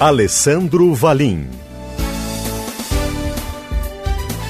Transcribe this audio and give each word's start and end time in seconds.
Alessandro 0.00 0.94
Valim. 0.94 1.46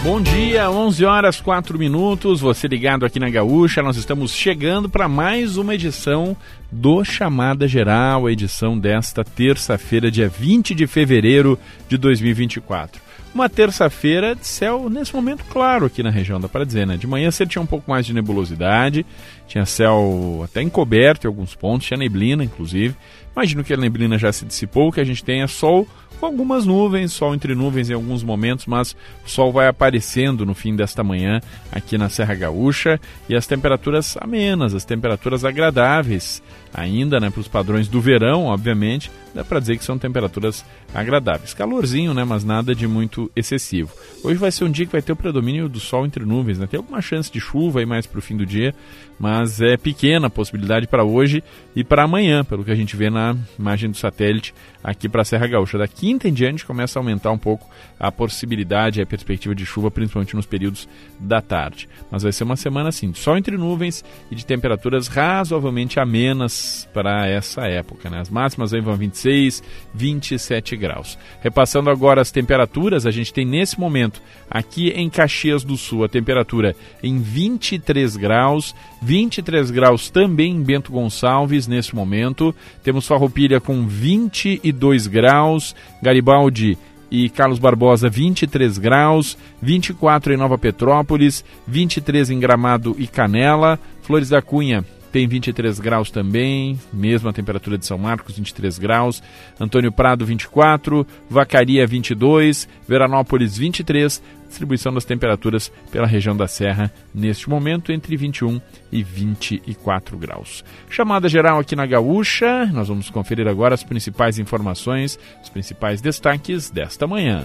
Bom 0.04 0.22
dia, 0.22 0.70
11 0.70 1.04
horas 1.04 1.40
4 1.40 1.76
minutos. 1.76 2.40
Você 2.40 2.68
ligado 2.68 3.04
aqui 3.04 3.18
na 3.18 3.28
Gaúcha, 3.28 3.82
nós 3.82 3.96
estamos 3.96 4.32
chegando 4.32 4.88
para 4.88 5.08
mais 5.08 5.56
uma 5.56 5.74
edição 5.74 6.36
do 6.70 7.02
Chamada 7.04 7.66
Geral, 7.66 8.28
a 8.28 8.32
edição 8.32 8.78
desta 8.78 9.24
terça-feira, 9.24 10.08
dia 10.08 10.28
20 10.28 10.72
de 10.72 10.86
fevereiro 10.86 11.58
de 11.88 11.98
2024. 11.98 13.09
Uma 13.32 13.48
terça-feira 13.48 14.34
de 14.34 14.44
céu, 14.44 14.90
nesse 14.90 15.14
momento, 15.14 15.44
claro 15.44 15.86
aqui 15.86 16.02
na 16.02 16.10
região, 16.10 16.40
dá 16.40 16.48
para 16.48 16.64
dizer, 16.64 16.84
né? 16.84 16.96
De 16.96 17.06
manhã 17.06 17.30
você 17.30 17.46
tinha 17.46 17.62
um 17.62 17.66
pouco 17.66 17.88
mais 17.88 18.04
de 18.04 18.12
nebulosidade, 18.12 19.06
tinha 19.46 19.64
céu 19.64 20.42
até 20.44 20.60
encoberto 20.60 21.26
em 21.26 21.28
alguns 21.28 21.54
pontos, 21.54 21.86
tinha 21.86 21.96
neblina, 21.96 22.42
inclusive. 22.42 22.96
Imagino 23.32 23.62
que 23.62 23.72
a 23.72 23.76
neblina 23.76 24.18
já 24.18 24.32
se 24.32 24.44
dissipou, 24.44 24.90
que 24.90 25.00
a 25.00 25.04
gente 25.04 25.22
tenha 25.22 25.46
sol 25.46 25.86
com 26.18 26.26
algumas 26.26 26.66
nuvens, 26.66 27.12
sol 27.12 27.34
entre 27.34 27.54
nuvens 27.54 27.88
em 27.88 27.94
alguns 27.94 28.22
momentos, 28.22 28.66
mas 28.66 28.94
o 29.24 29.28
sol 29.28 29.50
vai 29.50 29.68
aparecendo 29.68 30.44
no 30.44 30.54
fim 30.54 30.76
desta 30.76 31.02
manhã 31.02 31.40
aqui 31.72 31.96
na 31.96 32.10
Serra 32.10 32.34
Gaúcha 32.34 33.00
e 33.28 33.34
as 33.34 33.46
temperaturas 33.46 34.16
amenas, 34.20 34.74
as 34.74 34.84
temperaturas 34.84 35.44
agradáveis 35.44 36.42
ainda, 36.74 37.18
né, 37.18 37.30
para 37.30 37.40
os 37.40 37.48
padrões 37.48 37.88
do 37.88 38.00
verão, 38.00 38.44
obviamente, 38.44 39.10
dá 39.34 39.44
para 39.44 39.60
dizer 39.60 39.76
que 39.76 39.84
são 39.84 39.98
temperaturas 39.98 40.64
agradáveis. 40.94 41.54
Calorzinho, 41.54 42.14
né, 42.14 42.24
mas 42.24 42.44
nada 42.44 42.74
de 42.74 42.86
muito 42.86 43.30
excessivo. 43.34 43.90
Hoje 44.22 44.38
vai 44.38 44.50
ser 44.50 44.64
um 44.64 44.70
dia 44.70 44.86
que 44.86 44.92
vai 44.92 45.02
ter 45.02 45.12
o 45.12 45.16
predomínio 45.16 45.68
do 45.68 45.80
sol 45.80 46.04
entre 46.04 46.24
nuvens, 46.24 46.58
né? 46.58 46.66
Tem 46.66 46.78
alguma 46.78 47.00
chance 47.00 47.30
de 47.30 47.40
chuva 47.40 47.80
aí 47.80 47.86
mais 47.86 48.06
para 48.06 48.18
o 48.18 48.22
fim 48.22 48.36
do 48.36 48.44
dia, 48.44 48.74
mas 49.18 49.60
é 49.60 49.76
pequena 49.76 50.28
a 50.28 50.30
possibilidade 50.30 50.86
para 50.86 51.04
hoje 51.04 51.44
e 51.76 51.84
para 51.84 52.04
amanhã, 52.04 52.42
pelo 52.42 52.64
que 52.64 52.70
a 52.70 52.74
gente 52.74 52.96
vê 52.96 53.10
na 53.10 53.36
imagem 53.58 53.90
do 53.90 53.96
satélite 53.96 54.54
aqui 54.82 55.08
para 55.08 55.22
a 55.22 55.24
Serra 55.24 55.46
Gaúcha. 55.46 55.76
Da 55.78 55.86
quinta 55.86 56.28
em 56.28 56.32
diante 56.32 56.64
começa 56.64 56.98
a 56.98 57.00
aumentar 57.00 57.30
um 57.30 57.38
pouco 57.38 57.68
a 57.98 58.10
possibilidade, 58.10 59.02
a 59.02 59.06
perspectiva 59.06 59.54
de 59.54 59.66
chuva, 59.66 59.90
principalmente 59.90 60.34
nos 60.34 60.46
períodos 60.46 60.88
da 61.18 61.40
tarde. 61.40 61.88
Mas 62.10 62.22
vai 62.22 62.32
ser 62.32 62.44
uma 62.44 62.56
semana 62.56 62.88
assim, 62.88 63.12
sol 63.12 63.36
entre 63.36 63.56
nuvens 63.56 64.02
e 64.30 64.34
de 64.34 64.46
temperaturas 64.46 65.06
razoavelmente 65.06 66.00
amenas 66.00 66.88
para 66.94 67.28
essa 67.28 67.66
época. 67.66 68.08
Né? 68.08 68.20
As 68.20 68.30
máximas 68.30 68.72
aí 68.72 68.80
vão 68.80 68.94
26, 69.20 69.62
27 69.92 70.76
graus. 70.76 71.18
Repassando 71.40 71.90
agora 71.90 72.20
as 72.20 72.30
temperaturas, 72.30 73.06
a 73.06 73.10
gente 73.10 73.32
tem 73.32 73.44
nesse 73.44 73.78
momento 73.78 74.22
aqui 74.50 74.88
em 74.90 75.10
Caxias 75.10 75.62
do 75.62 75.76
Sul 75.76 76.04
a 76.04 76.08
temperatura 76.08 76.74
em 77.02 77.18
23 77.18 78.16
graus, 78.16 78.74
23 79.02 79.70
graus 79.70 80.10
também 80.10 80.52
em 80.52 80.62
Bento 80.62 80.92
Gonçalves 80.92 81.66
nesse 81.66 81.94
momento. 81.94 82.54
Temos 82.82 83.06
Farroupilha 83.06 83.60
com 83.60 83.86
22 83.86 85.06
graus, 85.06 85.74
Garibaldi 86.02 86.78
e 87.10 87.28
Carlos 87.28 87.58
Barbosa 87.58 88.08
23 88.08 88.78
graus, 88.78 89.36
24 89.60 90.32
em 90.32 90.36
Nova 90.36 90.56
Petrópolis, 90.56 91.44
23 91.66 92.30
em 92.30 92.38
Gramado 92.38 92.94
e 92.98 93.06
Canela, 93.06 93.78
Flores 94.02 94.28
da 94.28 94.40
Cunha 94.40 94.84
tem 95.12 95.26
23 95.26 95.78
graus 95.80 96.10
também, 96.10 96.78
mesma 96.92 97.32
temperatura 97.32 97.76
de 97.76 97.86
São 97.86 97.98
Marcos, 97.98 98.36
23 98.36 98.78
graus, 98.78 99.22
Antônio 99.58 99.90
Prado 99.92 100.24
24, 100.24 101.06
Vacaria 101.28 101.86
22, 101.86 102.68
Veranópolis 102.86 103.56
23, 103.56 104.22
distribuição 104.48 104.92
das 104.92 105.04
temperaturas 105.04 105.72
pela 105.90 106.06
região 106.06 106.36
da 106.36 106.46
Serra 106.46 106.92
neste 107.14 107.48
momento 107.48 107.92
entre 107.92 108.16
21 108.16 108.60
e 108.92 109.02
24 109.02 110.18
graus. 110.18 110.64
Chamada 110.88 111.28
geral 111.28 111.58
aqui 111.58 111.74
na 111.74 111.86
Gaúcha, 111.86 112.66
nós 112.66 112.88
vamos 112.88 113.08
conferir 113.10 113.48
agora 113.48 113.74
as 113.74 113.84
principais 113.84 114.38
informações, 114.38 115.18
os 115.42 115.48
principais 115.48 116.00
destaques 116.00 116.70
desta 116.70 117.06
manhã. 117.06 117.44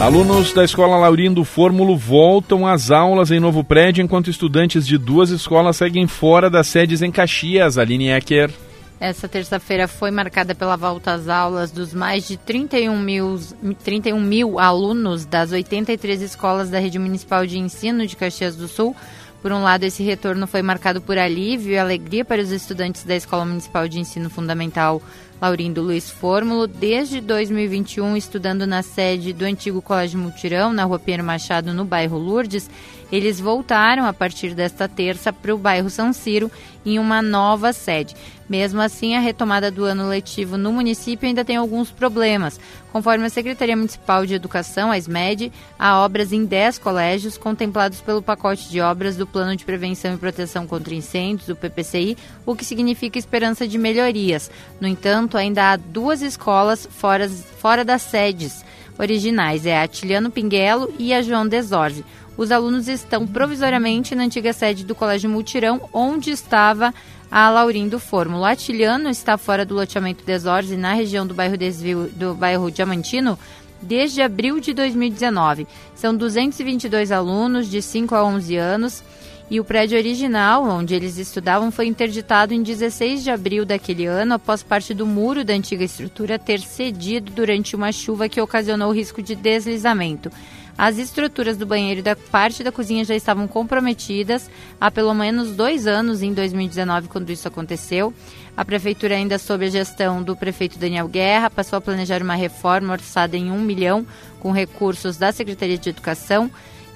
Alunos 0.00 0.54
da 0.54 0.64
Escola 0.64 0.96
Laurindo 0.96 1.44
Fórmulo 1.44 1.94
voltam 1.94 2.66
às 2.66 2.90
aulas 2.90 3.30
em 3.30 3.38
novo 3.38 3.62
prédio, 3.62 4.02
enquanto 4.02 4.30
estudantes 4.30 4.86
de 4.86 4.96
duas 4.96 5.28
escolas 5.28 5.76
seguem 5.76 6.06
fora 6.06 6.48
das 6.48 6.68
sedes 6.68 7.02
em 7.02 7.12
Caxias. 7.12 7.76
Aline 7.76 8.08
Ecker. 8.08 8.50
Essa 8.98 9.28
terça-feira 9.28 9.86
foi 9.86 10.10
marcada 10.10 10.54
pela 10.54 10.74
volta 10.74 11.12
às 11.12 11.28
aulas 11.28 11.70
dos 11.70 11.92
mais 11.92 12.26
de 12.26 12.38
31 12.38 12.98
mil, 12.98 13.38
31 13.84 14.18
mil 14.18 14.58
alunos 14.58 15.26
das 15.26 15.52
83 15.52 16.22
escolas 16.22 16.70
da 16.70 16.78
Rede 16.78 16.98
Municipal 16.98 17.46
de 17.46 17.58
Ensino 17.58 18.06
de 18.06 18.16
Caxias 18.16 18.56
do 18.56 18.68
Sul. 18.68 18.96
Por 19.42 19.52
um 19.52 19.62
lado, 19.62 19.84
esse 19.84 20.02
retorno 20.02 20.46
foi 20.46 20.62
marcado 20.62 21.02
por 21.02 21.18
alívio 21.18 21.72
e 21.72 21.78
alegria 21.78 22.24
para 22.24 22.40
os 22.40 22.50
estudantes 22.50 23.04
da 23.04 23.16
Escola 23.16 23.44
Municipal 23.44 23.86
de 23.86 24.00
Ensino 24.00 24.30
Fundamental 24.30 25.02
Laurindo 25.40 25.80
Luiz 25.80 26.10
Fórmulo, 26.10 26.66
desde 26.66 27.20
2021 27.20 28.14
estudando 28.16 28.66
na 28.66 28.82
sede 28.82 29.32
do 29.32 29.44
antigo 29.44 29.80
Colégio 29.80 30.18
Mutirão, 30.18 30.72
na 30.72 30.84
Rua 30.84 30.98
Pinheiro 30.98 31.24
Machado, 31.24 31.72
no 31.72 31.84
bairro 31.84 32.18
Lourdes. 32.18 32.68
Eles 33.10 33.40
voltaram 33.40 34.04
a 34.04 34.12
partir 34.12 34.54
desta 34.54 34.86
terça 34.86 35.32
para 35.32 35.54
o 35.54 35.58
bairro 35.58 35.90
São 35.90 36.12
Ciro 36.12 36.50
em 36.84 36.98
uma 36.98 37.20
nova 37.20 37.72
sede. 37.72 38.14
Mesmo 38.48 38.80
assim, 38.80 39.14
a 39.14 39.20
retomada 39.20 39.70
do 39.70 39.84
ano 39.84 40.08
letivo 40.08 40.56
no 40.56 40.72
município 40.72 41.28
ainda 41.28 41.44
tem 41.44 41.54
alguns 41.54 41.90
problemas. 41.90 42.58
Conforme 42.92 43.24
a 43.24 43.30
Secretaria 43.30 43.76
Municipal 43.76 44.26
de 44.26 44.34
Educação, 44.34 44.90
a 44.90 44.98
SMED, 44.98 45.52
há 45.78 46.00
obras 46.00 46.32
em 46.32 46.44
10 46.44 46.78
colégios 46.78 47.38
contemplados 47.38 48.00
pelo 48.00 48.20
pacote 48.20 48.68
de 48.68 48.80
obras 48.80 49.16
do 49.16 49.24
Plano 49.24 49.54
de 49.54 49.64
Prevenção 49.64 50.14
e 50.14 50.18
Proteção 50.18 50.66
contra 50.66 50.92
Incêndios, 50.92 51.48
o 51.48 51.54
PPCI, 51.54 52.16
o 52.44 52.56
que 52.56 52.64
significa 52.64 53.20
esperança 53.20 53.68
de 53.68 53.78
melhorias. 53.78 54.50
No 54.80 54.88
entanto, 54.88 55.29
ainda 55.36 55.72
há 55.72 55.76
duas 55.76 56.22
escolas 56.22 56.86
fora, 56.90 57.28
fora 57.28 57.84
das 57.84 58.02
sedes 58.02 58.64
originais, 58.98 59.64
é 59.64 59.78
a 59.78 59.82
Atiliano 59.82 60.30
Pinguelo 60.30 60.92
e 60.98 61.12
a 61.14 61.22
João 61.22 61.46
Desorze. 61.46 62.04
Os 62.36 62.50
alunos 62.50 62.88
estão 62.88 63.26
provisoriamente 63.26 64.14
na 64.14 64.24
antiga 64.24 64.52
sede 64.52 64.84
do 64.84 64.94
Colégio 64.94 65.28
Multirão, 65.28 65.88
onde 65.92 66.30
estava 66.30 66.94
a 67.30 67.48
Laurindo 67.50 67.98
Fórmula. 67.98 68.50
Atiliano 68.50 69.08
está 69.08 69.36
fora 69.36 69.64
do 69.64 69.74
loteamento 69.74 70.24
Desorze, 70.24 70.76
na 70.76 70.94
região 70.94 71.26
do 71.26 71.34
bairro, 71.34 71.56
Desvio, 71.56 72.10
do 72.14 72.34
bairro 72.34 72.70
Diamantino, 72.70 73.38
desde 73.80 74.22
abril 74.22 74.60
de 74.60 74.72
2019. 74.72 75.66
São 75.94 76.14
222 76.16 77.12
alunos 77.12 77.70
de 77.70 77.80
5 77.80 78.14
a 78.14 78.24
11 78.24 78.56
anos 78.56 79.02
e 79.50 79.58
o 79.58 79.64
prédio 79.64 79.98
original, 79.98 80.62
onde 80.62 80.94
eles 80.94 81.18
estudavam, 81.18 81.72
foi 81.72 81.86
interditado 81.86 82.54
em 82.54 82.62
16 82.62 83.24
de 83.24 83.30
abril 83.30 83.64
daquele 83.64 84.06
ano, 84.06 84.34
após 84.34 84.62
parte 84.62 84.94
do 84.94 85.04
muro 85.04 85.44
da 85.44 85.52
antiga 85.52 85.82
estrutura 85.82 86.38
ter 86.38 86.60
cedido 86.60 87.32
durante 87.32 87.74
uma 87.74 87.90
chuva 87.90 88.28
que 88.28 88.40
ocasionou 88.40 88.92
risco 88.92 89.20
de 89.20 89.34
deslizamento. 89.34 90.30
As 90.78 90.98
estruturas 90.98 91.56
do 91.56 91.66
banheiro 91.66 91.98
e 91.98 92.02
da 92.02 92.14
parte 92.14 92.62
da 92.62 92.70
cozinha 92.70 93.04
já 93.04 93.14
estavam 93.14 93.48
comprometidas 93.48 94.48
há 94.80 94.88
pelo 94.88 95.12
menos 95.12 95.50
dois 95.50 95.86
anos, 95.86 96.22
em 96.22 96.32
2019, 96.32 97.08
quando 97.08 97.28
isso 97.30 97.48
aconteceu. 97.48 98.14
A 98.56 98.64
prefeitura, 98.64 99.16
ainda 99.16 99.36
sob 99.36 99.66
a 99.66 99.68
gestão 99.68 100.22
do 100.22 100.36
prefeito 100.36 100.78
Daniel 100.78 101.08
Guerra, 101.08 101.50
passou 101.50 101.76
a 101.76 101.80
planejar 101.80 102.22
uma 102.22 102.34
reforma 102.34 102.92
orçada 102.92 103.36
em 103.36 103.50
um 103.50 103.60
milhão 103.60 104.06
com 104.38 104.52
recursos 104.52 105.16
da 105.16 105.32
Secretaria 105.32 105.76
de 105.76 105.90
Educação. 105.90 106.50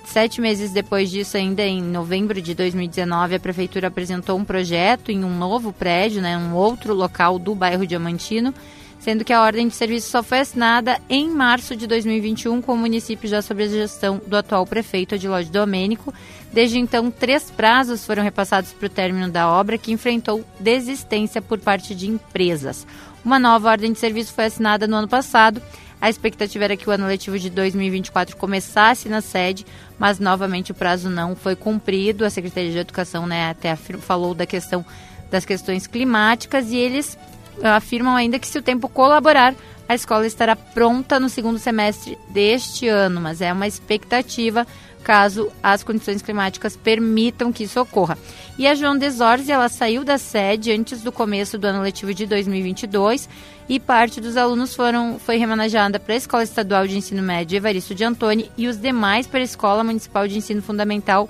Sete 0.05 0.41
meses 0.41 0.71
depois 0.71 1.11
disso, 1.11 1.37
ainda 1.37 1.63
em 1.63 1.83
novembro 1.83 2.41
de 2.41 2.55
2019, 2.55 3.35
a 3.35 3.41
prefeitura 3.41 3.89
apresentou 3.89 4.39
um 4.39 4.45
projeto 4.45 5.11
em 5.11 5.25
um 5.25 5.37
novo 5.37 5.73
prédio, 5.73 6.21
né, 6.21 6.37
um 6.37 6.55
outro 6.55 6.95
local 6.95 7.39
do 7.39 7.55
bairro 7.55 7.87
Diamantino, 7.87 8.55
sendo 9.01 9.25
que 9.25 9.33
a 9.33 9.43
ordem 9.43 9.67
de 9.67 9.75
serviço 9.75 10.11
só 10.11 10.23
foi 10.23 10.41
assinada 10.41 11.01
em 11.09 11.29
março 11.29 11.75
de 11.75 11.87
2021 11.87 12.63
com 12.63 12.75
o 12.75 12.77
município 12.77 13.29
já 13.29 13.43
sob 13.43 13.65
a 13.65 13.67
gestão 13.67 14.21
do 14.27 14.37
atual 14.37 14.65
prefeito 14.67 15.15
Adilóide 15.15 15.51
Domênico. 15.51 16.15
Desde 16.53 16.79
então, 16.79 17.11
três 17.11 17.51
prazos 17.51 18.07
foram 18.07 18.23
repassados 18.23 18.73
para 18.73 18.87
o 18.87 18.91
término 18.91 19.31
da 19.31 19.51
obra, 19.51 19.77
que 19.77 19.93
enfrentou 19.93 20.45
desistência 20.61 21.43
por 21.43 21.59
parte 21.59 21.95
de 21.95 22.09
empresas. 22.09 22.87
Uma 23.25 23.39
nova 23.39 23.71
ordem 23.71 23.93
de 23.93 23.99
serviço 23.99 24.33
foi 24.33 24.45
assinada 24.45 24.87
no 24.87 24.97
ano 24.97 25.09
passado. 25.09 25.61
A 26.05 26.11
expectativa 26.11 26.65
era 26.65 26.77
que 26.77 26.87
o 26.87 26.93
ano 26.93 27.07
letivo 27.07 27.39
de 27.39 27.49
2024 27.49 28.37
começasse 28.37 29.09
na 29.09 29.23
sede, 29.23 29.65
mas 29.99 30.19
novamente 30.19 30.71
o 30.71 30.75
prazo 30.75 31.09
não 31.09 31.35
foi 31.35 31.57
cumprido. 31.57 32.27
A 32.27 32.31
Secretaria 32.31 32.71
de 32.71 32.77
Educação 32.77 33.27
né, 33.27 33.49
até 33.49 33.75
falou 33.75 34.35
da 34.35 34.45
questão 34.45 34.85
das 35.31 35.47
questões 35.47 35.87
climáticas 35.87 36.71
e 36.71 36.77
eles 36.77 37.17
afirmam 37.63 38.15
ainda 38.15 38.39
que 38.39 38.47
se 38.47 38.59
o 38.59 38.63
tempo 38.63 38.87
colaborar, 38.87 39.55
a 39.89 39.95
escola 39.95 40.27
estará 40.27 40.55
pronta 40.55 41.19
no 41.19 41.31
segundo 41.31 41.59
semestre 41.59 42.19
deste 42.29 42.87
ano, 42.87 43.19
mas 43.19 43.41
é 43.41 43.51
uma 43.51 43.67
expectativa 43.67 44.67
caso 45.03 45.51
as 45.63 45.83
condições 45.83 46.21
climáticas 46.21 46.77
permitam 46.77 47.51
que 47.51 47.65
isso 47.65 47.81
ocorra. 47.81 48.19
E 48.59 48.67
a 48.67 48.75
João 48.75 48.97
Desorze, 48.97 49.53
ela 49.53 49.71
saiu 49.71 50.05
da 50.05 50.19
sede 50.19 50.71
antes 50.71 51.03
do 51.03 51.13
começo 51.13 51.59
do 51.59 51.67
ano 51.67 51.83
letivo 51.83 52.13
de 52.13 52.27
2022 52.27 53.27
e 53.69 53.81
parte 53.81 54.21
dos 54.21 54.37
alunos 54.37 54.75
foram, 54.75 55.19
foi 55.19 55.37
remanejada 55.37 55.99
para 55.99 56.15
a 56.15 56.17
Escola 56.17 56.43
Estadual 56.43 56.87
de 56.87 56.99
Ensino 56.99 57.23
Médio 57.23 57.57
Evaristo 57.57 57.95
de 57.95 58.05
Antônio 58.05 58.49
e 58.57 58.69
os 58.69 58.79
demais 58.79 59.27
para 59.27 59.41
a 59.41 59.45
Escola 59.45 59.83
Municipal 59.83 60.29
de 60.29 60.37
Ensino 60.37 60.61
Fundamental 60.61 61.29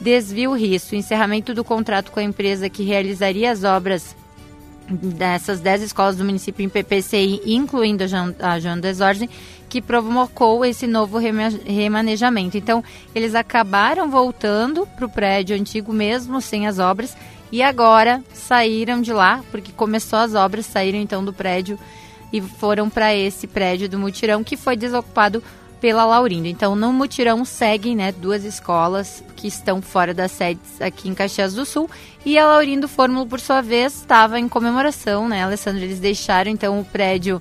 Desvio 0.00 0.52
Risso. 0.54 0.94
O 0.94 0.98
encerramento 0.98 1.52
do 1.54 1.62
contrato 1.62 2.10
com 2.10 2.20
a 2.20 2.24
empresa 2.24 2.70
que 2.70 2.82
realizaria 2.82 3.50
as 3.50 3.64
obras 3.64 4.16
dessas 4.90 5.60
10 5.60 5.82
escolas 5.82 6.16
do 6.16 6.24
município 6.24 6.64
em 6.64 6.68
PPCI, 6.68 7.40
incluindo 7.46 8.04
a 8.40 8.58
João 8.58 8.78
Desordem, 8.78 9.30
que 9.68 9.80
provocou 9.80 10.64
esse 10.64 10.86
novo 10.86 11.18
remanejamento. 11.18 12.56
Então, 12.56 12.84
eles 13.14 13.34
acabaram 13.34 14.10
voltando 14.10 14.86
para 14.86 15.06
o 15.06 15.08
prédio 15.08 15.56
antigo 15.56 15.92
mesmo, 15.92 16.40
sem 16.40 16.66
as 16.66 16.78
obras, 16.78 17.16
e 17.54 17.62
agora 17.62 18.20
saíram 18.32 19.00
de 19.00 19.12
lá, 19.12 19.40
porque 19.52 19.70
começou 19.70 20.18
as 20.18 20.34
obras, 20.34 20.66
saíram 20.66 20.98
então 20.98 21.24
do 21.24 21.32
prédio 21.32 21.78
e 22.32 22.40
foram 22.40 22.90
para 22.90 23.14
esse 23.14 23.46
prédio 23.46 23.88
do 23.88 23.96
mutirão 23.96 24.42
que 24.42 24.56
foi 24.56 24.76
desocupado 24.76 25.40
pela 25.80 26.04
Laurindo. 26.04 26.48
Então, 26.48 26.74
no 26.74 26.92
mutirão 26.92 27.44
seguem 27.44 27.94
né, 27.94 28.10
duas 28.10 28.42
escolas 28.42 29.22
que 29.36 29.46
estão 29.46 29.80
fora 29.80 30.12
das 30.12 30.32
sedes 30.32 30.80
aqui 30.80 31.08
em 31.08 31.14
Caxias 31.14 31.54
do 31.54 31.64
Sul. 31.64 31.88
E 32.26 32.36
a 32.36 32.44
Laurindo 32.44 32.88
Fórmula, 32.88 33.24
por 33.24 33.38
sua 33.38 33.60
vez, 33.60 34.00
estava 34.00 34.40
em 34.40 34.48
comemoração, 34.48 35.28
né, 35.28 35.44
Alessandro? 35.44 35.84
Eles 35.84 36.00
deixaram 36.00 36.50
então 36.50 36.80
o 36.80 36.84
prédio 36.84 37.40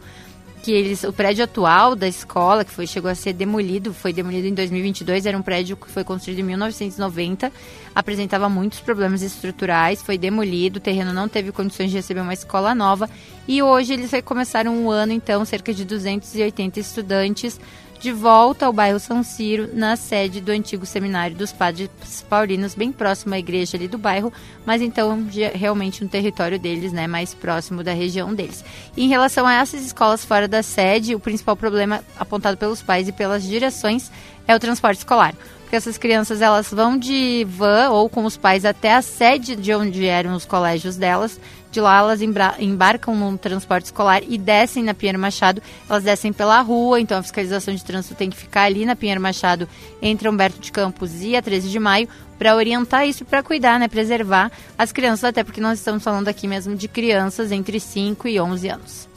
que 0.63 0.71
eles, 0.71 1.03
o 1.03 1.11
prédio 1.11 1.43
atual 1.43 1.93
da 1.93 2.07
escola, 2.07 2.63
que 2.63 2.71
foi, 2.71 2.87
chegou 2.87 3.11
a 3.11 3.15
ser 3.15 3.33
demolido, 3.33 3.93
foi 3.93 4.13
demolido 4.13 4.47
em 4.47 4.53
2022, 4.53 5.25
era 5.25 5.37
um 5.37 5.41
prédio 5.41 5.75
que 5.75 5.91
foi 5.91 6.05
construído 6.05 6.39
em 6.39 6.43
1990, 6.43 7.51
apresentava 7.93 8.47
muitos 8.47 8.79
problemas 8.79 9.21
estruturais, 9.21 10.01
foi 10.01 10.17
demolido, 10.17 10.77
o 10.77 10.79
terreno 10.79 11.11
não 11.11 11.27
teve 11.27 11.51
condições 11.51 11.91
de 11.91 11.97
receber 11.97 12.21
uma 12.21 12.33
escola 12.33 12.73
nova 12.73 13.09
e 13.45 13.61
hoje 13.61 13.91
eles 13.91 14.11
começaram 14.23 14.73
um 14.73 14.89
ano, 14.89 15.11
então, 15.11 15.43
cerca 15.43 15.73
de 15.73 15.83
280 15.83 16.79
estudantes 16.79 17.59
de 18.03 18.11
volta 18.11 18.65
ao 18.65 18.73
bairro 18.73 18.99
São 18.99 19.23
Ciro, 19.23 19.69
na 19.71 19.95
sede 19.95 20.41
do 20.41 20.51
antigo 20.51 20.85
seminário 20.85 21.37
dos 21.37 21.53
Padres 21.53 21.89
Paulinos, 22.29 22.75
bem 22.75 22.91
próximo 22.91 23.33
à 23.33 23.39
igreja 23.39 23.77
ali 23.77 23.87
do 23.87 23.97
bairro, 23.97 24.31
mas 24.65 24.81
então 24.81 25.25
realmente 25.53 26.03
no 26.03 26.09
território 26.09 26.59
deles, 26.59 26.91
né, 26.91 27.07
mais 27.07 27.33
próximo 27.33 27.81
da 27.81 27.93
região 27.93 28.35
deles. 28.35 28.61
E 28.97 29.05
em 29.05 29.07
relação 29.07 29.47
a 29.47 29.53
essas 29.53 29.85
escolas 29.85 30.25
fora 30.25 30.49
da 30.49 30.61
sede, 30.61 31.15
o 31.15 31.19
principal 31.19 31.55
problema 31.55 32.03
apontado 32.19 32.57
pelos 32.57 32.81
pais 32.81 33.07
e 33.07 33.13
pelas 33.13 33.41
direções 33.41 34.11
é 34.47 34.55
o 34.55 34.59
transporte 34.59 34.99
escolar 34.99 35.33
porque 35.73 35.77
essas 35.77 35.97
crianças 35.97 36.39
elas 36.39 36.69
vão 36.69 36.95
de 36.95 37.47
van 37.49 37.89
ou 37.89 38.07
com 38.07 38.25
os 38.25 38.37
pais 38.37 38.63
até 38.63 38.93
a 38.93 39.01
sede 39.01 39.55
de 39.55 39.73
onde 39.73 40.05
eram 40.05 40.35
os 40.35 40.45
colégios 40.45 40.97
delas. 40.97 41.39
De 41.71 41.81
lá 41.81 41.97
elas 41.97 42.21
embarcam 42.21 43.15
num 43.15 43.35
transporte 43.35 43.85
escolar 43.85 44.21
e 44.27 44.37
descem 44.37 44.83
na 44.83 44.93
Pinheiro 44.93 45.17
Machado. 45.17 45.63
Elas 45.89 46.03
descem 46.03 46.31
pela 46.31 46.61
rua, 46.61 47.01
então 47.01 47.17
a 47.17 47.23
fiscalização 47.23 47.73
de 47.73 47.83
trânsito 47.83 48.13
tem 48.13 48.29
que 48.29 48.37
ficar 48.37 48.65
ali 48.65 48.85
na 48.85 48.95
Pinheiro 48.95 49.19
Machado 49.19 49.67
entre 49.99 50.29
Humberto 50.29 50.59
de 50.59 50.71
Campos 50.71 51.23
e 51.23 51.35
a 51.35 51.41
13 51.41 51.67
de 51.67 51.79
Maio 51.79 52.07
para 52.37 52.55
orientar 52.55 53.07
isso, 53.07 53.25
para 53.25 53.41
cuidar, 53.41 53.79
né, 53.79 53.87
preservar 53.87 54.51
as 54.77 54.91
crianças, 54.91 55.23
até 55.23 55.43
porque 55.43 55.59
nós 55.59 55.79
estamos 55.79 56.03
falando 56.03 56.27
aqui 56.27 56.47
mesmo 56.47 56.75
de 56.75 56.87
crianças 56.87 57.51
entre 57.51 57.79
5 57.79 58.27
e 58.27 58.39
11 58.39 58.69
anos. 58.69 59.12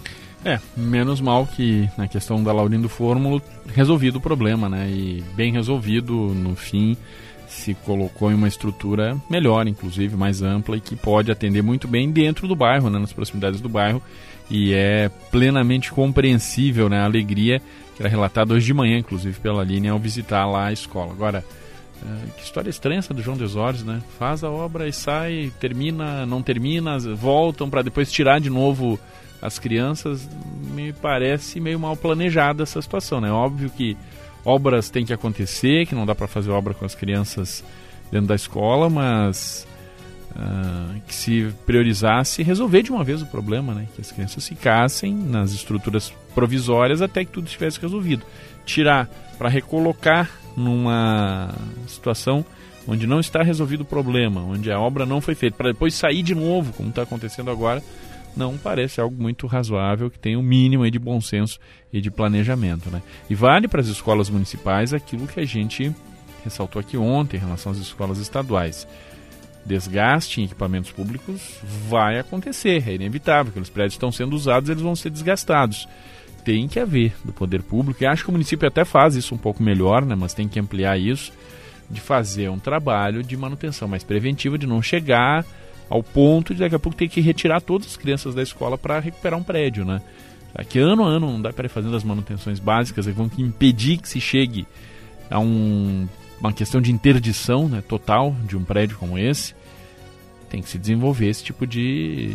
É, 0.47 0.61
menos 0.77 1.21
mal 1.21 1.45
que 1.45 1.91
na 1.99 2.07
questão 2.07 2.41
da 2.41 2.53
Laurindo 2.53 2.89
Fórmula 2.89 3.43
resolvido 3.75 4.17
o 4.17 4.21
problema, 4.21 4.69
né? 4.69 4.89
E 4.89 5.25
bem 5.35 5.53
resolvido 5.53 6.15
no 6.15 6.55
fim 6.55 6.97
se 7.49 7.75
colocou 7.75 8.31
em 8.31 8.35
uma 8.35 8.47
estrutura 8.47 9.17
melhor, 9.29 9.67
inclusive 9.67 10.17
mais 10.17 10.43
ampla 10.43 10.77
e 10.77 10.81
que 10.81 10.95
pode 10.95 11.33
atender 11.33 11.63
muito 11.63 11.89
bem 11.89 12.13
dentro 12.13 12.47
do 12.47 12.55
bairro, 12.55 12.89
né, 12.89 12.97
nas 12.97 13.13
proximidades 13.13 13.61
do 13.61 13.69
bairro. 13.69 14.01
E 14.49 14.73
é 14.73 15.11
plenamente 15.33 15.91
compreensível 15.91 16.89
né, 16.89 17.01
a 17.01 17.05
alegria 17.05 17.61
que 17.97 18.03
era 18.03 18.09
relatada 18.09 18.55
hoje 18.55 18.67
de 18.67 18.75
manhã, 18.75 18.99
inclusive 18.99 19.41
pela 19.41 19.65
linha, 19.65 19.91
ao 19.91 19.99
visitar 19.99 20.47
lá 20.47 20.67
a 20.67 20.73
escola. 20.73 21.11
Agora, 21.11 21.45
é, 22.05 22.31
que 22.37 22.45
história 22.45 22.71
estranha 22.71 23.01
essa 23.01 23.13
do 23.13 23.21
João 23.21 23.37
Desores, 23.37 23.83
né? 23.83 24.01
Faz 24.17 24.45
a 24.45 24.51
obra 24.51 24.87
e 24.87 24.93
sai, 24.93 25.53
termina, 25.59 26.25
não 26.25 26.41
termina, 26.41 27.01
voltam 27.17 27.69
para 27.69 27.83
depois 27.83 28.13
tirar 28.13 28.39
de 28.39 28.49
novo 28.49 28.97
as 29.41 29.59
crianças, 29.59 30.29
me 30.75 30.93
parece 30.93 31.61
meio 31.61 31.79
mal 31.79 31.97
planejada 31.97 32.63
essa 32.63 32.81
situação, 32.81 33.21
né? 33.21 33.31
Óbvio 33.31 33.71
que 33.71 33.97
obras 34.45 34.91
têm 34.91 35.05
que 35.05 35.13
acontecer, 35.13 35.87
que 35.87 35.95
não 35.95 36.07
dá 36.07 36.15
para 36.15 36.27
fazer 36.27 36.51
obra 36.51 36.75
com 36.75 36.85
as 36.85 36.95
crianças 36.95 37.65
dentro 38.11 38.29
da 38.29 38.35
escola, 38.35 38.89
mas 38.89 39.67
uh, 40.31 41.01
que 41.07 41.15
se 41.15 41.53
priorizasse 41.65 42.43
resolver 42.43 42.83
de 42.83 42.93
uma 42.93 43.03
vez 43.03 43.23
o 43.23 43.27
problema, 43.27 43.75
né? 43.75 43.87
Que 43.95 44.01
as 44.01 44.13
crianças 44.13 44.47
ficassem 44.47 45.15
nas 45.15 45.53
estruturas 45.53 46.13
provisórias 46.35 47.03
até 47.03 47.25
que 47.25 47.33
tudo 47.33 47.47
estivesse 47.47 47.81
resolvido. 47.81 48.25
Tirar 48.65 49.09
para 49.39 49.49
recolocar 49.49 50.31
numa 50.57 51.55
situação 51.87 52.45
onde 52.89 53.07
não 53.07 53.21
está 53.21 53.43
resolvido 53.43 53.81
o 53.81 53.85
problema, 53.85 54.41
onde 54.41 54.71
a 54.71 54.79
obra 54.79 55.05
não 55.05 55.21
foi 55.21 55.35
feita, 55.35 55.57
para 55.57 55.73
depois 55.73 55.95
sair 55.95 56.23
de 56.23 56.35
novo, 56.35 56.73
como 56.73 56.89
está 56.89 57.03
acontecendo 57.03 57.51
agora, 57.51 57.83
não 58.37 58.59
parece 58.59 59.01
algo 59.01 59.21
muito 59.21 59.47
razoável 59.47 60.11
que 60.11 60.19
tenha 60.19 60.39
o 60.39 60.43
um 60.43 60.45
mínimo 60.45 60.89
de 60.91 60.99
bom 60.99 61.21
senso 61.21 61.59
e 61.93 62.01
de 62.01 62.11
planejamento. 62.11 62.91
Né? 62.91 63.03
E 63.31 63.35
vale 63.35 63.67
para 63.67 63.81
as 63.81 63.87
escolas 63.87 64.29
municipais 64.29 64.93
aquilo 64.93 65.27
que 65.27 65.41
a 65.41 65.45
gente 65.45 65.95
ressaltou 66.45 66.79
aqui 66.79 66.97
ontem 66.97 67.39
em 67.39 67.41
relação 67.41 67.73
às 67.73 67.79
escolas 67.79 68.19
estaduais. 68.19 68.87
Desgaste 69.65 70.41
em 70.41 70.45
equipamentos 70.45 70.93
públicos 70.93 71.59
vai 71.89 72.21
acontecer, 72.21 72.89
é 72.89 72.95
inevitável, 72.95 73.47
porque 73.47 73.59
os 73.59 73.71
prédios 73.71 73.95
estão 73.95 74.13
sendo 74.13 74.37
usados, 74.37 74.71
eles 74.71 74.83
vão 74.83 74.95
ser 74.95 75.11
desgastados. 75.11 75.89
Tem 76.45 76.69
que 76.69 76.79
haver 76.79 77.17
do 77.25 77.33
poder 77.33 77.63
público, 77.63 78.01
e 78.01 78.07
acho 78.07 78.23
que 78.23 78.29
o 78.29 78.33
município 78.33 78.69
até 78.69 78.85
faz 78.85 79.17
isso 79.17 79.35
um 79.35 79.39
pouco 79.39 79.61
melhor, 79.61 80.05
né, 80.05 80.15
mas 80.15 80.35
tem 80.35 80.47
que 80.47 80.61
ampliar 80.61 80.97
isso, 80.97 81.33
de 81.91 82.01
fazer 82.01 82.49
um 82.49 82.61
trabalho 82.61 83.25
de 83.25 83.37
manutenção 83.37 83.89
mais 83.89 84.05
preventiva, 84.05 84.57
de 84.57 84.69
não 84.69 84.81
chegar 84.81 85.45
ao 85.89 86.03
ponto 86.03 86.55
de 86.55 86.61
daqui 86.61 86.75
a 86.75 86.79
pouco 86.79 86.97
ter 86.97 87.09
que 87.09 87.21
retirar 87.21 87.61
todas 87.61 87.87
as 87.87 87.97
crianças 87.97 88.35
da 88.35 88.43
escola 88.43 88.77
para 88.77 88.99
recuperar 88.99 89.39
um 89.39 89.43
prédio, 89.43 89.85
né? 89.85 90.01
Que 90.65 90.79
ano 90.79 91.05
a 91.05 91.09
ano 91.09 91.31
não 91.31 91.41
dá 91.41 91.53
para 91.53 91.67
ir 91.67 91.69
fazendo 91.69 91.95
as 91.97 92.05
manutenções 92.05 92.59
básicas, 92.59 93.07
vão 93.07 93.31
impedir 93.39 93.99
que 93.99 94.09
se 94.09 94.21
chegue 94.21 94.67
a 95.31 95.39
um, 95.39 96.09
uma 96.41 96.53
questão 96.53 96.81
de 96.81 96.91
interdição 96.91 97.69
né, 97.69 97.83
total 97.87 98.35
de 98.45 98.57
um 98.57 98.65
prédio 98.65 98.97
como 98.97 99.19
esse. 99.19 99.55
Tem 100.49 100.63
que 100.63 100.69
se 100.69 100.79
desenvolver 100.79 101.29
esse 101.29 101.45
tipo 101.45 101.67
de, 101.67 102.35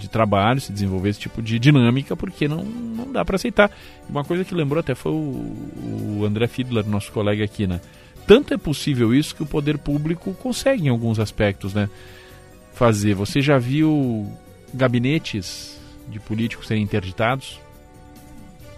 de 0.00 0.08
trabalho, 0.08 0.60
se 0.60 0.72
desenvolver 0.72 1.10
esse 1.10 1.20
tipo 1.20 1.40
de 1.40 1.58
dinâmica, 1.58 2.16
porque 2.16 2.48
não, 2.48 2.64
não 2.64 3.12
dá 3.12 3.24
para 3.24 3.36
aceitar. 3.36 3.70
Uma 4.08 4.24
coisa 4.24 4.44
que 4.44 4.54
lembrou 4.54 4.80
até 4.80 4.94
foi 4.94 5.12
o, 5.12 6.18
o 6.18 6.24
André 6.26 6.48
Fiedler, 6.48 6.86
nosso 6.88 7.12
colega 7.12 7.44
aqui, 7.44 7.66
né? 7.66 7.80
Tanto 8.26 8.54
é 8.54 8.56
possível 8.56 9.14
isso 9.14 9.34
que 9.34 9.42
o 9.42 9.46
poder 9.46 9.78
público 9.78 10.32
consegue 10.34 10.86
em 10.86 10.88
alguns 10.88 11.18
aspectos, 11.18 11.74
né? 11.74 11.88
Fazer. 12.82 13.14
Você 13.14 13.40
já 13.40 13.58
viu 13.58 14.26
gabinetes 14.74 15.80
de 16.08 16.18
políticos 16.18 16.66
serem 16.66 16.82
interditados? 16.82 17.60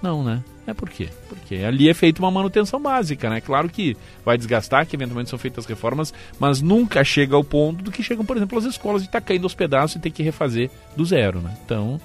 Não, 0.02 0.22
né? 0.22 0.44
É 0.66 0.74
por 0.74 0.90
quê? 0.90 1.08
Porque 1.26 1.54
ali 1.56 1.88
é 1.88 1.94
feita 1.94 2.20
uma 2.20 2.30
manutenção 2.30 2.78
básica, 2.78 3.30
né? 3.30 3.40
Claro 3.40 3.66
que 3.70 3.96
vai 4.22 4.36
desgastar, 4.36 4.86
que 4.86 4.94
eventualmente 4.94 5.30
são 5.30 5.38
feitas 5.38 5.64
reformas, 5.64 6.12
mas 6.38 6.60
nunca 6.60 7.02
chega 7.02 7.34
ao 7.34 7.42
ponto 7.42 7.82
do 7.82 7.90
que 7.90 8.02
chegam, 8.02 8.26
por 8.26 8.36
exemplo, 8.36 8.58
as 8.58 8.66
escolas 8.66 9.00
de 9.00 9.08
estar 9.08 9.22
tá 9.22 9.26
caindo 9.26 9.44
aos 9.44 9.54
pedaços 9.54 9.96
e 9.96 10.00
ter 10.00 10.10
que 10.10 10.22
refazer 10.22 10.70
do 10.94 11.02
zero, 11.06 11.40
né? 11.40 11.56
Então, 11.64 11.98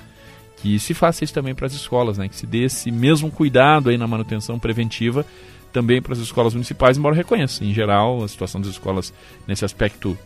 que 0.55 0.79
se 0.79 0.93
faça 0.93 1.25
isso 1.25 1.33
também 1.33 1.53
para 1.53 1.67
as 1.67 1.73
escolas, 1.73 2.17
né? 2.17 2.29
Que 2.29 2.35
se 2.35 2.47
dê 2.47 2.63
esse 2.63 2.91
mesmo 2.91 3.29
cuidado 3.29 3.89
aí 3.89 3.97
na 3.97 4.07
manutenção 4.07 4.57
preventiva 4.57 5.25
também 5.73 6.01
para 6.01 6.13
as 6.13 6.19
escolas 6.19 6.53
municipais, 6.53 6.97
embora 6.97 7.13
reconheça, 7.13 7.65
em 7.65 7.73
geral, 7.73 8.23
a 8.23 8.27
situação 8.29 8.61
das 8.61 8.69
escolas 8.69 9.13
nesse 9.45 9.65
aspecto 9.65 10.17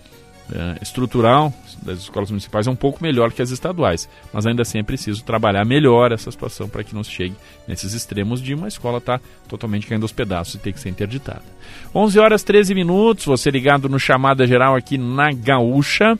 é, 0.51 0.77
estrutural 0.81 1.53
das 1.81 2.00
escolas 2.00 2.29
municipais 2.29 2.67
é 2.67 2.69
um 2.69 2.75
pouco 2.75 3.01
melhor 3.01 3.31
que 3.31 3.41
as 3.41 3.50
estaduais, 3.50 4.09
mas 4.31 4.45
ainda 4.45 4.62
assim 4.62 4.79
é 4.79 4.83
preciso 4.83 5.23
trabalhar 5.23 5.65
melhor 5.65 6.12
essa 6.12 6.31
situação 6.31 6.67
para 6.67 6.83
que 6.83 6.95
não 6.95 7.03
se 7.03 7.12
chegue 7.12 7.35
nesses 7.67 7.93
extremos 7.93 8.41
de 8.41 8.53
uma 8.53 8.67
escola 8.67 8.97
estar 8.97 9.19
tá 9.19 9.25
totalmente 9.47 9.88
caindo 9.88 10.03
aos 10.03 10.12
pedaços 10.12 10.55
e 10.55 10.59
ter 10.59 10.73
que 10.73 10.79
ser 10.79 10.89
interditada. 10.89 11.43
11 11.93 12.19
horas 12.19 12.43
13 12.43 12.73
minutos, 12.75 13.25
você 13.25 13.50
ligado 13.50 13.89
no 13.89 14.00
chamada 14.00 14.45
geral 14.45 14.75
aqui 14.75 14.97
na 14.97 15.31
Gaúcha. 15.31 16.17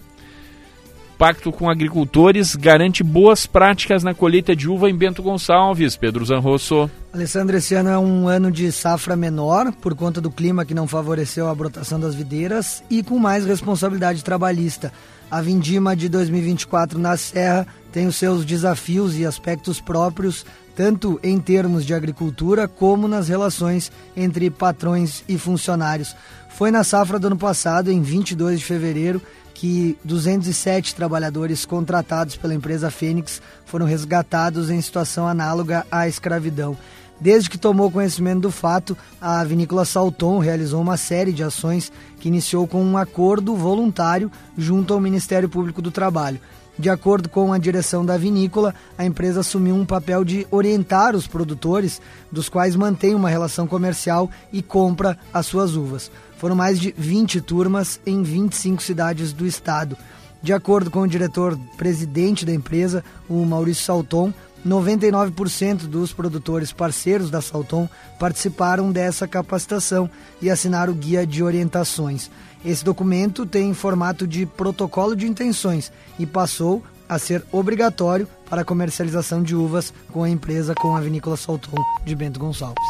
Pacto 1.24 1.54
com 1.54 1.70
agricultores 1.70 2.54
garante 2.54 3.02
boas 3.02 3.46
práticas 3.46 4.04
na 4.04 4.14
colheita 4.14 4.54
de 4.54 4.70
uva 4.70 4.90
em 4.90 4.94
Bento 4.94 5.24
Gonçalves. 5.24 5.96
Pedro 5.96 6.26
Zanrosso. 6.26 6.92
Alessandro, 7.14 7.56
esse 7.56 7.74
ano 7.76 7.90
é 7.90 7.98
um 7.98 8.28
ano 8.28 8.52
de 8.52 8.70
safra 8.74 9.16
menor 9.16 9.72
por 9.72 9.96
conta 9.96 10.20
do 10.20 10.30
clima 10.30 10.66
que 10.66 10.74
não 10.74 10.86
favoreceu 10.86 11.48
a 11.48 11.56
brotação 11.56 11.98
das 11.98 12.14
videiras 12.14 12.84
e 12.90 13.02
com 13.02 13.18
mais 13.18 13.46
responsabilidade 13.46 14.22
trabalhista. 14.22 14.92
A 15.32 15.42
vindima 15.42 15.96
de 15.96 16.10
2024 16.10 17.00
na 17.00 17.16
Serra 17.16 17.66
tem 17.94 18.06
os 18.06 18.18
seus 18.18 18.44
desafios 18.44 19.18
e 19.18 19.26
aspectos 19.26 19.80
próprios, 19.80 20.46
tanto 20.76 21.20
em 21.24 21.40
termos 21.40 21.86
de 21.86 21.94
agricultura 21.94 22.68
como 22.68 23.08
nas 23.08 23.28
relações 23.28 23.92
entre 24.16 24.50
patrões 24.50 25.24
e 25.28 25.38
funcionários. 25.38 26.16
Foi 26.50 26.72
na 26.72 26.84
safra 26.84 27.18
do 27.20 27.28
ano 27.28 27.38
passado, 27.38 27.92
em 27.92 28.02
22 28.02 28.60
de 28.60 28.66
fevereiro, 28.66 29.22
que 29.54 29.98
207 30.04 30.96
trabalhadores 30.96 31.66
contratados 31.66 32.36
pela 32.36 32.54
empresa 32.54 32.92
Fênix 32.92 33.42
foram 33.66 33.86
resgatados 33.86 34.70
em 34.70 34.82
situação 34.82 35.28
análoga 35.28 35.86
à 35.92 36.08
escravidão. 36.08 36.78
Desde 37.20 37.50
que 37.50 37.58
tomou 37.58 37.90
conhecimento 37.90 38.42
do 38.42 38.52
fato, 38.52 38.98
a 39.22 39.44
Vinícola 39.44 39.86
Salton 39.86 40.40
realizou 40.40 40.82
uma 40.82 40.98
série 40.98 41.32
de 41.32 41.44
ações 41.44 41.92
que 42.20 42.28
iniciou 42.28 42.68
com 42.68 42.84
um 42.84 42.98
acordo 42.98 43.56
voluntário 43.56 44.30
junto 44.58 44.94
ao 44.94 45.00
Ministério 45.00 45.48
Público 45.48 45.82
do 45.82 45.92
Trabalho. 45.92 46.42
De 46.78 46.90
acordo 46.90 47.30
com 47.30 47.54
a 47.54 47.58
direção 47.58 48.04
da 48.04 48.18
vinícola, 48.18 48.74
a 48.98 49.06
empresa 49.06 49.42
assumiu 49.42 49.76
um 49.76 49.86
papel 49.86 50.24
de 50.24 50.48
orientar 50.50 51.16
os 51.16 51.28
produtores, 51.28 52.02
dos 52.32 52.50
quais 52.50 52.76
mantém 52.76 53.14
uma 53.14 53.30
relação 53.30 53.68
comercial 53.68 54.30
e 54.52 54.62
compra 54.62 55.18
as 55.32 55.46
suas 55.46 55.76
uvas. 55.76 56.10
Foram 56.38 56.56
mais 56.56 56.80
de 56.80 56.94
20 56.98 57.42
turmas 57.42 58.00
em 58.06 58.24
25 58.24 58.82
cidades 58.82 59.32
do 59.32 59.46
estado. 59.46 59.96
De 60.42 60.52
acordo 60.52 60.90
com 60.90 61.02
o 61.02 61.08
diretor-presidente 61.08 62.46
da 62.46 62.54
empresa, 62.54 63.04
o 63.30 63.46
Maurício 63.46 63.86
Salton, 63.86 64.34
99% 64.68 65.88
dos 65.88 66.12
produtores 66.12 66.72
parceiros 66.72 67.30
da 67.30 67.42
Salton 67.42 67.88
participaram 68.20 68.92
dessa 68.92 69.28
capacitação 69.28 70.10
e 70.42 70.50
assinaram 70.50 70.94
o 70.94 70.96
guia 70.96 71.28
de 71.28 71.44
orientações. 71.44 72.32
Esse 72.66 72.84
documento 72.84 73.46
tem 73.46 73.74
formato 73.74 74.26
de 74.26 74.46
protocolo 74.46 75.16
de 75.16 75.28
intenções 75.28 75.92
e 76.18 76.26
passou 76.26 76.82
a 77.08 77.20
ser 77.20 77.44
obrigatório 77.52 78.28
para 78.50 78.62
a 78.62 78.66
comercialização 78.66 79.44
de 79.44 79.56
uvas 79.56 79.94
com 80.12 80.24
a 80.24 80.30
empresa 80.30 80.74
com 80.74 80.96
a 80.96 81.02
vinícola 81.02 81.36
Salton 81.36 81.76
de 82.06 82.16
Bento 82.16 82.40
Gonçalves. 82.40 82.84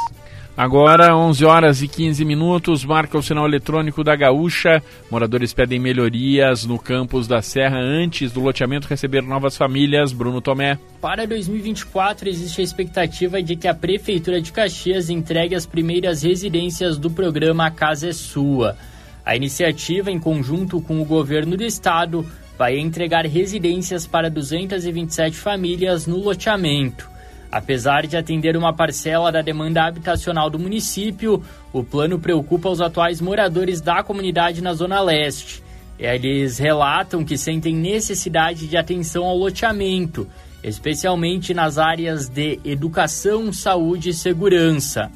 Agora, 0.55 1.17
11 1.17 1.43
horas 1.45 1.81
e 1.81 1.87
15 1.87 2.23
minutos, 2.23 2.85
marca 2.85 3.17
o 3.17 3.23
sinal 3.23 3.47
eletrônico 3.47 4.03
da 4.03 4.15
Gaúcha. 4.15 4.83
Moradores 5.09 5.51
pedem 5.51 5.79
melhorias 5.79 6.63
no 6.63 6.77
campus 6.77 7.27
da 7.27 7.41
Serra 7.41 7.79
antes 7.79 8.31
do 8.31 8.39
loteamento 8.39 8.87
receber 8.87 9.23
novas 9.23 9.57
famílias. 9.57 10.13
Bruno 10.13 10.41
Tomé. 10.41 10.77
Para 11.01 11.25
2024, 11.25 12.29
existe 12.29 12.61
a 12.61 12.63
expectativa 12.63 13.41
de 13.41 13.55
que 13.55 13.67
a 13.67 13.73
Prefeitura 13.73 14.39
de 14.39 14.51
Caxias 14.51 15.09
entregue 15.09 15.55
as 15.55 15.65
primeiras 15.65 16.21
residências 16.21 16.99
do 16.99 17.09
programa 17.09 17.65
A 17.65 17.71
Casa 17.71 18.09
é 18.09 18.13
Sua. 18.13 18.77
A 19.25 19.35
iniciativa, 19.35 20.11
em 20.11 20.19
conjunto 20.19 20.81
com 20.81 21.01
o 21.01 21.05
governo 21.05 21.55
do 21.55 21.63
estado, 21.63 22.25
vai 22.57 22.77
entregar 22.77 23.25
residências 23.25 24.05
para 24.05 24.29
227 24.29 25.35
famílias 25.35 26.05
no 26.05 26.17
loteamento. 26.17 27.09
Apesar 27.51 28.07
de 28.07 28.17
atender 28.17 28.57
uma 28.57 28.73
parcela 28.73 29.31
da 29.31 29.41
demanda 29.41 29.85
habitacional 29.85 30.49
do 30.49 30.57
município, 30.57 31.43
o 31.71 31.83
plano 31.83 32.19
preocupa 32.19 32.69
os 32.69 32.81
atuais 32.81 33.21
moradores 33.21 33.79
da 33.79 34.01
comunidade 34.01 34.61
na 34.61 34.73
Zona 34.73 34.99
Leste. 35.01 35.63
Eles 35.99 36.57
relatam 36.57 37.23
que 37.23 37.37
sentem 37.37 37.75
necessidade 37.75 38.67
de 38.67 38.75
atenção 38.75 39.23
ao 39.23 39.37
loteamento, 39.37 40.27
especialmente 40.63 41.53
nas 41.53 41.77
áreas 41.77 42.27
de 42.27 42.59
educação, 42.65 43.53
saúde 43.53 44.09
e 44.09 44.13
segurança. 44.13 45.11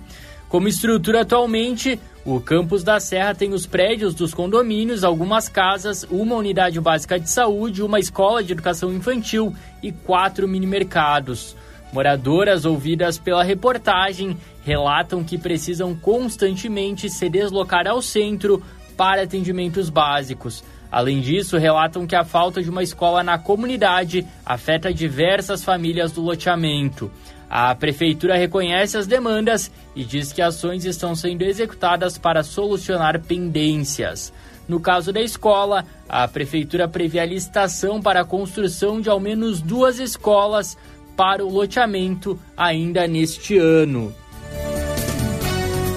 Como 0.48 0.68
estrutura 0.68 1.22
atualmente, 1.22 2.00
o 2.28 2.42
campus 2.42 2.84
da 2.84 3.00
Serra 3.00 3.34
tem 3.34 3.54
os 3.54 3.66
prédios 3.66 4.14
dos 4.14 4.34
condomínios, 4.34 5.06
algumas 5.06 5.48
casas, 5.48 6.06
uma 6.12 6.36
unidade 6.36 6.78
básica 6.82 7.18
de 7.18 7.30
saúde, 7.30 7.82
uma 7.82 8.02
escola 8.02 8.44
de 8.44 8.52
educação 8.52 8.94
infantil 8.94 9.56
e 9.82 9.94
quatro 9.94 10.46
mini-mercados. 10.46 11.56
Moradoras 11.94 12.66
ouvidas 12.66 13.18
pela 13.18 13.44
reportagem 13.44 14.36
relatam 14.66 15.24
que 15.24 15.38
precisam 15.38 15.96
constantemente 15.96 17.10
se 17.10 17.30
deslocar 17.30 17.88
ao 17.88 18.02
centro 18.02 18.62
para 18.98 19.24
atendimentos 19.24 19.90
básicos. 19.90 20.66
Além 20.92 21.22
disso, 21.22 21.58
relatam 21.58 22.06
que 22.06 22.16
a 22.16 22.26
falta 22.26 22.62
de 22.62 22.70
uma 22.70 22.84
escola 22.84 23.24
na 23.24 23.38
comunidade 23.38 24.28
afeta 24.46 24.94
diversas 24.94 25.64
famílias 25.64 26.12
do 26.12 26.22
loteamento. 26.22 27.10
A 27.50 27.74
prefeitura 27.74 28.38
reconhece 28.38 28.98
as 28.98 29.08
demandas 29.08 29.72
e 29.96 30.04
diz 30.04 30.34
que 30.34 30.42
ações 30.42 30.84
estão 30.86 31.16
sendo 31.16 31.44
executadas 31.44 32.18
para 32.18 32.44
solucionar 32.44 33.22
pendências. 33.22 34.34
No 34.68 34.82
caso 34.82 35.14
da 35.14 35.22
escola, 35.22 35.86
a 36.10 36.28
prefeitura 36.28 36.90
prevê 36.90 37.20
a 37.20 37.26
licitação 37.26 38.02
para 38.02 38.22
a 38.22 38.26
construção 38.26 39.00
de 39.00 39.10
ao 39.10 39.20
menos 39.20 39.62
duas 39.62 39.98
escolas 39.98 40.78
para 41.16 41.44
o 41.44 41.50
loteamento 41.50 42.38
ainda 42.56 43.08
neste 43.08 43.58
ano. 43.58 44.14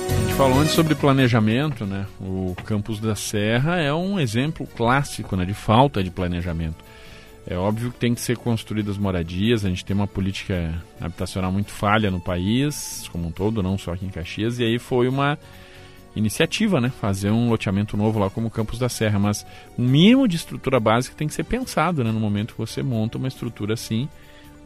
A 0.09 0.21
gente 0.21 0.35
falou 0.35 0.61
antes 0.61 0.73
sobre 0.73 0.95
planejamento, 0.95 1.85
né? 1.85 2.07
O 2.21 2.54
campus 2.64 3.00
da 3.00 3.16
Serra 3.16 3.80
é 3.80 3.92
um 3.92 4.21
exemplo 4.21 4.66
clássico 4.76 5.37
né, 5.37 5.45
de 5.45 5.52
falta 5.52 6.02
de 6.02 6.11
planejamento. 6.11 6.90
É 7.47 7.57
óbvio 7.57 7.91
que 7.91 7.99
tem 7.99 8.15
que 8.15 8.21
ser 8.21 8.37
construídas 8.37 8.99
moradias, 8.99 9.65
a 9.65 9.69
gente 9.69 9.85
tem 9.85 9.97
uma 9.97 10.07
política 10.07 10.75
habitacional 11.01 11.51
muito 11.51 11.71
falha 11.71 12.11
no 12.11 12.21
país, 12.21 13.09
como 13.11 13.27
um 13.27 13.33
todo, 13.33 13.63
não 13.63 13.79
só 13.79 13.93
aqui 13.93 14.07
em 14.07 14.11
Caxias, 14.11 14.59
e 14.59 14.65
aí 14.65 14.79
foi 14.79 15.09
uma 15.09 15.39
iniciativa, 16.15 16.81
né? 16.81 16.91
Fazer 17.01 17.31
um 17.31 17.49
loteamento 17.49 17.97
novo 17.97 18.19
lá 18.19 18.29
como 18.29 18.51
Campos 18.51 18.79
da 18.79 18.89
Serra, 18.89 19.19
mas 19.19 19.47
um 19.79 19.85
mínimo 19.85 20.29
de 20.29 20.37
estrutura 20.37 20.79
básica 20.79 21.17
tem 21.17 21.29
que 21.29 21.35
ser 21.35 21.45
pensado, 21.45 22.05
né? 22.05 22.13
No 22.13 22.21
momento 22.21 22.55
que 22.55 22.61
você 22.61 22.83
monta 22.83 23.19
uma 23.19 23.29
estrutura 23.29 23.75
assim, 23.75 24.09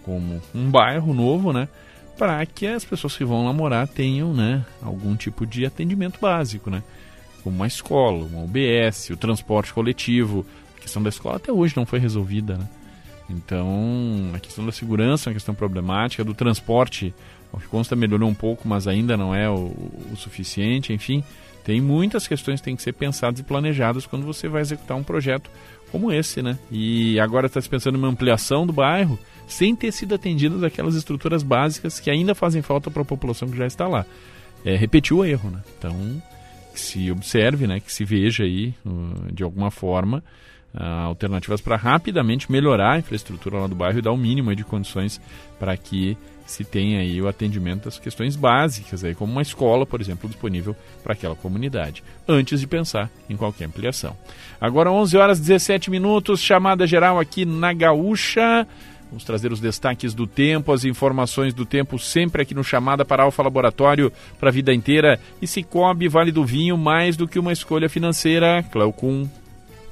como 0.03 0.41
um 0.55 0.71
bairro 0.71 1.15
novo, 1.15 1.53
né? 1.53 1.69
Para 2.19 2.45
que 2.47 2.67
as 2.67 2.85
pessoas 2.85 3.17
que 3.17 3.25
vão 3.25 3.45
lá 3.45 3.53
morar 3.53 3.87
tenham, 3.87 4.33
né? 4.33 4.65
Algum 4.83 5.17
tipo 5.17 5.47
de 5.47 5.67
atendimento 5.67 6.19
básico, 6.21 6.71
né? 6.71 6.83
Como 7.43 7.57
uma 7.57 7.67
escola, 7.67 8.25
uma 8.25 8.43
UBS, 8.43 9.11
o 9.11 9.17
transporte 9.17 9.73
coletivo, 9.73 10.47
questão 10.85 11.03
da 11.03 11.09
escola 11.09 11.37
até 11.37 11.51
hoje 11.51 11.75
não 11.77 11.87
foi 11.87 11.99
resolvida, 11.99 12.57
né? 12.57 12.69
Então, 13.29 14.31
a 14.35 14.39
questão 14.39 14.65
da 14.65 14.71
segurança 14.71 15.29
é 15.29 15.31
uma 15.31 15.35
questão 15.35 15.55
problemática, 15.55 16.23
do 16.23 16.35
transporte, 16.35 17.15
o 17.51 17.59
que 17.59 17.67
consta 17.67 17.97
melhorou 17.97 18.29
um 18.29 18.35
pouco, 18.35 18.69
mas 18.69 18.87
ainda 18.87 19.17
não 19.17 19.35
é 19.35 19.49
o, 19.49 19.73
o 20.13 20.17
suficiente, 20.17 20.93
enfim, 20.93 21.25
tem 21.65 21.81
muitas 21.81 22.29
questões 22.29 22.61
que 22.61 22.67
têm 22.67 22.77
que 22.77 22.83
ser 22.83 22.93
pensadas 22.93 23.41
e 23.41 23.43
planejadas 23.43 24.07
quando 24.07 24.27
você 24.27 24.47
vai 24.47 24.61
executar 24.61 24.97
um 24.97 25.03
projeto 25.03 25.51
como 25.91 26.13
esse, 26.13 26.43
né? 26.43 26.59
E 26.71 27.19
agora 27.19 27.47
está 27.47 27.61
se 27.61 27.69
pensando 27.69 27.97
em 27.97 27.99
uma 27.99 28.09
ampliação 28.09 28.67
do 28.67 28.73
bairro, 28.73 29.19
sem 29.47 29.75
ter 29.75 29.93
sido 29.93 30.15
atendidas 30.15 30.63
aquelas 30.63 30.95
estruturas 30.95 31.43
básicas 31.43 31.99
que 31.99 32.11
ainda 32.11 32.35
fazem 32.35 32.61
falta 32.61 32.91
para 32.91 33.03
a 33.03 33.07
população 33.07 33.49
que 33.49 33.57
já 33.57 33.67
está 33.67 33.89
lá. 33.89 34.05
É, 34.65 34.77
repetiu 34.77 35.19
o 35.19 35.25
erro, 35.25 35.51
né? 35.51 35.63
Então, 35.79 36.23
que 36.75 36.81
se 36.81 37.11
observe, 37.11 37.67
né? 37.67 37.81
Que 37.81 37.93
se 37.93 38.05
veja 38.05 38.45
aí, 38.45 38.75
de 39.33 39.43
alguma 39.43 39.71
forma, 39.71 40.23
alternativas 40.77 41.61
para 41.61 41.77
rapidamente 41.77 42.51
melhorar 42.51 42.95
a 42.95 42.99
infraestrutura 42.99 43.59
lá 43.59 43.67
do 43.67 43.75
bairro 43.75 43.99
e 43.99 44.03
dar 44.03 44.13
o 44.13 44.17
mínimo 44.17 44.55
de 44.55 44.65
condições 44.65 45.21
para 45.59 45.77
que 45.77 46.17
se 46.47 46.65
tenha 46.65 47.01
aí 47.01 47.21
o 47.23 47.29
atendimento 47.29 47.85
das 47.85 47.99
questões 47.99 48.37
básicas, 48.37 49.03
aí, 49.03 49.15
como 49.15 49.33
uma 49.33 49.43
escola, 49.43 49.87
por 49.87 50.01
exemplo, 50.01 50.29
disponível 50.29 50.77
para 51.03 51.15
aquela 51.15 51.35
comunidade, 51.35 52.03
antes 52.29 52.61
de 52.61 52.67
pensar 52.67 53.11
em 53.31 53.37
qualquer 53.37 53.65
ampliação. 53.65 54.15
Agora 54.61 54.91
11 54.91 55.17
horas 55.17 55.41
17 55.41 55.91
minutos, 55.91 56.41
chamada 56.41 56.87
geral 56.87 57.19
aqui 57.19 57.45
na 57.47 57.73
Gaúcha. 57.73 58.67
Vamos 59.09 59.25
trazer 59.25 59.53
os 59.53 59.61
destaques 59.61 60.13
do 60.13 60.27
tempo, 60.27 60.73
as 60.73 60.85
informações 60.85 61.55
do 61.55 61.65
tempo 61.65 61.99
sempre 61.99 62.43
aqui 62.43 62.55
no 62.55 62.65
Chamada 62.65 63.05
para 63.05 63.23
Alfa 63.23 63.43
Laboratório 63.43 64.13
para 64.41 64.49
a 64.49 64.53
vida 64.53 64.75
inteira. 64.75 65.21
E 65.41 65.47
Cicobi 65.47 66.09
Vale 66.09 66.33
do 66.33 66.45
Vinho, 66.45 66.77
mais 66.77 67.17
do 67.17 67.29
que 67.29 67.39
uma 67.39 67.53
escolha 67.53 67.89
financeira. 67.89 68.63
Cleocum 68.73 69.29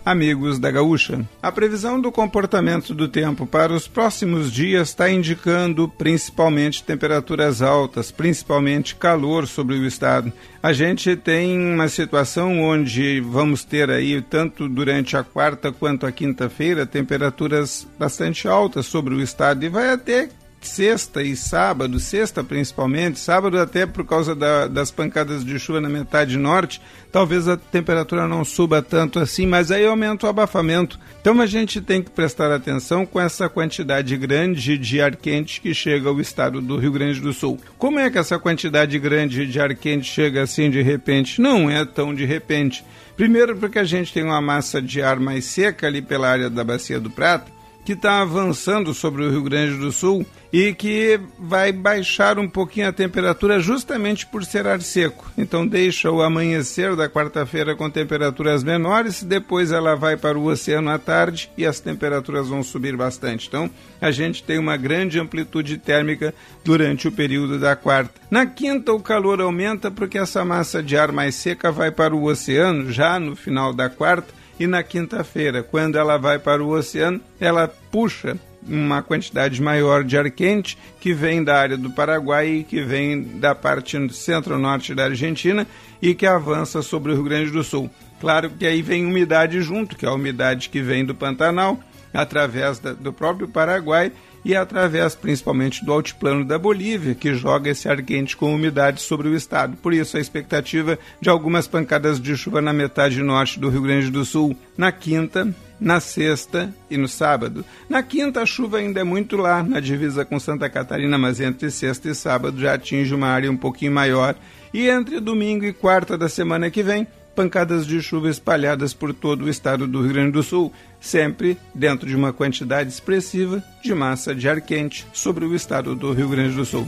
Amigos 0.05 0.59
da 0.59 0.69
Gaúcha, 0.69 1.25
a 1.41 1.53
previsão 1.53 2.01
do 2.01 2.11
comportamento 2.11 2.93
do 2.93 3.07
tempo 3.07 3.47
para 3.47 3.73
os 3.73 3.87
próximos 3.87 4.51
dias 4.51 4.89
está 4.89 5.09
indicando 5.09 5.89
principalmente 5.89 6.83
temperaturas 6.83 7.63
altas, 7.63 8.11
principalmente 8.11 8.97
calor 8.97 9.47
sobre 9.47 9.77
o 9.77 9.87
estado. 9.87 10.33
A 10.61 10.73
gente 10.73 11.15
tem 11.15 11.57
uma 11.57 11.89
situação 11.89 12.61
onde 12.63 13.21
vamos 13.21 13.63
ter 13.63 13.91
aí, 13.91 14.21
tanto 14.21 14.69
durante 14.69 15.17
a 15.17 15.23
quarta 15.23 15.71
quanto 15.71 16.05
a 16.05 16.11
quinta-feira, 16.11 16.85
temperaturas 16.85 17.87
bastante 17.97 18.49
altas 18.49 18.87
sobre 18.87 19.15
o 19.15 19.21
estado 19.21 19.65
e 19.65 19.69
vai 19.69 19.91
até 19.91 20.29
sexta 20.67 21.23
e 21.23 21.37
sábado, 21.37 21.99
sexta 21.99 22.43
principalmente, 22.45 23.19
sábado 23.19 23.59
até 23.59 23.87
por 23.87 24.05
causa 24.05 24.35
da, 24.35 24.67
das 24.67 24.91
pancadas 24.91 25.45
de 25.45 25.59
chuva 25.59 25.81
na 25.81 25.89
metade 25.89 26.37
norte, 26.37 26.81
talvez 27.11 27.49
a 27.49 27.57
temperatura 27.57 28.27
não 28.27 28.45
suba 28.45 28.83
tanto 28.83 29.19
assim, 29.19 29.47
mas 29.47 29.71
aí 29.71 29.87
aumenta 29.87 30.27
o 30.27 30.31
abafamento. 30.31 30.99
Então 31.21 31.41
a 31.41 31.47
gente 31.47 31.81
tem 31.81 32.03
que 32.03 32.11
prestar 32.11 32.53
atenção 32.53 33.05
com 33.05 33.21
essa 33.21 33.49
quantidade 33.49 34.17
grande 34.17 34.79
de 34.79 35.01
ar 35.01 35.17
quente 35.17 35.61
que 35.61 35.75
chega 35.75 36.09
ao 36.09 36.21
estado 36.21 36.61
do 36.61 36.77
Rio 36.77 36.93
Grande 36.93 37.21
do 37.21 37.33
Sul. 37.33 37.61
Como 37.79 37.99
é 37.99 38.11
que 38.11 38.19
essa 38.19 38.39
quantidade 38.39 38.99
grande 38.99 39.47
de 39.47 39.61
ar 39.61 39.75
quente 39.75 40.07
chega 40.07 40.43
assim 40.43 40.71
de 40.71 40.83
repente? 40.83 41.41
Não 41.41 41.71
é 41.71 41.85
tão 41.85 42.15
de 42.15 42.25
repente. 42.25 42.85
Primeiro 43.17 43.57
porque 43.57 43.79
a 43.79 43.85
gente 43.85 44.13
tem 44.13 44.25
uma 44.25 44.41
massa 44.41 44.81
de 44.81 45.03
ar 45.03 45.21
mais 45.21 45.45
seca 45.45 45.87
ali 45.87 46.01
pela 46.01 46.29
área 46.29 46.49
da 46.49 46.65
Bacia 46.65 46.99
do 46.99 47.11
Prata, 47.11 47.51
que 47.85 47.93
está 47.93 48.21
avançando 48.21 48.95
sobre 48.95 49.25
o 49.25 49.31
Rio 49.31 49.43
Grande 49.43 49.77
do 49.77 49.91
Sul 49.91 50.25
e 50.53 50.75
que 50.75 51.19
vai 51.39 51.73
baixar 51.73 52.39
um 52.39 52.47
pouquinho 52.47 52.89
a 52.89 52.93
temperatura 52.93 53.59
justamente 53.59 54.27
por 54.27 54.45
ser 54.45 54.67
ar 54.67 54.83
seco. 54.83 55.33
Então 55.37 55.67
deixa 55.67 56.11
o 56.11 56.21
amanhecer 56.21 56.95
da 56.95 57.09
quarta-feira 57.09 57.75
com 57.75 57.89
temperaturas 57.89 58.63
menores, 58.63 59.23
depois 59.23 59.73
ela 59.73 59.97
vai 59.97 60.17
para 60.17 60.39
o 60.39 60.45
oceano 60.45 60.91
à 60.91 60.99
tarde 60.99 61.51
e 61.57 61.65
as 61.65 61.81
temperaturas 61.81 62.49
vão 62.49 62.63
subir 62.63 62.97
bastante. 62.97 63.49
Então 63.49 63.71
a 64.01 64.11
gente 64.11 64.43
tem 64.43 64.59
uma 64.59 64.77
grande 64.77 65.19
amplitude 65.19 65.79
térmica 65.79 66.35
durante 66.63 67.09
o 67.09 67.13
período 67.13 67.59
da 67.59 67.75
quarta. 67.75 68.21
Na 68.31 68.45
quinta 68.45 68.93
o 68.93 69.01
calor 69.01 69.41
aumenta 69.41 69.91
porque 69.91 70.19
essa 70.19 70.45
massa 70.45 70.83
de 70.83 70.97
ar 70.97 71.11
mais 71.11 71.35
seca 71.35 71.73
vai 71.73 71.91
para 71.91 72.15
o 72.15 72.25
oceano 72.25 72.93
já 72.93 73.19
no 73.19 73.35
final 73.35 73.73
da 73.73 73.89
quarta 73.89 74.42
e 74.59 74.67
na 74.67 74.83
quinta-feira, 74.83 75.63
quando 75.63 75.97
ela 75.97 76.17
vai 76.17 76.39
para 76.39 76.63
o 76.63 76.69
oceano, 76.69 77.21
ela 77.41 77.69
puxa 77.69 78.37
uma 78.67 79.03
quantidade 79.03 79.61
maior 79.61 80.05
de 80.05 80.17
ar 80.17 80.31
quente 80.31 80.79
que 81.01 81.13
vem 81.13 81.43
da 81.43 81.57
área 81.57 81.77
do 81.77 81.91
Paraguai 81.91 82.49
e 82.49 82.65
que 82.65 82.81
vem 82.83 83.39
da 83.39 83.55
parte 83.55 83.99
centro-norte 84.15 84.95
da 84.95 85.05
Argentina 85.05 85.67
e 86.01 86.15
que 86.15 86.27
avança 86.27 86.81
sobre 86.83 87.13
o 87.13 87.15
Rio 87.15 87.25
Grande 87.25 87.51
do 87.51 87.65
Sul. 87.65 87.91
Claro 88.21 88.51
que 88.51 88.67
aí 88.67 88.83
vem 88.83 89.05
umidade 89.05 89.61
junto, 89.63 89.97
que 89.97 90.07
é 90.07 90.09
a 90.09 90.15
umidade 90.15 90.69
que 90.69 90.81
vem 90.81 91.05
do 91.05 91.15
Pantanal, 91.15 91.81
através 92.15 92.79
da, 92.79 92.93
do 92.93 93.13
próprio 93.13 93.49
Paraguai 93.49 94.13
e 94.45 94.57
através 94.57 95.15
principalmente 95.15 95.85
do 95.85 95.93
altiplano 95.93 96.45
da 96.45 96.59
Bolívia, 96.59 97.15
que 97.15 97.35
joga 97.35 97.71
esse 97.71 97.89
ar 97.89 98.03
quente 98.03 98.37
com 98.37 98.55
umidade 98.55 99.01
sobre 99.01 99.29
o 99.29 99.37
estado. 99.37 99.77
Por 99.77 99.95
isso, 99.95 100.17
a 100.17 100.21
expectativa 100.21 100.99
de 101.21 101.29
algumas 101.29 101.67
pancadas 101.67 102.21
de 102.21 102.37
chuva 102.37 102.61
na 102.61 102.73
metade 102.73 103.23
norte 103.23 103.59
do 103.59 103.69
Rio 103.69 103.83
Grande 103.83 104.11
do 104.11 104.25
Sul 104.25 104.57
na 104.77 104.91
quinta, 104.91 105.55
na 105.81 106.01
sexta 106.01 106.73
e 106.91 106.97
no 106.97 107.09
sábado. 107.09 107.65
Na 107.89 108.03
quinta, 108.03 108.43
a 108.43 108.47
chuva 108.47 108.79
ainda 108.79 109.01
é 109.01 109.05
muito 109.05 109.37
lá, 109.37 109.63
na 109.63 109.81
divisa 109.81 110.25
com 110.25 110.39
Santa 110.39 110.69
Catarina, 110.69 111.19
mas 111.19 111.41
entre 111.41 111.71
sexta 111.71 112.09
e 112.09 112.15
sábado 112.15 112.61
já 112.61 112.75
atinge 112.75 113.15
uma 113.15 113.29
área 113.29 113.51
um 113.51 113.57
pouquinho 113.57 113.93
maior. 113.93 114.37
E 114.73 114.89
entre 114.89 115.21
domingo 115.21 115.65
e 115.65 115.73
quarta 115.73 116.17
da 116.17 116.29
semana 116.29 116.71
que 116.71 116.83
vem, 116.83 117.07
pancadas 117.35 117.87
de 117.87 118.01
chuva 118.01 118.29
espalhadas 118.29 118.95
por 118.95 119.13
todo 119.13 119.45
o 119.45 119.49
estado 119.49 119.87
do 119.87 120.03
Rio 120.03 120.13
Grande 120.13 120.33
do 120.33 120.43
Sul, 120.43 120.73
sempre 121.01 121.57
dentro 121.75 122.09
de 122.09 122.17
uma 122.17 122.33
quantidade 122.33 122.91
expressiva 122.91 123.63
de 123.83 123.95
massa 123.95 124.35
de 124.35 124.49
ar 124.49 124.61
quente 124.61 125.07
sobre 125.13 125.45
o 125.45 125.55
estado 125.55 125.95
do 125.95 126.13
Rio 126.13 126.29
Grande 126.29 126.55
do 126.55 126.65
Sul. 126.65 126.87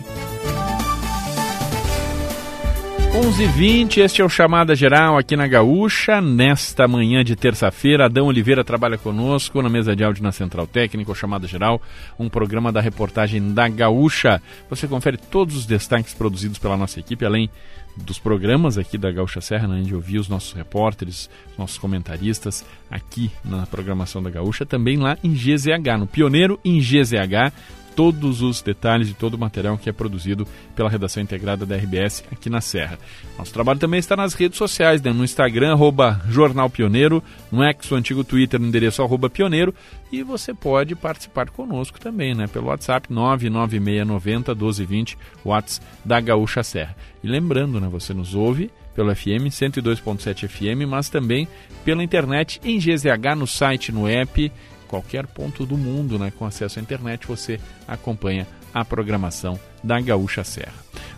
11:20 3.14 3.98
este 3.98 4.20
é 4.20 4.24
o 4.24 4.28
Chamada 4.28 4.74
Geral 4.74 5.16
aqui 5.16 5.36
na 5.36 5.46
Gaúcha. 5.46 6.20
Nesta 6.20 6.88
manhã 6.88 7.22
de 7.22 7.36
terça-feira, 7.36 8.06
Adão 8.06 8.26
Oliveira 8.26 8.64
trabalha 8.64 8.98
conosco 8.98 9.62
na 9.62 9.68
mesa 9.68 9.94
de 9.94 10.02
áudio 10.02 10.24
na 10.24 10.32
Central 10.32 10.66
Técnica, 10.66 11.12
o 11.12 11.14
Chamada 11.14 11.46
Geral, 11.46 11.80
um 12.18 12.28
programa 12.28 12.72
da 12.72 12.80
reportagem 12.80 13.54
da 13.54 13.68
Gaúcha. 13.68 14.42
Você 14.68 14.88
confere 14.88 15.16
todos 15.16 15.54
os 15.54 15.64
destaques 15.64 16.12
produzidos 16.12 16.58
pela 16.58 16.76
nossa 16.76 16.98
equipe, 16.98 17.24
além 17.24 17.48
dos 17.96 18.18
programas 18.18 18.76
aqui 18.76 18.98
da 18.98 19.10
Gaúcha 19.10 19.40
Serra, 19.40 19.68
né, 19.68 19.80
onde 19.80 19.94
ouvir 19.94 20.18
os 20.18 20.28
nossos 20.28 20.52
repórteres, 20.52 21.30
os 21.52 21.58
nossos 21.58 21.78
comentaristas 21.78 22.64
aqui 22.90 23.30
na 23.44 23.66
programação 23.66 24.22
da 24.22 24.30
Gaúcha, 24.30 24.66
também 24.66 24.96
lá 24.96 25.16
em 25.22 25.32
GZH, 25.32 25.98
no 25.98 26.06
Pioneiro 26.06 26.58
em 26.64 26.80
GZH, 26.80 27.52
todos 27.94 28.42
os 28.42 28.60
detalhes 28.60 29.08
de 29.08 29.14
todo 29.14 29.34
o 29.34 29.38
material 29.38 29.78
que 29.78 29.88
é 29.88 29.92
produzido 29.92 30.46
pela 30.74 30.90
redação 30.90 31.22
integrada 31.22 31.64
da 31.64 31.76
RBS 31.76 32.24
aqui 32.30 32.50
na 32.50 32.60
Serra. 32.60 32.98
Nosso 33.38 33.52
trabalho 33.52 33.78
também 33.78 34.00
está 34.00 34.16
nas 34.16 34.34
redes 34.34 34.58
sociais, 34.58 35.00
né? 35.02 35.12
no 35.12 35.24
Instagram, 35.24 35.72
arroba 35.72 36.20
Jornal 36.28 36.68
Pioneiro, 36.68 37.22
no 37.50 37.64
ex, 37.64 37.90
o 37.90 37.94
antigo 37.94 38.24
Twitter, 38.24 38.60
no 38.60 38.66
endereço 38.66 39.02
arroba 39.02 39.30
Pioneiro, 39.30 39.74
e 40.10 40.22
você 40.22 40.52
pode 40.54 40.94
participar 40.94 41.50
conosco 41.50 41.98
também, 41.98 42.34
né? 42.34 42.46
Pelo 42.46 42.66
WhatsApp 42.66 43.12
99690 43.12 44.54
1220, 44.54 45.18
WhatsApp 45.44 45.86
da 46.04 46.20
Gaúcha 46.20 46.62
Serra. 46.62 46.96
E 47.22 47.26
lembrando, 47.26 47.80
né? 47.80 47.88
Você 47.90 48.14
nos 48.14 48.34
ouve 48.34 48.70
pelo 48.94 49.14
FM 49.14 49.50
102.7 49.50 50.48
FM, 50.48 50.88
mas 50.88 51.08
também 51.08 51.48
pela 51.84 52.02
internet 52.02 52.60
em 52.64 52.78
GZH, 52.78 53.36
no 53.36 53.46
site, 53.46 53.90
no 53.90 54.08
app 54.08 54.52
qualquer 54.84 55.26
ponto 55.26 55.66
do 55.66 55.76
mundo, 55.76 56.18
né, 56.18 56.32
com 56.36 56.44
acesso 56.44 56.78
à 56.78 56.82
internet, 56.82 57.26
você 57.26 57.58
acompanha 57.86 58.46
a 58.72 58.84
programação 58.84 59.58
da 59.82 60.00
Gaúcha 60.00 60.42
Serra. 60.42 60.74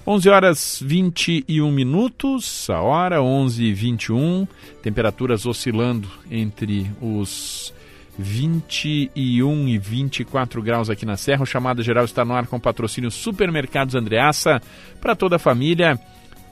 11 0.07 0.29
horas 0.29 0.79
21 0.85 1.70
minutos, 1.72 2.70
a 2.70 2.81
hora 2.81 3.20
11:21, 3.20 4.46
temperaturas 4.81 5.46
oscilando 5.46 6.09
entre 6.31 6.90
os 7.00 7.74
21 8.18 9.68
e 9.68 9.79
24 9.79 10.62
graus 10.62 10.88
aqui 10.88 11.05
na 11.05 11.16
Serra. 11.16 11.42
O 11.42 11.46
chamado 11.46 11.83
geral 11.83 12.05
está 12.05 12.24
no 12.24 12.35
ar 12.35 12.46
com 12.46 12.59
patrocínio 12.61 13.11
Supermercados 13.11 13.94
Andreaça 13.94 14.61
para 15.00 15.16
toda 15.16 15.37
a 15.37 15.40
família. 15.40 15.98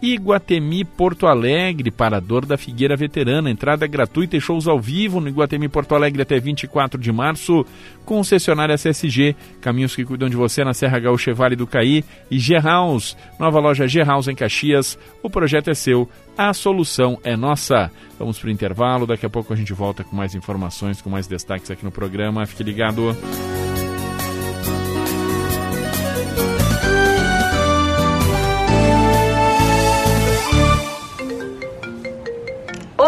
Iguatemi 0.04 0.84
Porto 0.84 1.26
Alegre, 1.26 1.90
Parador 1.90 2.44
da 2.44 2.58
Figueira 2.58 2.94
Veterana. 2.94 3.50
Entrada 3.50 3.86
gratuita 3.86 4.36
e 4.36 4.40
shows 4.40 4.68
ao 4.68 4.78
vivo 4.78 5.18
no 5.18 5.28
Iguatemi 5.28 5.66
Porto 5.66 5.94
Alegre 5.94 6.20
até 6.20 6.38
24 6.38 7.00
de 7.00 7.10
março. 7.10 7.64
Concessionária 8.04 8.76
CSG, 8.76 9.34
caminhos 9.62 9.96
que 9.96 10.04
cuidam 10.04 10.28
de 10.28 10.36
você 10.36 10.62
na 10.62 10.74
Serra 10.74 10.98
Gaúcha 10.98 11.32
Vale 11.32 11.56
do 11.56 11.66
Caí. 11.66 12.04
E 12.30 12.38
G-House, 12.38 13.16
nova 13.40 13.58
loja 13.58 13.88
G-House 13.88 14.28
em 14.28 14.34
Caxias. 14.34 14.98
O 15.22 15.30
projeto 15.30 15.70
é 15.70 15.74
seu, 15.74 16.06
a 16.36 16.52
solução 16.52 17.18
é 17.24 17.34
nossa. 17.34 17.90
Vamos 18.18 18.38
para 18.38 18.48
o 18.48 18.52
intervalo, 18.52 19.06
daqui 19.06 19.24
a 19.24 19.30
pouco 19.30 19.54
a 19.54 19.56
gente 19.56 19.72
volta 19.72 20.04
com 20.04 20.14
mais 20.14 20.34
informações, 20.34 21.00
com 21.00 21.08
mais 21.08 21.26
destaques 21.26 21.70
aqui 21.70 21.82
no 21.82 21.90
programa. 21.90 22.44
Fique 22.44 22.62
ligado. 22.62 23.16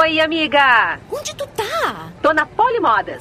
Oi, 0.07 0.21
amiga! 0.21 1.01
Onde 1.11 1.35
tu 1.35 1.45
tá? 1.49 2.13
Tô 2.23 2.33
na 2.33 2.47
Polimodas. 2.47 3.21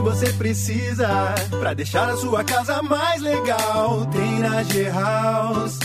Que 0.00 0.04
você 0.04 0.32
precisa 0.32 1.34
para 1.60 1.74
deixar 1.74 2.08
a 2.08 2.16
sua 2.16 2.42
casa 2.42 2.80
mais 2.80 3.20
legal 3.20 4.06
tem 4.06 4.38
na 4.38 4.62
G-House. 4.62 5.78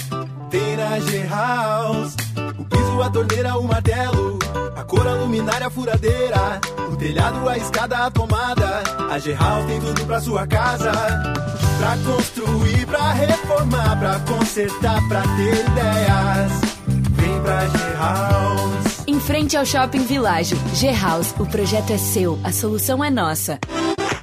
Tem 0.49 0.78
na 0.78 0.99
G-House. 1.01 2.15
O 2.58 2.63
piso, 2.63 3.01
a 3.01 3.10
torneira, 3.10 3.58
o 3.58 3.67
martelo, 3.67 4.39
a 4.73 4.84
cor, 4.86 5.06
a 5.06 5.15
luminária, 5.15 5.67
a 5.67 5.69
furadeira, 5.69 6.62
o 6.89 6.95
telhado, 6.95 7.49
a 7.49 7.58
escada, 7.58 8.06
a 8.06 8.10
tomada. 8.10 8.84
A 9.12 9.19
G-House 9.19 9.65
tem 9.65 9.82
tudo 9.82 10.06
pra 10.06 10.21
sua 10.21 10.47
casa. 10.47 10.93
Pra 11.78 11.97
construir, 12.10 12.86
pra 12.86 13.12
reformar, 13.12 13.99
pra 13.99 14.19
consertar, 14.21 15.06
pra 15.10 15.23
ter 15.23 15.60
ideias 15.60 16.75
pra 17.45 17.67
G-House. 17.67 19.04
Em 19.08 19.19
frente 19.19 19.56
ao 19.56 19.65
Shopping 19.65 20.04
Világio, 20.06 20.58
G-House, 20.73 21.34
o 21.39 21.45
projeto 21.45 21.93
é 21.93 21.97
seu, 21.97 22.39
a 22.43 22.51
solução 22.51 23.04
é 23.04 23.12
nossa. 23.12 23.60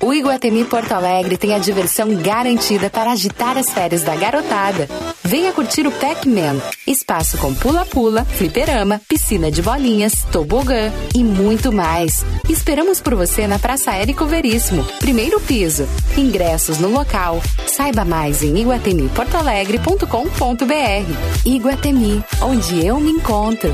O 0.05 0.13
Iguatemi 0.13 0.65
Porto 0.65 0.91
Alegre 0.91 1.37
tem 1.37 1.55
a 1.55 1.59
diversão 1.59 2.13
garantida 2.17 2.91
para 2.91 3.13
agitar 3.13 3.57
as 3.57 3.71
férias 3.71 4.03
da 4.03 4.17
garotada. 4.17 4.89
Venha 5.23 5.53
curtir 5.53 5.87
o 5.87 5.93
Pac-Man, 5.93 6.61
espaço 6.85 7.39
com 7.39 7.55
pula-pula, 7.55 8.25
fliperama, 8.25 9.01
piscina 9.09 9.49
de 9.49 9.63
bolinhas, 9.63 10.25
tobogã 10.33 10.93
e 11.15 11.23
muito 11.23 11.71
mais. 11.71 12.25
Esperamos 12.49 13.01
por 13.01 13.15
você 13.15 13.47
na 13.47 13.61
Praça 13.61 13.93
Érico 13.93 14.27
Veríssimo, 14.27 14.85
primeiro 14.99 15.41
piso. 15.41 15.87
Ingressos 16.19 16.79
no 16.79 16.89
local. 16.89 17.41
Saiba 17.69 18.05
mais 18.05 18.43
em 18.43 18.59
iguatemiportoalegre.com.br. 18.59 21.47
Iguatemi, 21.47 22.25
onde 22.43 22.85
eu 22.85 22.99
me 22.99 23.13
encontro. 23.13 23.73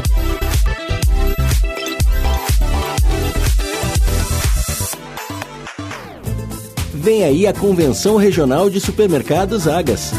Vem 7.01 7.23
aí 7.23 7.47
a 7.47 7.53
Convenção 7.53 8.17
Regional 8.17 8.69
de 8.69 8.81
Supermercados 8.81 9.69
Agas. 9.69 10.11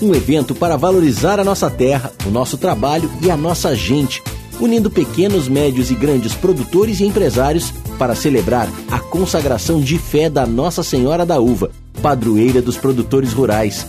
Um 0.00 0.14
evento 0.14 0.54
para 0.54 0.76
valorizar 0.76 1.40
a 1.40 1.44
nossa 1.44 1.68
terra, 1.68 2.12
o 2.24 2.30
nosso 2.30 2.56
trabalho 2.56 3.10
e 3.20 3.28
a 3.28 3.36
nossa 3.36 3.74
gente, 3.74 4.22
unindo 4.60 4.88
pequenos, 4.88 5.48
médios 5.48 5.90
e 5.90 5.96
grandes 5.96 6.32
produtores 6.32 7.00
e 7.00 7.04
empresários 7.04 7.72
para 7.98 8.14
celebrar 8.14 8.68
a 8.88 9.00
consagração 9.00 9.80
de 9.80 9.98
fé 9.98 10.30
da 10.30 10.46
Nossa 10.46 10.84
Senhora 10.84 11.26
da 11.26 11.40
Uva, 11.40 11.72
padroeira 12.00 12.62
dos 12.62 12.76
produtores 12.76 13.32
rurais. 13.32 13.84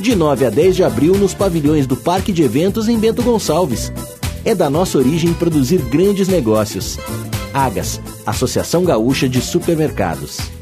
De 0.00 0.16
9 0.16 0.46
a 0.46 0.50
10 0.50 0.74
de 0.74 0.82
abril 0.82 1.16
nos 1.16 1.32
pavilhões 1.32 1.86
do 1.86 1.96
Parque 1.96 2.32
de 2.32 2.42
Eventos 2.42 2.88
em 2.88 2.98
Bento 2.98 3.22
Gonçalves. 3.22 3.92
É 4.44 4.52
da 4.52 4.68
nossa 4.68 4.98
origem 4.98 5.32
produzir 5.32 5.78
grandes 5.78 6.26
negócios. 6.26 6.98
Agas, 7.54 8.00
Associação 8.26 8.82
Gaúcha 8.82 9.28
de 9.28 9.40
Supermercados. 9.40 10.57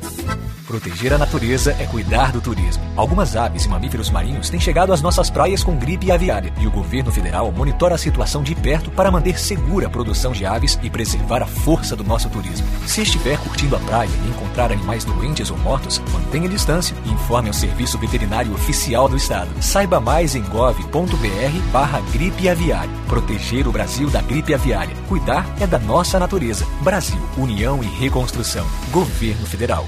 Proteger 0.66 1.12
a 1.12 1.18
natureza 1.18 1.76
é 1.78 1.86
cuidar 1.86 2.32
do 2.32 2.40
turismo. 2.40 2.82
Algumas 2.96 3.36
aves 3.36 3.64
e 3.64 3.68
mamíferos 3.68 4.10
marinhos 4.10 4.50
têm 4.50 4.58
chegado 4.58 4.92
às 4.92 5.00
nossas 5.00 5.30
praias 5.30 5.62
com 5.62 5.76
gripe 5.76 6.10
aviária 6.10 6.52
e 6.58 6.66
o 6.66 6.70
governo 6.70 7.12
federal 7.12 7.52
monitora 7.52 7.94
a 7.94 7.98
situação 7.98 8.42
de 8.42 8.54
perto 8.54 8.90
para 8.90 9.10
manter 9.10 9.38
segura 9.38 9.86
a 9.86 9.90
produção 9.90 10.32
de 10.32 10.44
aves 10.44 10.76
e 10.82 10.90
preservar 10.90 11.42
a 11.42 11.46
força 11.46 11.94
do 11.94 12.02
nosso 12.02 12.28
turismo. 12.28 12.66
Se 12.84 13.02
estiver 13.02 13.38
curtindo 13.38 13.76
a 13.76 13.78
praia 13.78 14.10
e 14.24 14.28
encontrar 14.28 14.72
animais 14.72 15.04
doentes 15.04 15.50
ou 15.50 15.58
mortos, 15.58 16.02
mantenha 16.12 16.48
distância 16.48 16.96
e 17.04 17.10
informe 17.10 17.48
ao 17.48 17.54
Serviço 17.54 17.96
Veterinário 17.96 18.52
Oficial 18.52 19.08
do 19.08 19.16
Estado. 19.16 19.50
Saiba 19.62 20.00
mais 20.00 20.34
em 20.34 20.42
gov.br 20.42 21.70
barra 21.72 22.00
gripe 22.12 22.48
aviária. 22.48 22.90
Proteger 23.06 23.68
o 23.68 23.72
Brasil 23.72 24.10
da 24.10 24.20
gripe 24.20 24.52
aviária. 24.52 24.96
Cuidar 25.08 25.46
é 25.60 25.66
da 25.66 25.78
nossa 25.78 26.18
natureza. 26.18 26.66
Brasil, 26.80 27.20
União 27.36 27.84
e 27.84 27.86
Reconstrução. 27.86 28.66
Governo 28.90 29.46
Federal. 29.46 29.86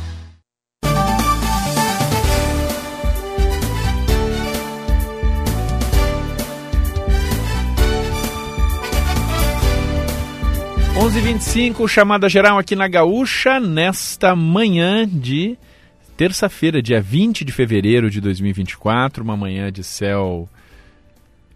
Onze 11.01 11.21
vinte 11.21 11.43
e 11.43 11.45
cinco, 11.45 11.87
chamada 11.87 12.29
geral 12.29 12.59
aqui 12.59 12.75
na 12.75 12.89
Gaúcha, 12.89 13.61
nesta 13.61 14.35
manhã 14.35 15.07
de 15.07 15.57
terça-feira, 16.17 16.83
dia 16.83 17.01
20 17.01 17.45
de 17.45 17.53
fevereiro 17.53 18.11
de 18.11 18.21
2024, 18.21 19.23
uma 19.23 19.37
manhã 19.37 19.71
de 19.71 19.85
céu 19.85 20.49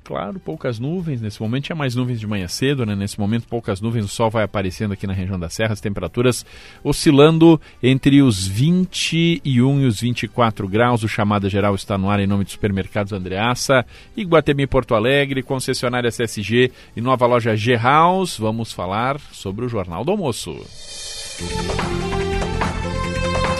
claro, 0.02 0.38
poucas 0.40 0.78
nuvens. 0.78 1.20
Nesse 1.20 1.40
momento 1.40 1.64
tinha 1.64 1.76
mais 1.76 1.94
nuvens 1.94 2.20
de 2.20 2.26
manhã 2.26 2.48
cedo, 2.48 2.84
né? 2.84 2.94
Nesse 2.94 3.18
momento 3.18 3.46
poucas 3.48 3.80
nuvens, 3.80 4.04
o 4.04 4.08
sol 4.08 4.30
vai 4.30 4.44
aparecendo 4.44 4.92
aqui 4.92 5.06
na 5.06 5.12
região 5.12 5.38
da 5.38 5.48
Serra, 5.48 5.72
as 5.72 5.80
temperaturas 5.80 6.44
oscilando 6.82 7.60
entre 7.82 8.22
os 8.22 8.46
21 8.46 9.80
e 9.80 9.86
os 9.86 10.00
24 10.00 10.68
graus. 10.68 11.02
O 11.02 11.08
chamada 11.08 11.48
geral 11.48 11.74
está 11.74 11.96
no 11.96 12.10
ar 12.10 12.20
em 12.20 12.26
nome 12.26 12.44
de 12.44 12.52
Supermercados 12.52 13.12
Andreaça, 13.12 13.84
Iguatemi 14.16 14.66
Porto 14.66 14.94
Alegre, 14.94 15.42
concessionária 15.42 16.10
CSG 16.10 16.72
e 16.96 17.00
nova 17.00 17.26
loja 17.26 17.56
G 17.56 17.76
House. 17.76 18.38
Vamos 18.38 18.72
falar 18.72 19.18
sobre 19.32 19.64
o 19.64 19.68
Jornal 19.68 20.04
do 20.04 20.10
Almoço. 20.10 20.60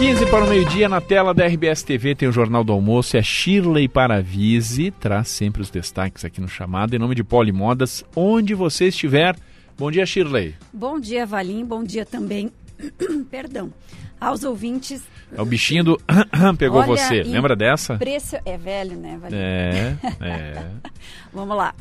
15 0.03 0.27
para 0.27 0.45
o 0.45 0.49
meio-dia, 0.49 0.89
na 0.89 1.01
tela 1.01 1.33
da 1.33 1.47
RBS 1.47 1.85
TV 1.85 2.13
tem 2.17 2.29
o 2.29 2.33
Jornal 2.33 2.65
do 2.65 2.73
Almoço, 2.73 3.17
é 3.17 3.23
Shirley 3.23 3.87
Paravise, 3.87 4.91
traz 4.91 5.29
sempre 5.29 5.63
os 5.63 5.71
destaques 5.71 6.25
aqui 6.25 6.41
no 6.41 6.49
chamado, 6.49 6.97
em 6.97 6.99
nome 6.99 7.15
de 7.15 7.23
Polimodas, 7.23 8.05
onde 8.17 8.53
você 8.53 8.89
estiver. 8.89 9.37
Bom 9.79 9.93
dia, 9.93 10.05
Shirley. 10.05 10.57
Bom 10.73 10.99
dia, 10.99 11.25
Valim, 11.25 11.65
bom 11.65 11.85
dia 11.85 12.05
também, 12.05 12.51
perdão, 13.31 13.73
aos 14.21 14.43
ouvintes. 14.43 15.05
É 15.33 15.41
o 15.41 15.45
bichinho 15.45 15.85
do 15.85 16.01
pegou 16.59 16.81
Olha, 16.81 16.89
você, 16.89 17.23
lembra 17.23 17.55
dessa? 17.55 17.97
Preço... 17.97 18.35
É 18.45 18.59
velho, 18.59 18.97
né, 18.97 19.17
Valim? 19.23 19.37
É, 19.37 19.97
é. 20.21 20.67
Vamos 21.33 21.57
lá. 21.57 21.73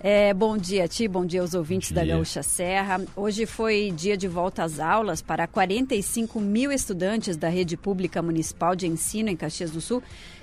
É, 0.00 0.32
bom 0.32 0.56
dia, 0.56 0.86
Ti. 0.86 1.08
Bom 1.08 1.26
dia 1.26 1.40
aos 1.40 1.54
ouvintes 1.54 1.88
Dia. 1.88 1.96
da 1.96 2.04
Gaúcha 2.04 2.40
Serra. 2.42 3.00
Hoje 3.16 3.46
foi 3.46 3.92
dia 3.94 4.16
de 4.16 4.28
volta 4.28 4.62
às 4.62 4.78
aulas 4.78 5.20
para 5.20 5.46
45 5.48 6.40
mil 6.40 6.70
estudantes 6.70 7.36
da 7.36 7.48
rede 7.48 7.76
pública 7.76 8.22
municipal 8.22 8.76
de 8.76 8.86
ensino 8.86 9.28
em 9.28 9.36
Caxias 9.36 9.72
do 9.72 9.80
Sul 9.80 10.00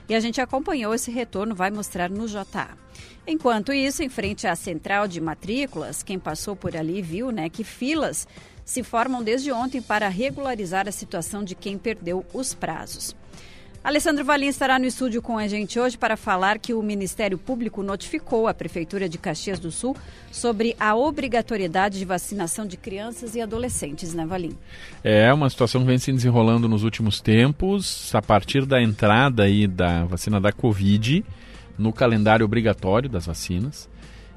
e 0.09 0.13
a 0.13 0.19
gente 0.19 0.41
acompanhou 0.41 0.93
esse 0.93 1.09
retorno, 1.09 1.55
vai 1.55 1.71
mostrar 1.71 2.09
no 2.09 2.27
JA. 2.27 2.77
Enquanto 3.25 3.71
isso, 3.71 4.03
em 4.03 4.09
frente 4.09 4.45
à 4.45 4.55
central 4.57 5.07
de 5.07 5.21
matrículas, 5.21 6.03
quem 6.03 6.19
passou 6.19 6.55
por 6.55 6.75
ali 6.75 7.01
viu 7.01 7.31
né, 7.31 7.49
que 7.49 7.63
filas 7.63 8.27
se 8.65 8.83
formam 8.83 9.23
desde 9.23 9.51
ontem 9.51 9.81
para 9.81 10.09
regularizar 10.09 10.87
a 10.87 10.91
situação 10.91 11.43
de 11.43 11.55
quem 11.55 11.77
perdeu 11.77 12.25
os 12.33 12.53
prazos. 12.53 13.15
Alessandro 13.85 14.25
Valim 14.25 14.47
estará 14.47 14.79
no 14.79 14.85
estúdio 14.87 15.21
com 15.21 15.37
a 15.37 15.47
gente 15.47 15.79
hoje 15.79 15.95
para 15.95 16.17
falar 16.17 16.57
que 16.57 16.73
o 16.73 16.81
Ministério 16.81 17.37
Público 17.37 17.83
notificou 17.83 18.47
a 18.47 18.53
Prefeitura 18.53 19.07
de 19.07 19.19
Caxias 19.19 19.59
do 19.59 19.69
Sul 19.69 19.95
sobre 20.31 20.75
a 20.79 20.95
obrigatoriedade 20.95 21.99
de 21.99 22.03
vacinação 22.03 22.65
de 22.65 22.77
crianças 22.77 23.35
e 23.35 23.41
adolescentes, 23.41 24.11
né, 24.15 24.25
Valim? 24.25 24.57
É 25.03 25.31
uma 25.31 25.47
situação 25.51 25.81
que 25.81 25.87
vem 25.87 25.99
se 25.99 26.11
desenrolando 26.11 26.67
nos 26.67 26.83
últimos 26.83 27.21
tempos, 27.21 28.09
a 28.15 28.23
partir 28.23 28.65
da 28.65 28.81
entrada 28.81 29.43
aí 29.43 29.67
da 29.67 30.03
vacina 30.05 30.41
da 30.41 30.51
Covid 30.51 31.23
no 31.77 31.93
calendário 31.93 32.43
obrigatório 32.43 33.07
das 33.07 33.27
vacinas. 33.27 33.87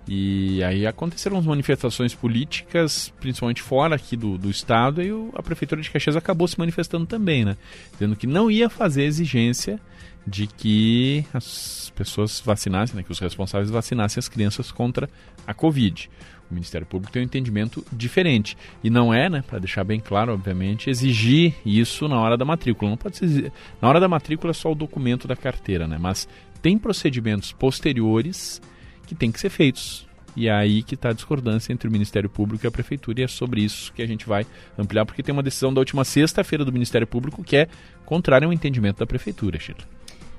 E 0.08 0.64
aí 0.64 0.86
aconteceram 0.86 1.36
as 1.36 1.44
manifestações 1.44 2.14
políticas, 2.14 3.12
principalmente 3.20 3.60
fora 3.60 3.96
aqui 3.96 4.16
do, 4.16 4.38
do 4.38 4.48
estado, 4.48 5.02
e 5.02 5.12
o, 5.12 5.30
a 5.34 5.42
Prefeitura 5.42 5.82
de 5.82 5.90
Caxias 5.90 6.16
acabou 6.16 6.48
se 6.48 6.58
manifestando 6.58 7.04
também, 7.04 7.44
né? 7.44 7.58
Dizendo 7.92 8.16
que 8.16 8.26
não 8.26 8.50
ia 8.50 8.70
fazer 8.70 9.02
exigência 9.02 9.78
de 10.26 10.46
que 10.46 11.26
as 11.32 11.92
pessoas 11.94 12.40
vacinassem, 12.40 12.96
né? 12.96 13.02
que 13.02 13.12
os 13.12 13.18
responsáveis 13.18 13.70
vacinassem 13.70 14.18
as 14.18 14.28
crianças 14.28 14.72
contra 14.72 15.08
a 15.46 15.52
Covid. 15.52 16.08
O 16.50 16.54
Ministério 16.54 16.86
Público 16.86 17.12
tem 17.12 17.22
um 17.22 17.24
entendimento 17.26 17.84
diferente. 17.92 18.56
E 18.82 18.88
não 18.88 19.12
é, 19.12 19.28
né, 19.28 19.42
para 19.46 19.58
deixar 19.58 19.84
bem 19.84 20.00
claro, 20.00 20.32
obviamente, 20.32 20.88
exigir 20.88 21.54
isso 21.64 22.08
na 22.08 22.18
hora 22.18 22.38
da 22.38 22.44
matrícula. 22.44 22.90
Não 22.90 22.96
pode 22.96 23.18
ser. 23.18 23.52
Na 23.82 23.88
hora 23.88 24.00
da 24.00 24.08
matrícula 24.08 24.52
é 24.52 24.54
só 24.54 24.72
o 24.72 24.74
documento 24.74 25.28
da 25.28 25.36
carteira, 25.36 25.86
né? 25.86 25.98
Mas 26.00 26.26
tem 26.62 26.78
procedimentos 26.78 27.52
posteriores 27.52 28.62
que 29.08 29.14
têm 29.14 29.32
que 29.32 29.40
ser 29.40 29.50
feitos. 29.50 30.06
E 30.36 30.46
é 30.46 30.52
aí 30.52 30.82
que 30.82 30.94
está 30.94 31.08
a 31.08 31.12
discordância 31.12 31.72
entre 31.72 31.88
o 31.88 31.90
Ministério 31.90 32.28
Público 32.28 32.64
e 32.64 32.68
a 32.68 32.70
Prefeitura, 32.70 33.20
e 33.20 33.24
é 33.24 33.26
sobre 33.26 33.62
isso 33.62 33.92
que 33.92 34.02
a 34.02 34.06
gente 34.06 34.26
vai 34.26 34.46
ampliar, 34.78 35.04
porque 35.04 35.22
tem 35.22 35.32
uma 35.32 35.42
decisão 35.42 35.74
da 35.74 35.80
última 35.80 36.04
sexta-feira 36.04 36.64
do 36.64 36.72
Ministério 36.72 37.06
Público 37.06 37.42
que 37.42 37.56
é 37.56 37.68
contrária 38.04 38.46
ao 38.46 38.52
entendimento 38.52 38.98
da 38.98 39.06
Prefeitura, 39.06 39.58
Sheila. 39.58 39.80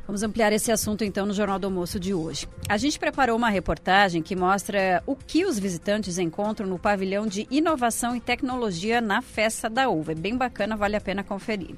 Vamos 0.08 0.24
ampliar 0.24 0.52
esse 0.52 0.72
assunto 0.72 1.04
então 1.04 1.26
no 1.26 1.34
Jornal 1.34 1.60
do 1.60 1.68
Almoço 1.68 2.00
de 2.00 2.16
hoje. 2.16 2.48
A 2.68 2.78
gente 2.78 2.98
preparou 2.98 3.38
uma 3.38 3.50
reportagem 3.50 4.24
que 4.24 4.36
mostra 4.36 5.04
o 5.06 5.16
que 5.16 5.46
os 5.46 5.60
visitantes 5.60 6.18
encontram 6.18 6.66
no 6.66 6.80
pavilhão 6.80 7.28
de 7.28 7.46
inovação 7.52 8.16
e 8.16 8.20
tecnologia 8.20 9.02
na 9.02 9.22
Festa 9.22 9.70
da 9.70 9.88
Uva. 9.88 10.14
É 10.14 10.16
bem 10.16 10.36
bacana, 10.36 10.76
vale 10.76 10.96
a 10.96 11.02
pena 11.02 11.24
conferir. 11.24 11.76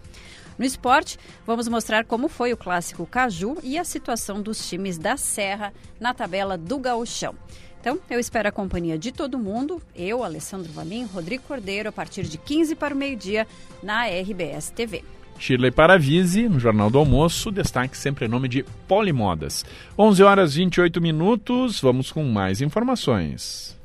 No 0.61 0.67
esporte, 0.67 1.17
vamos 1.43 1.67
mostrar 1.67 2.05
como 2.05 2.27
foi 2.27 2.53
o 2.53 2.57
clássico 2.57 3.07
Caju 3.07 3.57
e 3.63 3.79
a 3.79 3.83
situação 3.83 4.39
dos 4.39 4.69
times 4.69 4.95
da 4.95 5.17
Serra 5.17 5.73
na 5.99 6.13
tabela 6.13 6.55
do 6.55 6.77
Gauchão. 6.77 7.33
Então, 7.79 7.97
eu 8.07 8.19
espero 8.19 8.47
a 8.47 8.51
companhia 8.51 8.95
de 8.95 9.11
todo 9.11 9.39
mundo, 9.39 9.81
eu, 9.95 10.23
Alessandro 10.23 10.71
Valim, 10.71 11.05
Rodrigo 11.05 11.45
Cordeiro, 11.47 11.89
a 11.89 11.91
partir 11.91 12.25
de 12.25 12.37
15 12.37 12.75
para 12.75 12.93
o 12.93 12.97
meio-dia 12.97 13.47
na 13.81 14.05
RBS 14.05 14.69
TV. 14.69 15.03
Shirley 15.39 15.71
Paravise, 15.71 16.47
no 16.47 16.59
Jornal 16.59 16.91
do 16.91 16.99
Almoço, 16.99 17.51
destaque 17.51 17.97
sempre 17.97 18.25
em 18.25 18.29
nome 18.29 18.47
de 18.47 18.63
Polimodas. 18.87 19.65
11 19.97 20.21
horas 20.21 20.53
28 20.53 21.01
minutos, 21.01 21.81
vamos 21.81 22.11
com 22.11 22.23
mais 22.25 22.61
informações. 22.61 23.80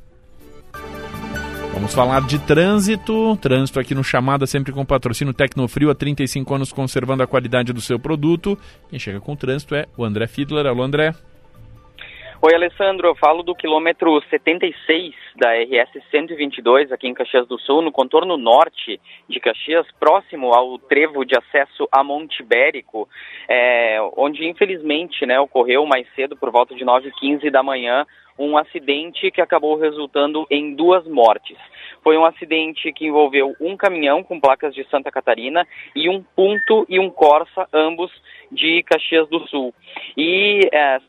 Vamos 1.77 1.95
falar 1.95 2.23
de 2.23 2.39
trânsito. 2.39 3.37
Trânsito 3.37 3.79
aqui 3.79 3.95
no 3.95 4.03
Chamada, 4.03 4.47
sempre 4.47 4.73
com 4.73 4.83
patrocínio 4.83 5.35
Tecnofrio, 5.35 5.91
há 5.91 5.95
35 5.95 6.55
anos 6.55 6.73
conservando 6.73 7.23
a 7.23 7.27
qualidade 7.27 7.71
do 7.71 7.83
seu 7.83 7.99
produto. 7.99 8.57
Quem 8.89 8.99
chega 8.99 9.21
com 9.21 9.35
o 9.35 9.37
trânsito 9.37 9.75
é 9.75 9.85
o 9.95 10.03
André 10.03 10.27
Fiedler. 10.27 10.65
Alô, 10.65 10.83
André. 10.83 11.12
Oi, 12.41 12.55
Alessandro. 12.55 13.09
Eu 13.09 13.15
falo 13.15 13.43
do 13.43 13.55
quilômetro 13.55 14.23
76 14.31 15.15
da 15.37 15.51
RS 15.53 16.03
122 16.11 16.91
aqui 16.93 17.09
em 17.09 17.15
Caxias 17.15 17.47
do 17.47 17.59
Sul, 17.59 17.83
no 17.83 17.93
contorno 17.93 18.39
norte 18.39 18.99
de 19.29 19.39
Caxias, 19.39 19.87
próximo 20.01 20.55
ao 20.55 20.79
trevo 20.79 21.27
de 21.27 21.37
acesso 21.37 21.87
a 21.93 22.03
Monte 22.03 22.43
Bérico, 22.43 23.07
é, 23.47 23.99
onde 24.17 24.49
infelizmente 24.49 25.27
né, 25.27 25.39
ocorreu 25.39 25.85
mais 25.85 26.07
cedo, 26.15 26.37
por 26.39 26.51
volta 26.51 26.75
de 26.75 26.87
9h15 26.87 27.51
da 27.51 27.62
manhã, 27.62 28.07
um 28.38 28.57
acidente 28.57 29.31
que 29.31 29.40
acabou 29.40 29.77
resultando 29.77 30.46
em 30.51 30.75
duas 30.75 31.07
mortes. 31.07 31.57
Foi 32.03 32.16
um 32.16 32.25
acidente 32.25 32.92
que 32.92 33.07
envolveu 33.07 33.55
um 33.61 33.77
caminhão 33.77 34.22
com 34.22 34.40
placas 34.40 34.75
de 34.75 34.85
Santa 34.88 35.11
Catarina 35.11 35.66
e 35.94 36.09
um 36.09 36.22
Punto 36.22 36.87
e 36.88 37.01
um 37.01 37.11
Corsa, 37.11 37.68
ambos 37.72 38.12
de 38.51 38.83
Caxias 38.85 39.29
do 39.29 39.40
Sul. 39.49 39.75
E 40.16 40.68
é, 40.72 41.01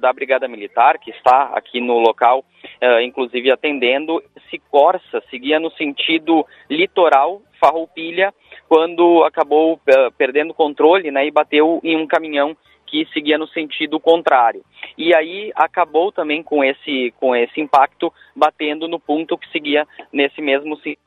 da 0.00 0.12
Brigada 0.12 0.48
Militar, 0.48 0.98
que 0.98 1.10
está 1.10 1.50
aqui 1.54 1.80
no 1.80 1.98
local, 1.98 2.44
uh, 2.82 3.00
inclusive 3.00 3.50
atendendo. 3.50 4.22
Esse 4.36 4.58
Corsa 4.70 5.22
seguia 5.30 5.60
no 5.60 5.70
sentido 5.72 6.46
litoral, 6.70 7.42
Farroupilha, 7.60 8.32
quando 8.68 9.22
acabou 9.24 9.74
uh, 9.74 10.12
perdendo 10.16 10.54
controle 10.54 11.10
né, 11.10 11.26
e 11.26 11.30
bateu 11.30 11.80
em 11.82 11.96
um 11.96 12.06
caminhão 12.06 12.56
que 12.86 13.06
seguia 13.12 13.38
no 13.38 13.46
sentido 13.48 13.98
contrário. 13.98 14.64
E 14.96 15.14
aí 15.14 15.52
acabou 15.54 16.12
também 16.12 16.42
com 16.42 16.62
esse, 16.62 17.12
com 17.18 17.34
esse 17.34 17.60
impacto 17.60 18.12
batendo 18.34 18.86
no 18.88 19.00
ponto 19.00 19.38
que 19.38 19.50
seguia 19.50 19.86
nesse 20.12 20.40
mesmo 20.40 20.76
sentido. 20.76 21.02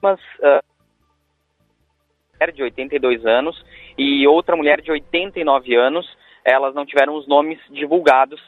Mas 0.00 0.20
uh, 0.38 0.62
mulher 2.34 2.52
de 2.52 2.62
82 2.62 3.26
anos 3.26 3.64
e 3.96 4.26
outra 4.26 4.54
mulher 4.56 4.80
de 4.80 4.90
89 4.92 5.74
anos 5.74 6.06
elas 6.44 6.74
não 6.74 6.86
tiveram 6.86 7.14
os 7.14 7.26
nomes 7.26 7.58
divulgados, 7.70 8.40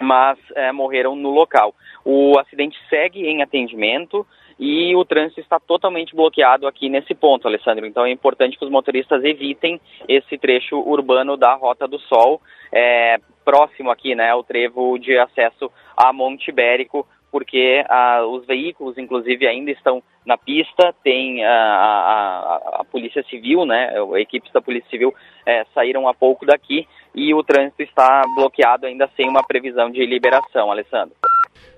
mas 0.00 0.38
é, 0.54 0.72
morreram 0.72 1.16
no 1.16 1.30
local. 1.30 1.74
O 2.04 2.38
acidente 2.38 2.78
segue 2.88 3.26
em 3.26 3.42
atendimento 3.42 4.26
e 4.58 4.94
o 4.96 5.04
trânsito 5.04 5.40
está 5.40 5.60
totalmente 5.60 6.14
bloqueado 6.14 6.66
aqui 6.66 6.88
nesse 6.88 7.14
ponto, 7.14 7.46
Alessandro. 7.46 7.86
Então 7.86 8.04
é 8.04 8.10
importante 8.10 8.58
que 8.58 8.64
os 8.64 8.70
motoristas 8.70 9.22
evitem 9.24 9.80
esse 10.08 10.36
trecho 10.36 10.76
urbano 10.78 11.36
da 11.36 11.54
Rota 11.54 11.86
do 11.86 11.98
Sol, 12.00 12.40
é, 12.72 13.18
próximo 13.44 13.90
aqui, 13.90 14.14
né, 14.14 14.30
ao 14.30 14.42
trevo 14.42 14.98
de 14.98 15.16
acesso 15.16 15.70
a 15.96 16.12
Monte 16.12 16.48
Ibérico, 16.48 17.06
porque 17.30 17.84
ah, 17.88 18.24
os 18.26 18.46
veículos, 18.46 18.98
inclusive, 18.98 19.46
ainda 19.46 19.70
estão 19.70 20.02
na 20.24 20.36
pista, 20.36 20.94
tem 21.02 21.44
a, 21.44 21.52
a, 21.52 22.80
a 22.80 22.84
Polícia 22.84 23.22
Civil, 23.24 23.64
né, 23.64 23.94
equipes 24.16 24.52
da 24.52 24.60
Polícia 24.60 24.88
Civil 24.90 25.14
é, 25.46 25.64
saíram 25.74 26.06
há 26.08 26.14
pouco 26.14 26.44
daqui 26.44 26.86
e 27.14 27.34
o 27.34 27.42
trânsito 27.42 27.82
está 27.82 28.22
bloqueado 28.34 28.86
ainda 28.86 29.08
sem 29.16 29.28
uma 29.28 29.42
previsão 29.42 29.90
de 29.90 30.04
liberação, 30.04 30.70
Alessandro. 30.70 31.14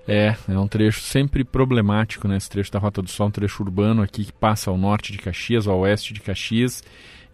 É, 0.07 0.35
é 0.49 0.57
um 0.57 0.67
trecho 0.67 0.99
sempre 1.01 1.43
problemático, 1.43 2.27
né, 2.27 2.35
esse 2.35 2.49
trecho 2.49 2.71
da 2.71 2.79
Rota 2.79 3.01
do 3.01 3.09
Sol, 3.09 3.27
um 3.27 3.31
trecho 3.31 3.63
urbano 3.63 4.01
aqui 4.01 4.25
que 4.25 4.33
passa 4.33 4.71
ao 4.71 4.77
norte 4.77 5.11
de 5.11 5.17
Caxias, 5.17 5.67
ao 5.67 5.79
oeste 5.79 6.13
de 6.13 6.21
Caxias, 6.21 6.83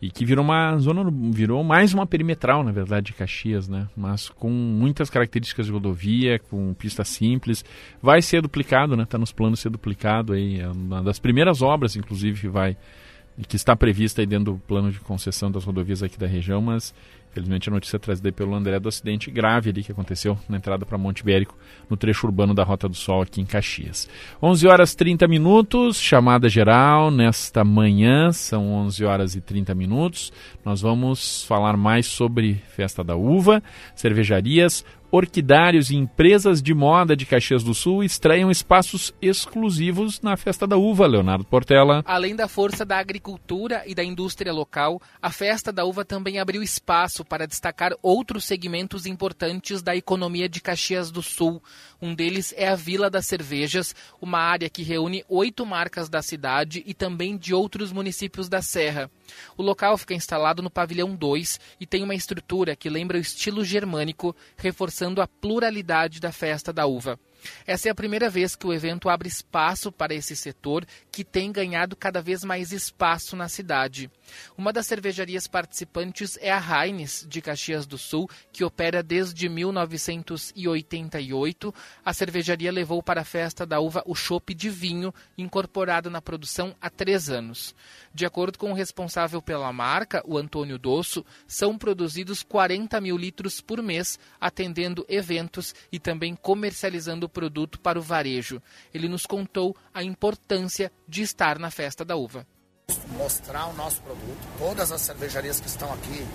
e 0.01 0.11
que 0.11 0.25
virou 0.25 0.43
uma 0.43 0.77
zona, 0.77 1.03
virou 1.31 1.63
mais 1.63 1.93
uma 1.93 2.05
perimetral, 2.05 2.63
na 2.63 2.71
verdade, 2.71 3.07
de 3.07 3.13
Caxias, 3.13 3.67
né? 3.67 3.87
Mas 3.95 4.29
com 4.29 4.49
muitas 4.49 5.09
características 5.09 5.65
de 5.65 5.71
rodovia, 5.71 6.37
com 6.37 6.71
pista 6.75 7.03
simples. 7.03 7.65
Vai 7.99 8.21
ser 8.21 8.43
duplicado, 8.43 8.95
né? 8.95 9.03
Está 9.03 9.17
nos 9.17 9.31
planos 9.31 9.57
de 9.57 9.63
ser 9.63 9.69
duplicado 9.69 10.33
aí. 10.33 10.59
É 10.59 10.67
uma 10.67 11.01
das 11.01 11.17
primeiras 11.17 11.63
obras, 11.63 11.95
inclusive, 11.95 12.41
que 12.41 12.47
vai 12.47 12.77
que 13.47 13.55
está 13.55 13.75
prevista 13.75 14.21
aí 14.21 14.25
dentro 14.25 14.53
do 14.53 14.59
plano 14.59 14.91
de 14.91 14.99
concessão 14.99 15.51
das 15.51 15.63
rodovias 15.63 16.01
aqui 16.01 16.17
da 16.17 16.25
região, 16.25 16.59
mas 16.59 16.93
Felizmente 17.37 17.69
a 17.69 17.71
notícia 17.71 17.99
trazida 17.99 18.31
pelo 18.31 18.55
André 18.55 18.79
do 18.79 18.89
acidente 18.89 19.29
grave 19.29 19.69
ali 19.69 19.83
que 19.83 19.91
aconteceu 19.91 20.35
na 20.49 20.57
entrada 20.57 20.87
para 20.87 20.97
Monte 20.97 21.19
Ibérico, 21.19 21.55
no 21.87 21.95
trecho 21.95 22.25
urbano 22.25 22.51
da 22.51 22.63
Rota 22.63 22.89
do 22.89 22.95
Sol 22.95 23.21
aqui 23.21 23.39
em 23.39 23.45
Caxias. 23.45 24.09
11 24.41 24.67
horas 24.67 24.95
30 24.95 25.27
minutos, 25.27 26.01
chamada 26.01 26.49
geral 26.49 27.11
nesta 27.11 27.63
manhã, 27.63 28.31
são 28.31 28.73
11 28.73 29.05
horas 29.05 29.35
e 29.35 29.41
30 29.41 29.75
minutos. 29.75 30.33
Nós 30.65 30.81
vamos 30.81 31.43
falar 31.43 31.77
mais 31.77 32.07
sobre 32.07 32.55
Festa 32.75 33.03
da 33.03 33.15
Uva, 33.15 33.61
cervejarias, 33.95 34.83
orquidários 35.11 35.89
e 35.89 35.95
empresas 35.95 36.61
de 36.61 36.73
moda 36.73 37.15
de 37.15 37.25
Caxias 37.25 37.63
do 37.63 37.73
Sul 37.73 38.03
estreiam 38.03 38.51
espaços 38.51 39.13
exclusivos 39.21 40.21
na 40.21 40.35
Festa 40.35 40.67
da 40.67 40.77
Uva, 40.77 41.07
Leonardo 41.07 41.45
Portela. 41.45 42.03
Além 42.05 42.35
da 42.35 42.47
força 42.47 42.85
da 42.85 42.97
agricultura 42.97 43.83
e 43.85 43.95
da 43.95 44.03
indústria 44.03 44.51
local, 44.51 45.01
a 45.21 45.29
Festa 45.29 45.71
da 45.71 45.85
Uva 45.85 46.03
também 46.03 46.39
abriu 46.39 46.61
espaço 46.61 47.23
para 47.23 47.47
destacar 47.47 47.93
outros 48.01 48.45
segmentos 48.45 49.05
importantes 49.05 49.81
da 49.81 49.95
economia 49.95 50.49
de 50.49 50.61
Caxias 50.61 51.11
do 51.11 51.21
Sul. 51.21 51.61
Um 52.01 52.13
deles 52.13 52.53
é 52.57 52.67
a 52.67 52.75
Vila 52.75 53.09
das 53.09 53.25
Cervejas, 53.25 53.95
uma 54.21 54.39
área 54.39 54.69
que 54.69 54.83
reúne 54.83 55.23
oito 55.29 55.65
marcas 55.65 56.09
da 56.09 56.21
cidade 56.21 56.83
e 56.85 56.93
também 56.93 57.37
de 57.37 57.53
outros 57.53 57.91
municípios 57.91 58.49
da 58.49 58.61
Serra. 58.61 59.09
O 59.55 59.61
local 59.61 59.97
fica 59.97 60.13
instalado 60.13 60.61
no 60.61 60.69
pavilhão 60.69 61.15
2 61.15 61.59
e 61.79 61.85
tem 61.85 62.03
uma 62.03 62.15
estrutura 62.15 62.75
que 62.75 62.89
lembra 62.89 63.17
o 63.17 63.21
estilo 63.21 63.63
germânico, 63.63 64.35
reforçando 64.57 65.21
a 65.21 65.27
pluralidade 65.27 66.19
da 66.19 66.31
festa 66.31 66.71
da 66.71 66.85
uva. 66.85 67.19
Essa 67.65 67.87
é 67.87 67.91
a 67.91 67.95
primeira 67.95 68.29
vez 68.29 68.55
que 68.55 68.67
o 68.67 68.73
evento 68.73 69.09
abre 69.09 69.27
espaço 69.27 69.91
para 69.91 70.13
esse 70.13 70.35
setor 70.35 70.85
que 71.11 71.23
tem 71.23 71.51
ganhado 71.51 71.95
cada 71.95 72.21
vez 72.21 72.43
mais 72.43 72.71
espaço 72.71 73.35
na 73.35 73.47
cidade. 73.47 74.09
Uma 74.57 74.73
das 74.73 74.87
cervejarias 74.87 75.47
participantes 75.47 76.37
é 76.41 76.51
a 76.51 76.59
Heinz, 76.59 77.25
de 77.27 77.41
Caxias 77.41 77.85
do 77.85 77.97
Sul, 77.97 78.29
que 78.51 78.63
opera 78.63 79.03
desde 79.03 79.49
1988. 79.49 81.73
A 82.03 82.13
cervejaria 82.13 82.71
levou 82.71 83.03
para 83.03 83.21
a 83.21 83.25
festa 83.25 83.65
da 83.65 83.79
uva 83.79 84.03
o 84.05 84.15
chopp 84.15 84.53
de 84.53 84.69
vinho, 84.69 85.13
incorporado 85.37 86.09
na 86.09 86.21
produção 86.21 86.75
há 86.81 86.89
três 86.89 87.29
anos. 87.29 87.75
De 88.13 88.25
acordo 88.25 88.57
com 88.57 88.71
o 88.71 88.75
responsável 88.75 89.41
pela 89.41 89.71
marca, 89.71 90.21
o 90.25 90.37
Antônio 90.37 90.77
Dosso, 90.77 91.25
são 91.47 91.77
produzidos 91.77 92.43
40 92.43 92.99
mil 92.99 93.17
litros 93.17 93.61
por 93.61 93.81
mês, 93.81 94.19
atendendo 94.39 95.05
eventos 95.07 95.73
e 95.91 95.99
também 95.99 96.35
comercializando 96.35 97.25
o 97.25 97.29
produto 97.29 97.79
para 97.79 97.99
o 97.99 98.01
varejo. 98.01 98.61
Ele 98.93 99.07
nos 99.07 99.25
contou 99.25 99.75
a 99.93 100.03
importância 100.03 100.91
de 101.07 101.21
estar 101.21 101.59
na 101.59 101.71
festa 101.71 102.03
da 102.03 102.15
uva 102.15 102.45
mostrar 103.17 103.67
o 103.67 103.73
nosso 103.73 104.01
produto. 104.01 104.37
Todas 104.57 104.91
as 104.91 105.01
cervejarias 105.01 105.59
que 105.59 105.67
estão 105.67 105.91
aqui 105.93 106.25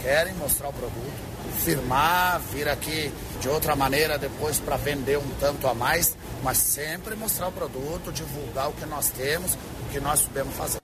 querem 0.00 0.32
mostrar 0.34 0.68
o 0.68 0.72
produto, 0.72 1.62
firmar, 1.62 2.40
vir 2.40 2.68
aqui 2.68 3.12
de 3.40 3.48
outra 3.48 3.74
maneira 3.76 4.16
depois 4.16 4.58
para 4.58 4.76
vender 4.76 5.18
um 5.18 5.28
tanto 5.40 5.66
a 5.66 5.74
mais, 5.74 6.16
mas 6.42 6.56
sempre 6.58 7.14
mostrar 7.14 7.48
o 7.48 7.52
produto, 7.52 8.12
divulgar 8.12 8.70
o 8.70 8.72
que 8.72 8.86
nós 8.86 9.10
temos, 9.10 9.54
o 9.54 9.92
que 9.92 10.00
nós 10.00 10.20
sabemos 10.20 10.54
fazer. 10.54 10.78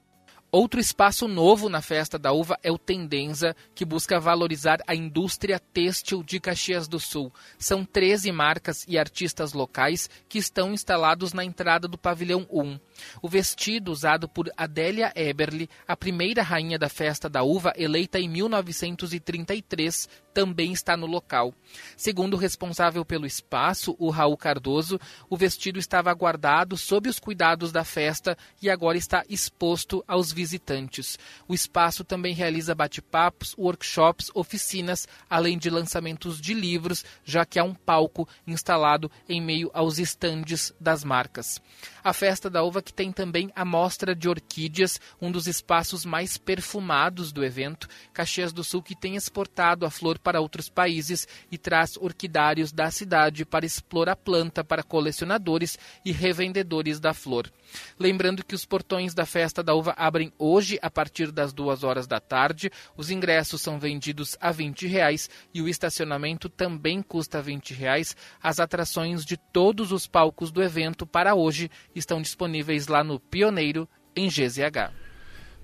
Outro 0.57 0.79
espaço 0.79 1.27
novo 1.27 1.69
na 1.69 1.83
Festa 1.83 2.17
da 2.17 2.31
Uva 2.31 2.57
é 2.63 2.71
o 2.71 2.79
Tendenza, 2.79 3.57
que 3.75 3.85
busca 3.85 4.21
valorizar 4.21 4.79
a 4.87 4.95
indústria 4.95 5.59
têxtil 5.59 6.23
de 6.23 6.39
Caxias 6.39 6.87
do 6.87 7.01
Sul. 7.01 7.33
São 7.59 7.85
13 7.85 8.31
marcas 8.31 8.85
e 8.87 8.97
artistas 8.97 9.53
locais 9.53 10.09
que 10.29 10.39
estão 10.39 10.73
instalados 10.73 11.33
na 11.33 11.45
entrada 11.45 11.89
do 11.89 11.99
pavilhão 11.99 12.47
1. 12.49 12.79
O 13.23 13.29
vestido 13.29 13.91
usado 13.91 14.29
por 14.29 14.51
Adélia 14.57 15.13
Eberle, 15.15 15.69
a 15.87 15.97
primeira 15.97 16.43
rainha 16.43 16.79
da 16.79 16.89
Festa 16.89 17.29
da 17.29 17.43
Uva, 17.43 17.73
eleita 17.77 18.19
em 18.19 18.29
1933, 18.29 20.09
também 20.35 20.73
está 20.73 20.97
no 20.97 21.07
local. 21.07 21.55
Segundo 21.97 22.35
o 22.35 22.37
responsável 22.37 23.05
pelo 23.05 23.25
espaço, 23.25 23.95
o 23.99 24.11
Raul 24.11 24.37
Cardoso, 24.37 25.01
o 25.31 25.37
vestido 25.37 25.79
estava 25.79 26.13
guardado 26.13 26.77
sob 26.77 27.09
os 27.09 27.21
cuidados 27.21 27.71
da 27.71 27.85
festa 27.85 28.37
e 28.61 28.69
agora 28.69 28.99
está 28.99 29.23
exposto 29.29 30.05
aos 30.09 30.33
visitantes. 30.33 31.17
O 31.47 31.55
espaço 31.55 32.05
também 32.05 32.35
realiza 32.35 32.75
bate-papos, 32.75 33.55
workshops, 33.57 34.31
oficinas, 34.35 35.07
além 35.31 35.57
de 35.57 35.71
lançamentos 35.71 36.41
de 36.41 36.53
livros, 36.53 37.05
já 37.25 37.47
que 37.47 37.59
há 37.59 37.65
um 37.65 37.75
palco 37.75 38.29
instalado 38.47 39.11
em 39.29 39.41
meio 39.41 39.71
aos 39.73 39.99
estandes 39.99 40.73
das 40.81 41.05
marcas. 41.05 41.61
A 42.05 42.13
Festa 42.13 42.51
da 42.51 42.63
Uva 42.63 42.83
que 42.83 42.93
tem 42.93 43.11
também 43.11 43.51
a 43.57 43.65
Mostra 43.65 44.15
de 44.15 44.29
Orquídeas, 44.29 45.01
um 45.23 45.33
dos 45.33 45.47
espaços 45.47 46.05
mais 46.05 46.37
perfumados 46.37 47.33
do 47.33 47.43
evento. 47.43 47.89
Caxias 48.13 48.53
do 48.53 48.63
Sul 48.63 48.83
que 48.83 48.95
tem 48.95 49.17
exportado 49.17 49.87
a 49.87 49.91
flor 49.91 50.19
para 50.19 50.39
outros 50.39 50.69
países 50.69 51.27
e 51.51 51.57
traz 51.57 51.97
orquidários 51.97 52.73
da 52.73 52.91
cidade 52.91 53.47
para 53.47 53.65
explorar 53.65 54.13
a 54.13 54.17
planta 54.17 54.63
para 54.63 54.83
colecionadores 54.83 55.79
e 56.05 56.13
revendedores 56.13 57.01
da 57.01 57.15
flor. 57.15 57.51
Lembrando 57.99 58.45
que 58.45 58.55
os 58.55 58.67
portões 58.67 59.15
da 59.15 59.25
Festa 59.25 59.63
da 59.63 59.75
Uva 59.75 59.95
abrem 59.97 60.31
hoje 60.39 60.79
a 60.83 60.91
partir 60.91 61.33
das 61.33 61.55
duas 61.55 61.83
horas 61.83 62.07
da 62.07 62.21
tarde. 62.21 62.71
Os 62.99 63.11
ingressos 63.11 63.63
são 63.63 63.79
vendidos 63.79 64.37
a 64.43 64.53
20 64.53 64.87
reais 64.87 65.31
e 65.55 65.63
o 65.63 65.69
estacionamento 65.69 66.51
também 66.51 67.01
custa 67.01 67.41
20 67.41 67.73
reais. 67.73 68.15
As 68.43 68.61
atrações 68.61 69.25
de 69.25 69.39
todos 69.39 69.91
os 69.91 70.07
palcos 70.07 70.53
do 70.53 70.63
evento 70.63 71.07
para 71.07 71.35
hoje 71.35 71.71
estão 71.95 72.21
disponíveis 72.21 72.89
lá 72.89 73.05
no 73.05 73.19
Pioneiro, 73.19 73.89
em 74.15 74.29
GZH. 74.29 74.93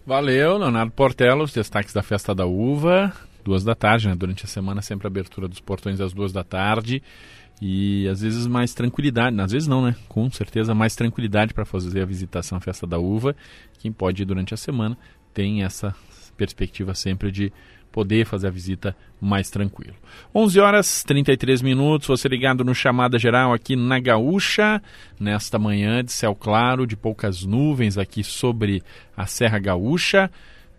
Valeu, 0.07 0.59
Leonardo 0.59 0.93
Portela, 0.93 1.45
os 1.45 1.53
destaques 1.53 1.93
da 1.93 2.03
Festa 2.03 2.35
da 2.35 2.47
Uva. 2.47 3.13
duas 3.45 3.65
da 3.65 3.75
tarde, 3.75 4.09
né? 4.09 4.15
Durante 4.15 4.45
a 4.45 4.49
semana 4.49 4.83
sempre 4.83 5.07
abertura 5.07 5.47
dos 5.47 5.61
portões 5.61 6.01
às 6.01 6.13
duas 6.13 6.33
da 6.33 6.43
tarde 6.43 7.03
e 7.61 8.09
às 8.09 8.23
vezes 8.23 8.47
mais 8.47 8.73
tranquilidade, 8.73 9.39
às 9.41 9.53
vezes 9.53 9.69
não, 9.69 9.83
né? 9.85 9.95
Com 10.09 10.31
certeza 10.31 10.75
mais 10.75 10.97
tranquilidade 10.97 11.53
para 11.53 11.65
fazer 11.65 12.03
a 12.03 12.07
visitação 12.07 12.59
à 12.59 12.61
festa 12.61 12.87
da 12.87 12.99
uva. 12.99 13.37
Quem 13.79 13.93
pode 13.93 14.23
ir 14.23 14.27
durante 14.27 14.55
a 14.55 14.57
semana 14.57 14.97
tem 15.35 15.63
essa 15.63 15.95
perspectiva 16.37 16.95
sempre 16.95 17.31
de 17.31 17.53
poder 17.93 18.25
fazer 18.25 18.47
a 18.47 18.51
visita 18.51 18.97
mais 19.21 19.51
tranquilo. 19.51 19.95
11 20.35 20.61
horas 20.61 21.05
33 21.05 21.63
minutos, 21.63 22.09
você 22.09 22.29
ligado 22.29 22.65
no 22.65 22.75
Chamada 22.75 23.19
Geral 23.19 23.53
aqui 23.53 23.77
na 23.77 23.99
Gaúcha, 23.99 24.83
nesta 25.19 25.59
manhã 25.59 26.03
de 26.05 26.13
céu 26.13 26.35
claro, 26.35 26.87
de 26.87 26.97
poucas 26.97 27.45
nuvens 27.45 27.99
aqui 27.99 28.23
sobre 28.25 28.83
a 29.17 29.27
Serra 29.27 29.59
Gaúcha. 29.59 30.31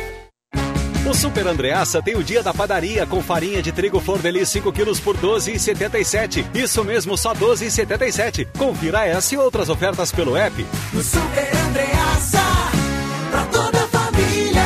O 1.11 1.13
Super 1.13 1.45
Andreassa 1.45 2.01
tem 2.01 2.15
o 2.15 2.23
dia 2.23 2.41
da 2.41 2.53
padaria 2.53 3.05
com 3.05 3.21
farinha 3.21 3.61
de 3.61 3.73
trigo 3.73 3.99
Flor 3.99 4.19
de 4.19 4.31
Lis 4.31 4.47
5 4.47 4.71
quilos 4.71 4.97
por 4.97 5.17
12,77. 5.17 6.45
Isso 6.55 6.85
mesmo, 6.85 7.17
só 7.17 7.35
12,77. 7.35 8.47
Confira 8.57 9.05
essa 9.05 9.35
e 9.35 9.37
outras 9.37 9.67
ofertas 9.67 10.09
pelo 10.09 10.37
app. 10.37 10.65
No 10.93 11.03
Super 11.03 11.49
Andreassa, 11.67 12.39
pra 13.29 13.43
toda 13.43 13.77
a 13.83 13.87
família. 13.89 14.63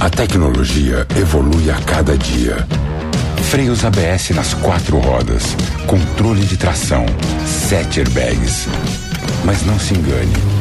A 0.00 0.08
tecnologia 0.08 1.06
evolui 1.14 1.70
a 1.70 1.78
cada 1.82 2.16
dia. 2.16 2.66
Freios 3.50 3.84
ABS 3.84 4.30
nas 4.30 4.54
quatro 4.54 4.96
rodas, 4.96 5.54
controle 5.86 6.46
de 6.46 6.56
tração, 6.56 7.04
sete 7.44 8.00
airbags. 8.00 8.66
Mas 9.44 9.62
não 9.66 9.78
se 9.78 9.92
engane. 9.92 10.55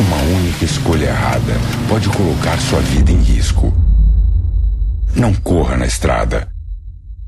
Uma 0.00 0.16
única 0.16 0.64
escolha 0.64 1.08
errada 1.08 1.52
pode 1.86 2.08
colocar 2.08 2.58
sua 2.58 2.80
vida 2.80 3.12
em 3.12 3.20
risco. 3.20 3.70
Não 5.14 5.34
corra 5.34 5.76
na 5.76 5.84
estrada. 5.84 6.48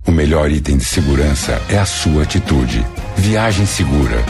O 0.06 0.10
melhor 0.10 0.50
item 0.50 0.78
de 0.78 0.84
segurança 0.86 1.60
é 1.68 1.76
a 1.76 1.84
sua 1.84 2.22
atitude. 2.22 2.82
Viagem 3.14 3.66
segura. 3.66 4.24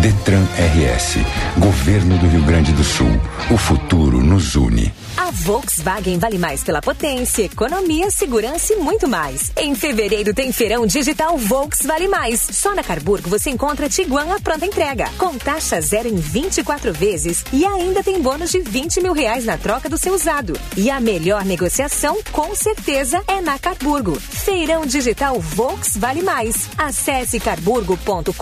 Detran 0.00 0.44
RS. 0.56 1.18
Governo 1.58 2.18
do 2.18 2.26
Rio 2.28 2.42
Grande 2.42 2.72
do 2.72 2.84
Sul. 2.84 3.08
O 3.50 3.56
futuro 3.56 4.20
nos 4.20 4.54
une. 4.54 4.92
A 5.16 5.30
Volkswagen 5.30 6.18
vale 6.18 6.36
mais 6.36 6.62
pela 6.62 6.82
potência, 6.82 7.42
economia, 7.44 8.10
segurança 8.10 8.74
e 8.74 8.76
muito 8.76 9.08
mais. 9.08 9.50
Em 9.56 9.74
fevereiro 9.74 10.34
tem 10.34 10.52
feirão 10.52 10.86
digital 10.86 11.38
Volks 11.38 11.80
Vale 11.82 12.08
Mais. 12.08 12.46
Só 12.52 12.74
na 12.74 12.82
Carburgo 12.82 13.30
você 13.30 13.48
encontra 13.50 13.88
Tiguan 13.88 14.34
à 14.34 14.40
pronta 14.40 14.66
entrega, 14.66 15.08
com 15.16 15.36
taxa 15.38 15.80
zero 15.80 16.08
em 16.08 16.16
24 16.16 16.92
vezes 16.92 17.44
e 17.52 17.64
ainda 17.64 18.02
tem 18.02 18.20
bônus 18.20 18.50
de 18.50 18.60
20 18.60 19.00
mil 19.00 19.14
reais 19.14 19.46
na 19.46 19.56
troca 19.56 19.88
do 19.88 19.96
seu 19.96 20.14
usado. 20.14 20.58
E 20.76 20.90
a 20.90 21.00
melhor 21.00 21.44
negociação, 21.44 22.18
com 22.30 22.54
certeza, 22.54 23.22
é 23.26 23.40
na 23.40 23.58
Carburgo. 23.58 24.20
Feirão 24.20 24.84
digital 24.84 25.40
Volks 25.40 25.96
Vale 25.96 26.22
Mais. 26.22 26.68
Acesse 26.76 27.40
carburgo.com.br 27.40 28.32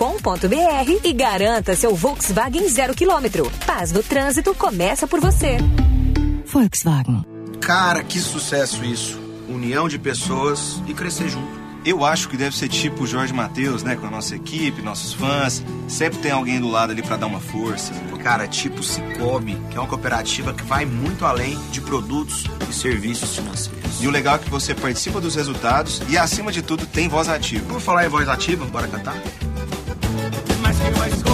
e 1.05 1.13
garanta 1.13 1.44
seu 1.77 1.95
Volkswagen 1.95 2.69
zero 2.69 2.95
quilômetro. 2.95 3.51
Paz 3.67 3.93
no 3.93 4.03
trânsito 4.03 4.55
começa 4.55 5.07
por 5.07 5.21
você. 5.21 5.59
Volkswagen. 6.47 7.25
Cara, 7.61 8.03
que 8.03 8.19
sucesso 8.19 8.85
isso. 8.85 9.19
União 9.49 9.89
de 9.89 9.99
pessoas 9.99 10.83
e 10.87 10.95
crescer 10.95 11.29
junto. 11.29 11.65
Eu 11.85 12.03
acho 12.03 12.31
que 12.31 12.37
deve 12.37 12.57
ser 12.57 12.69
tipo 12.69 13.05
o 13.05 13.07
Jorge 13.07 13.35
Matheus, 13.35 13.83
né? 13.83 13.95
Com 13.95 14.07
a 14.07 14.11
nossa 14.11 14.35
equipe, 14.35 14.81
nossos 14.81 15.13
fãs. 15.13 15.63
Sempre 15.87 16.19
tem 16.21 16.33
alguém 16.33 16.59
do 16.59 16.69
lado 16.71 16.93
ali 16.93 17.03
para 17.03 17.17
dar 17.19 17.27
uma 17.27 17.41
força. 17.41 17.93
Cara, 18.23 18.49
tipo 18.49 18.83
Cicobi, 18.83 19.55
que 19.71 19.77
é 19.77 19.81
uma 19.81 19.87
cooperativa 19.87 20.55
que 20.55 20.63
vai 20.63 20.87
muito 20.87 21.27
além 21.27 21.59
de 21.71 21.83
produtos 21.83 22.45
e 22.71 22.73
serviços 22.73 23.37
financeiros. 23.37 24.03
E 24.03 24.07
o 24.07 24.11
legal 24.11 24.37
é 24.37 24.39
que 24.39 24.49
você 24.49 24.75
participa 24.75 25.21
dos 25.21 25.35
resultados 25.35 26.01
e, 26.09 26.17
acima 26.17 26.51
de 26.51 26.63
tudo, 26.63 26.87
tem 26.87 27.07
voz 27.07 27.29
ativa. 27.29 27.67
Por 27.67 27.83
falar 27.83 28.07
em 28.07 28.09
voz 28.09 28.27
ativa, 28.27 28.65
bora 28.65 28.89
cantar? 28.89 29.15
Mas 30.63 30.79
que 30.79 30.89
uma 30.89 31.09
escolha 31.09 31.34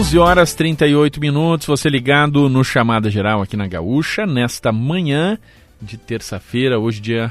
11 0.00 0.18
horas 0.18 0.54
38 0.54 1.20
minutos, 1.20 1.66
você 1.66 1.90
ligado 1.90 2.48
no 2.48 2.64
Chamada 2.64 3.10
Geral 3.10 3.42
aqui 3.42 3.54
na 3.54 3.68
Gaúcha, 3.68 4.26
nesta 4.26 4.72
manhã 4.72 5.38
de 5.78 5.98
terça-feira, 5.98 6.78
hoje 6.78 7.02
dia 7.02 7.30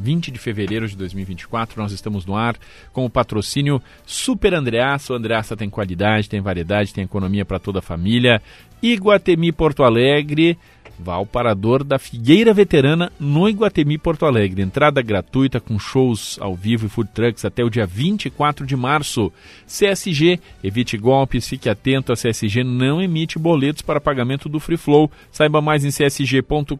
20 0.00 0.32
de 0.32 0.38
fevereiro 0.38 0.88
de 0.88 0.96
2024, 0.96 1.80
nós 1.80 1.92
estamos 1.92 2.26
no 2.26 2.34
ar 2.34 2.56
com 2.92 3.04
o 3.04 3.10
patrocínio 3.10 3.80
Super 4.04 4.52
Andreaça. 4.52 5.12
O 5.12 5.16
Andreaça 5.16 5.56
tem 5.56 5.70
qualidade, 5.70 6.28
tem 6.28 6.40
variedade, 6.40 6.92
tem 6.92 7.04
economia 7.04 7.44
para 7.44 7.60
toda 7.60 7.78
a 7.78 7.82
família. 7.82 8.42
Iguatemi 8.82 9.52
Porto 9.52 9.82
Alegre, 9.82 10.56
Vá 10.98 11.14
ao 11.14 11.24
Parador 11.24 11.84
da 11.84 11.96
Figueira 11.96 12.52
Veterana 12.52 13.12
no 13.20 13.48
Iguatemi 13.48 13.96
Porto 13.96 14.26
Alegre. 14.26 14.62
Entrada 14.62 15.00
gratuita 15.00 15.60
com 15.60 15.78
shows 15.78 16.36
ao 16.40 16.56
vivo 16.56 16.86
e 16.86 16.88
food 16.88 17.10
trucks 17.14 17.44
até 17.44 17.62
o 17.62 17.70
dia 17.70 17.86
24 17.86 18.66
de 18.66 18.74
março. 18.74 19.32
CSG, 19.64 20.40
evite 20.62 20.98
golpes, 20.98 21.48
fique 21.48 21.68
atento. 21.68 22.12
A 22.12 22.16
CSG 22.16 22.64
não 22.64 23.00
emite 23.00 23.38
boletos 23.38 23.80
para 23.80 24.00
pagamento 24.00 24.48
do 24.48 24.58
Free 24.58 24.76
Flow. 24.76 25.08
Saiba 25.30 25.60
mais 25.60 25.84
em 25.84 25.90
csg.com.br. 25.90 26.74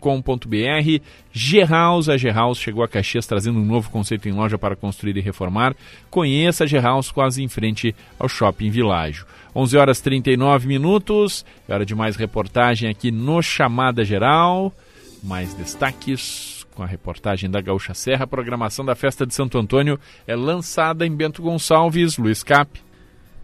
G-House, 1.31 2.09
a 2.09 2.17
G-House 2.17 2.59
chegou 2.59 2.83
a 2.83 2.89
Caxias 2.89 3.27
trazendo 3.27 3.61
um 3.61 3.65
novo 3.65 3.91
conceito 3.91 4.29
em 4.29 4.33
loja 4.33 4.59
para 4.59 4.75
construir 4.75 5.17
e 5.17 5.21
reformar. 5.21 5.77
Conheça 6.11 6.65
a 6.65 6.67
G-House 6.67 7.13
quase 7.13 7.45
em 7.45 7.49
frente 7.49 7.95
ao 8.19 8.29
Shopping 8.29 8.71
Világio. 8.71 9.25
11 9.59 9.77
horas 9.77 10.01
39 10.01 10.69
minutos. 10.69 11.45
É 11.69 11.75
hora 11.75 11.85
de 11.85 11.93
mais 11.93 12.15
reportagem 12.15 12.89
aqui 12.89 13.11
no 13.11 13.43
Chamada 13.43 14.05
Geral. 14.05 14.73
Mais 15.21 15.53
destaques 15.53 16.65
com 16.77 16.85
a 16.85 16.87
reportagem 16.87 17.51
da 17.51 17.61
Gaúcha 17.61 17.93
Serra. 17.93 18.23
A 18.23 18.29
programação 18.29 18.85
da 18.85 18.95
festa 18.95 19.27
de 19.27 19.35
Santo 19.35 19.59
Antônio 19.59 19.99
é 20.29 20.37
lançada 20.37 21.05
em 21.05 21.11
Bento 21.11 21.43
Gonçalves, 21.43 22.19
Luiz 22.19 22.45
Cap. 22.45 22.81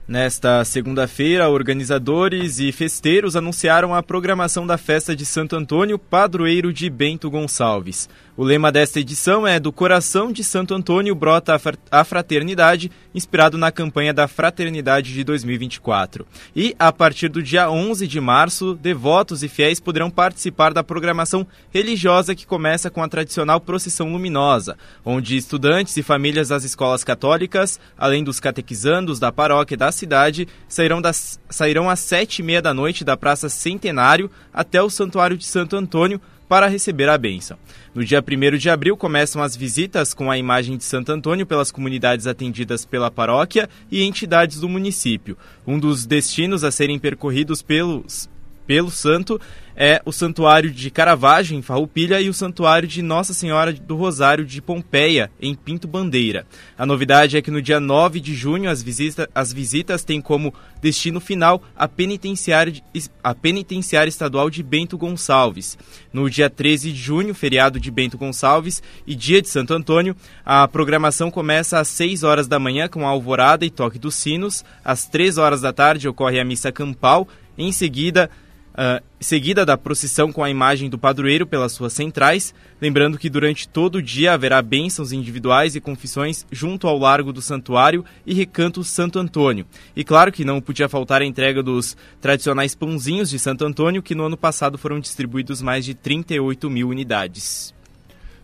Nesta 0.06 0.62
segunda-feira, 0.66 1.48
organizadores 1.48 2.58
e 2.58 2.70
festeiros 2.72 3.36
anunciaram 3.36 3.94
a 3.94 4.02
programação 4.02 4.66
da 4.66 4.76
festa 4.76 5.16
de 5.16 5.24
Santo 5.24 5.56
Antônio, 5.56 5.98
padroeiro 5.98 6.74
de 6.74 6.90
Bento 6.90 7.30
Gonçalves. 7.30 8.06
O 8.36 8.42
lema 8.42 8.72
desta 8.72 8.98
edição 8.98 9.46
é 9.46 9.60
Do 9.60 9.72
coração 9.72 10.32
de 10.32 10.42
Santo 10.42 10.74
Antônio 10.74 11.14
brota 11.14 11.58
a 11.88 12.04
fraternidade, 12.04 12.90
inspirado 13.14 13.56
na 13.56 13.70
campanha 13.70 14.12
da 14.12 14.26
Fraternidade 14.26 15.14
de 15.14 15.22
2024. 15.22 16.26
E, 16.54 16.74
a 16.76 16.90
partir 16.90 17.28
do 17.28 17.40
dia 17.40 17.70
11 17.70 18.08
de 18.08 18.20
março, 18.20 18.74
devotos 18.74 19.44
e 19.44 19.48
fiéis 19.48 19.78
poderão 19.78 20.10
participar 20.10 20.74
da 20.74 20.82
programação 20.82 21.46
religiosa 21.72 22.34
que 22.34 22.44
começa 22.44 22.90
com 22.90 23.04
a 23.04 23.08
tradicional 23.08 23.60
procissão 23.60 24.12
luminosa, 24.12 24.76
onde 25.04 25.36
estudantes 25.36 25.96
e 25.96 26.02
famílias 26.02 26.48
das 26.48 26.64
escolas 26.64 27.04
católicas, 27.04 27.78
além 27.96 28.24
dos 28.24 28.40
catequizandos 28.40 29.20
da 29.20 29.30
paróquia 29.30 29.76
da 29.76 29.92
cidade, 29.94 30.46
sairão, 30.68 31.00
das, 31.00 31.40
sairão 31.48 31.88
às 31.88 32.00
sete 32.00 32.40
e 32.40 32.42
meia 32.42 32.60
da 32.60 32.74
noite 32.74 33.04
da 33.04 33.16
Praça 33.16 33.48
Centenário 33.48 34.30
até 34.52 34.82
o 34.82 34.90
Santuário 34.90 35.38
de 35.38 35.46
Santo 35.46 35.76
Antônio, 35.76 36.20
para 36.48 36.66
receber 36.66 37.08
a 37.08 37.16
bênção. 37.16 37.56
No 37.94 38.04
dia 38.04 38.22
1 38.22 38.58
de 38.58 38.68
abril 38.68 38.96
começam 38.96 39.42
as 39.42 39.56
visitas 39.56 40.12
com 40.12 40.30
a 40.30 40.38
imagem 40.38 40.76
de 40.76 40.84
Santo 40.84 41.10
Antônio 41.10 41.46
pelas 41.46 41.72
comunidades 41.72 42.26
atendidas 42.26 42.84
pela 42.84 43.10
paróquia 43.10 43.68
e 43.90 44.02
entidades 44.02 44.60
do 44.60 44.68
município. 44.68 45.36
Um 45.66 45.78
dos 45.78 46.04
destinos 46.04 46.62
a 46.62 46.70
serem 46.70 46.98
percorridos 46.98 47.62
pelos, 47.62 48.28
pelo 48.66 48.90
santo 48.90 49.40
é 49.76 50.00
o 50.04 50.12
Santuário 50.12 50.70
de 50.70 50.90
Caravaggio, 50.90 51.56
em 51.56 51.62
Farroupilha, 51.62 52.20
e 52.20 52.28
o 52.28 52.34
Santuário 52.34 52.86
de 52.86 53.02
Nossa 53.02 53.34
Senhora 53.34 53.72
do 53.72 53.96
Rosário 53.96 54.44
de 54.44 54.62
Pompeia, 54.62 55.30
em 55.40 55.54
Pinto 55.54 55.88
Bandeira. 55.88 56.46
A 56.78 56.86
novidade 56.86 57.36
é 57.36 57.42
que 57.42 57.50
no 57.50 57.60
dia 57.60 57.80
9 57.80 58.20
de 58.20 58.34
junho 58.34 58.70
as, 58.70 58.82
visita, 58.82 59.28
as 59.34 59.52
visitas 59.52 60.04
têm 60.04 60.20
como 60.20 60.54
destino 60.80 61.20
final 61.20 61.62
a 61.74 61.88
penitenciária, 61.88 62.74
a 63.22 63.34
penitenciária 63.34 64.08
estadual 64.08 64.48
de 64.48 64.62
Bento 64.62 64.96
Gonçalves. 64.96 65.76
No 66.12 66.30
dia 66.30 66.48
13 66.48 66.92
de 66.92 66.98
junho, 66.98 67.34
feriado 67.34 67.80
de 67.80 67.90
Bento 67.90 68.16
Gonçalves 68.16 68.82
e 69.06 69.14
dia 69.14 69.42
de 69.42 69.48
Santo 69.48 69.74
Antônio, 69.74 70.14
a 70.44 70.68
programação 70.68 71.30
começa 71.30 71.80
às 71.80 71.88
6 71.88 72.22
horas 72.22 72.46
da 72.46 72.60
manhã 72.60 72.86
com 72.86 73.06
a 73.06 73.10
alvorada 73.10 73.64
e 73.64 73.70
toque 73.70 73.98
dos 73.98 74.14
sinos. 74.14 74.64
Às 74.84 75.06
3 75.06 75.38
horas 75.38 75.60
da 75.60 75.72
tarde 75.72 76.06
ocorre 76.06 76.38
a 76.38 76.44
missa 76.44 76.70
campal. 76.70 77.26
Em 77.56 77.70
seguida, 77.70 78.30
Uh, 78.74 79.00
seguida 79.20 79.64
da 79.64 79.78
procissão 79.78 80.32
com 80.32 80.42
a 80.42 80.50
imagem 80.50 80.90
do 80.90 80.98
padroeiro 80.98 81.46
pelas 81.46 81.70
suas 81.70 81.92
centrais, 81.92 82.52
lembrando 82.82 83.16
que 83.16 83.30
durante 83.30 83.68
todo 83.68 83.96
o 83.96 84.02
dia 84.02 84.32
haverá 84.32 84.60
bênçãos 84.60 85.12
individuais 85.12 85.76
e 85.76 85.80
confissões 85.80 86.44
junto 86.50 86.88
ao 86.88 86.98
largo 86.98 87.32
do 87.32 87.40
santuário 87.40 88.04
e 88.26 88.34
recanto 88.34 88.82
Santo 88.82 89.20
Antônio. 89.20 89.64
E 89.94 90.02
claro 90.02 90.32
que 90.32 90.44
não 90.44 90.60
podia 90.60 90.88
faltar 90.88 91.22
a 91.22 91.24
entrega 91.24 91.62
dos 91.62 91.96
tradicionais 92.20 92.74
pãozinhos 92.74 93.30
de 93.30 93.38
Santo 93.38 93.64
Antônio, 93.64 94.02
que 94.02 94.14
no 94.14 94.24
ano 94.24 94.36
passado 94.36 94.76
foram 94.76 94.98
distribuídos 94.98 95.62
mais 95.62 95.84
de 95.84 95.94
38 95.94 96.68
mil 96.68 96.88
unidades. 96.88 97.72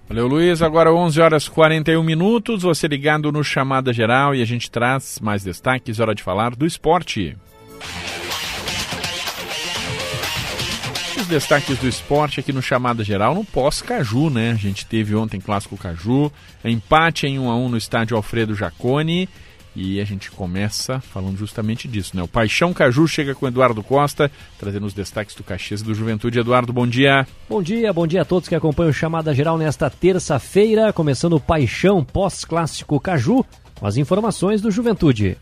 Valeu, 0.08 0.28
Luiz. 0.28 0.62
Agora 0.62 0.92
11 0.92 1.20
horas 1.20 1.48
41 1.48 2.02
minutos. 2.04 2.62
Você 2.62 2.86
ligado 2.86 3.32
no 3.32 3.42
Chamada 3.42 3.92
Geral 3.92 4.34
e 4.34 4.42
a 4.42 4.44
gente 4.44 4.70
traz 4.70 5.18
mais 5.20 5.42
destaques. 5.42 5.98
Hora 5.98 6.14
de 6.14 6.22
falar 6.22 6.54
do 6.54 6.66
esporte. 6.66 7.36
Destaques 11.26 11.78
do 11.78 11.88
esporte 11.88 12.40
aqui 12.40 12.52
no 12.52 12.62
Chamada 12.62 13.02
Geral 13.04 13.34
no 13.34 13.44
pós-Caju, 13.44 14.30
né? 14.30 14.52
A 14.52 14.56
gente 14.56 14.86
teve 14.86 15.14
ontem 15.14 15.40
Clássico 15.40 15.76
Caju, 15.76 16.32
empate 16.64 17.26
em 17.26 17.38
1 17.38 17.50
a 17.50 17.56
1 17.56 17.68
no 17.68 17.76
estádio 17.76 18.16
Alfredo 18.16 18.54
Jaconi. 18.54 19.28
E 19.74 20.00
a 20.00 20.04
gente 20.04 20.30
começa 20.30 21.00
falando 21.00 21.36
justamente 21.38 21.86
disso, 21.86 22.16
né? 22.16 22.22
O 22.22 22.28
Paixão 22.28 22.72
Caju 22.72 23.06
chega 23.06 23.34
com 23.34 23.46
Eduardo 23.46 23.82
Costa, 23.82 24.30
trazendo 24.58 24.86
os 24.86 24.92
destaques 24.92 25.34
do 25.34 25.44
Caxias 25.44 25.80
e 25.80 25.84
do 25.84 25.94
Juventude. 25.94 26.40
Eduardo, 26.40 26.72
bom 26.72 26.86
dia. 26.86 27.26
Bom 27.48 27.62
dia, 27.62 27.92
bom 27.92 28.06
dia 28.06 28.22
a 28.22 28.24
todos 28.24 28.48
que 28.48 28.54
acompanham 28.54 28.90
o 28.90 28.94
Chamada 28.94 29.32
Geral 29.32 29.56
nesta 29.56 29.88
terça-feira, 29.88 30.92
começando 30.92 31.34
o 31.34 31.40
Paixão 31.40 32.04
pós-clássico 32.04 32.98
Caju, 32.98 33.44
com 33.78 33.86
as 33.86 33.96
informações 33.96 34.60
do 34.60 34.70
Juventude. 34.70 35.38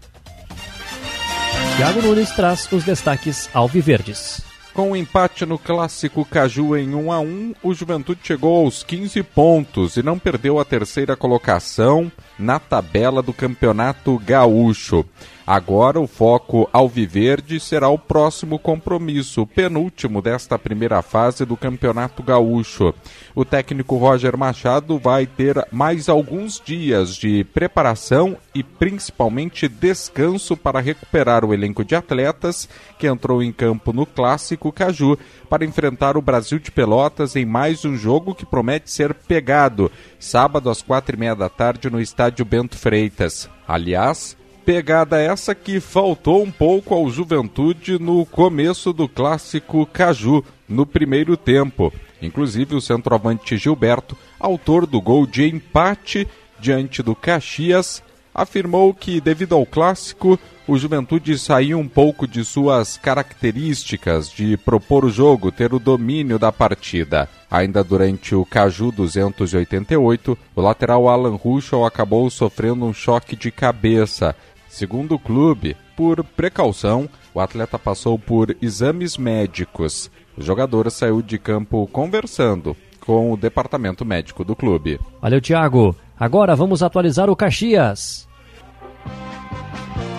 Thiago 1.76 2.02
Nunes 2.02 2.30
traz 2.30 2.70
os 2.70 2.84
destaques 2.84 3.48
alviverdes. 3.54 4.47
Com 4.78 4.90
o 4.90 4.92
um 4.92 4.96
empate 4.96 5.44
no 5.44 5.58
clássico 5.58 6.24
Caju 6.24 6.76
em 6.76 6.94
1 6.94 7.10
a 7.10 7.18
1, 7.18 7.54
o 7.64 7.74
Juventude 7.74 8.20
chegou 8.22 8.64
aos 8.64 8.84
15 8.84 9.24
pontos 9.24 9.96
e 9.96 10.04
não 10.04 10.20
perdeu 10.20 10.60
a 10.60 10.64
terceira 10.64 11.16
colocação 11.16 12.12
na 12.38 12.60
tabela 12.60 13.20
do 13.20 13.32
Campeonato 13.32 14.16
Gaúcho. 14.24 15.04
Agora 15.50 15.98
o 15.98 16.06
foco 16.06 16.68
alviverde 16.74 17.58
será 17.58 17.88
o 17.88 17.98
próximo 17.98 18.58
compromisso, 18.58 19.46
penúltimo 19.46 20.20
desta 20.20 20.58
primeira 20.58 21.00
fase 21.00 21.46
do 21.46 21.56
Campeonato 21.56 22.22
Gaúcho. 22.22 22.92
O 23.34 23.46
técnico 23.46 23.96
Roger 23.96 24.36
Machado 24.36 24.98
vai 24.98 25.26
ter 25.26 25.66
mais 25.72 26.06
alguns 26.10 26.60
dias 26.62 27.16
de 27.16 27.44
preparação 27.44 28.36
e 28.54 28.62
principalmente 28.62 29.68
descanso 29.68 30.54
para 30.54 30.80
recuperar 30.80 31.46
o 31.46 31.54
elenco 31.54 31.82
de 31.82 31.94
atletas 31.94 32.68
que 32.98 33.06
entrou 33.06 33.42
em 33.42 33.50
campo 33.50 33.90
no 33.90 34.04
clássico 34.04 34.70
Caju 34.70 35.18
para 35.48 35.64
enfrentar 35.64 36.18
o 36.18 36.20
Brasil 36.20 36.58
de 36.58 36.70
Pelotas 36.70 37.36
em 37.36 37.46
mais 37.46 37.86
um 37.86 37.96
jogo 37.96 38.34
que 38.34 38.44
promete 38.44 38.90
ser 38.90 39.14
pegado, 39.14 39.90
sábado 40.20 40.68
às 40.68 40.82
quatro 40.82 41.16
e 41.16 41.18
meia 41.18 41.34
da 41.34 41.48
tarde 41.48 41.88
no 41.88 41.98
estádio 41.98 42.44
Bento 42.44 42.76
Freitas. 42.76 43.48
Aliás, 43.66 44.36
Pegada 44.68 45.18
essa 45.18 45.54
que 45.54 45.80
faltou 45.80 46.42
um 46.42 46.50
pouco 46.50 46.94
ao 46.94 47.08
Juventude 47.08 47.98
no 47.98 48.26
começo 48.26 48.92
do 48.92 49.08
clássico 49.08 49.86
Caju, 49.86 50.44
no 50.68 50.84
primeiro 50.84 51.38
tempo. 51.38 51.90
Inclusive 52.20 52.76
o 52.76 52.80
centroavante 52.80 53.56
Gilberto, 53.56 54.14
autor 54.38 54.84
do 54.84 55.00
gol 55.00 55.26
de 55.26 55.48
empate 55.48 56.28
diante 56.60 57.02
do 57.02 57.14
Caxias, 57.14 58.02
afirmou 58.34 58.92
que 58.92 59.22
devido 59.22 59.54
ao 59.54 59.64
clássico, 59.64 60.38
o 60.66 60.76
Juventude 60.76 61.38
saiu 61.38 61.78
um 61.78 61.88
pouco 61.88 62.28
de 62.28 62.44
suas 62.44 62.98
características 62.98 64.30
de 64.30 64.54
propor 64.58 65.06
o 65.06 65.10
jogo, 65.10 65.50
ter 65.50 65.72
o 65.72 65.78
domínio 65.78 66.38
da 66.38 66.52
partida. 66.52 67.26
Ainda 67.50 67.82
durante 67.82 68.34
o 68.34 68.44
Caju 68.44 68.92
288, 68.92 70.36
o 70.54 70.60
lateral 70.60 71.08
Alan 71.08 71.36
Ruschel 71.36 71.86
acabou 71.86 72.28
sofrendo 72.28 72.84
um 72.84 72.92
choque 72.92 73.34
de 73.34 73.50
cabeça 73.50 74.36
Segundo 74.68 75.14
o 75.14 75.18
clube, 75.18 75.76
por 75.96 76.22
precaução, 76.22 77.08
O 77.34 77.40
atleta 77.40 77.78
passou 77.78 78.18
por 78.18 78.56
exames 78.60 79.16
médicos. 79.16 80.10
O 80.36 80.42
jogador 80.42 80.90
saiu 80.90 81.22
de 81.22 81.38
campo 81.38 81.86
conversando 81.86 82.76
com 82.98 83.32
o 83.32 83.36
departamento 83.36 84.04
médico 84.04 84.44
do 84.44 84.56
clube. 84.56 84.98
Valeu, 85.22 85.40
Thiago. 85.40 85.94
Agora 86.18 86.56
vamos 86.56 86.82
atualizar 86.82 87.30
o 87.30 87.36
Caxias. 87.36 88.28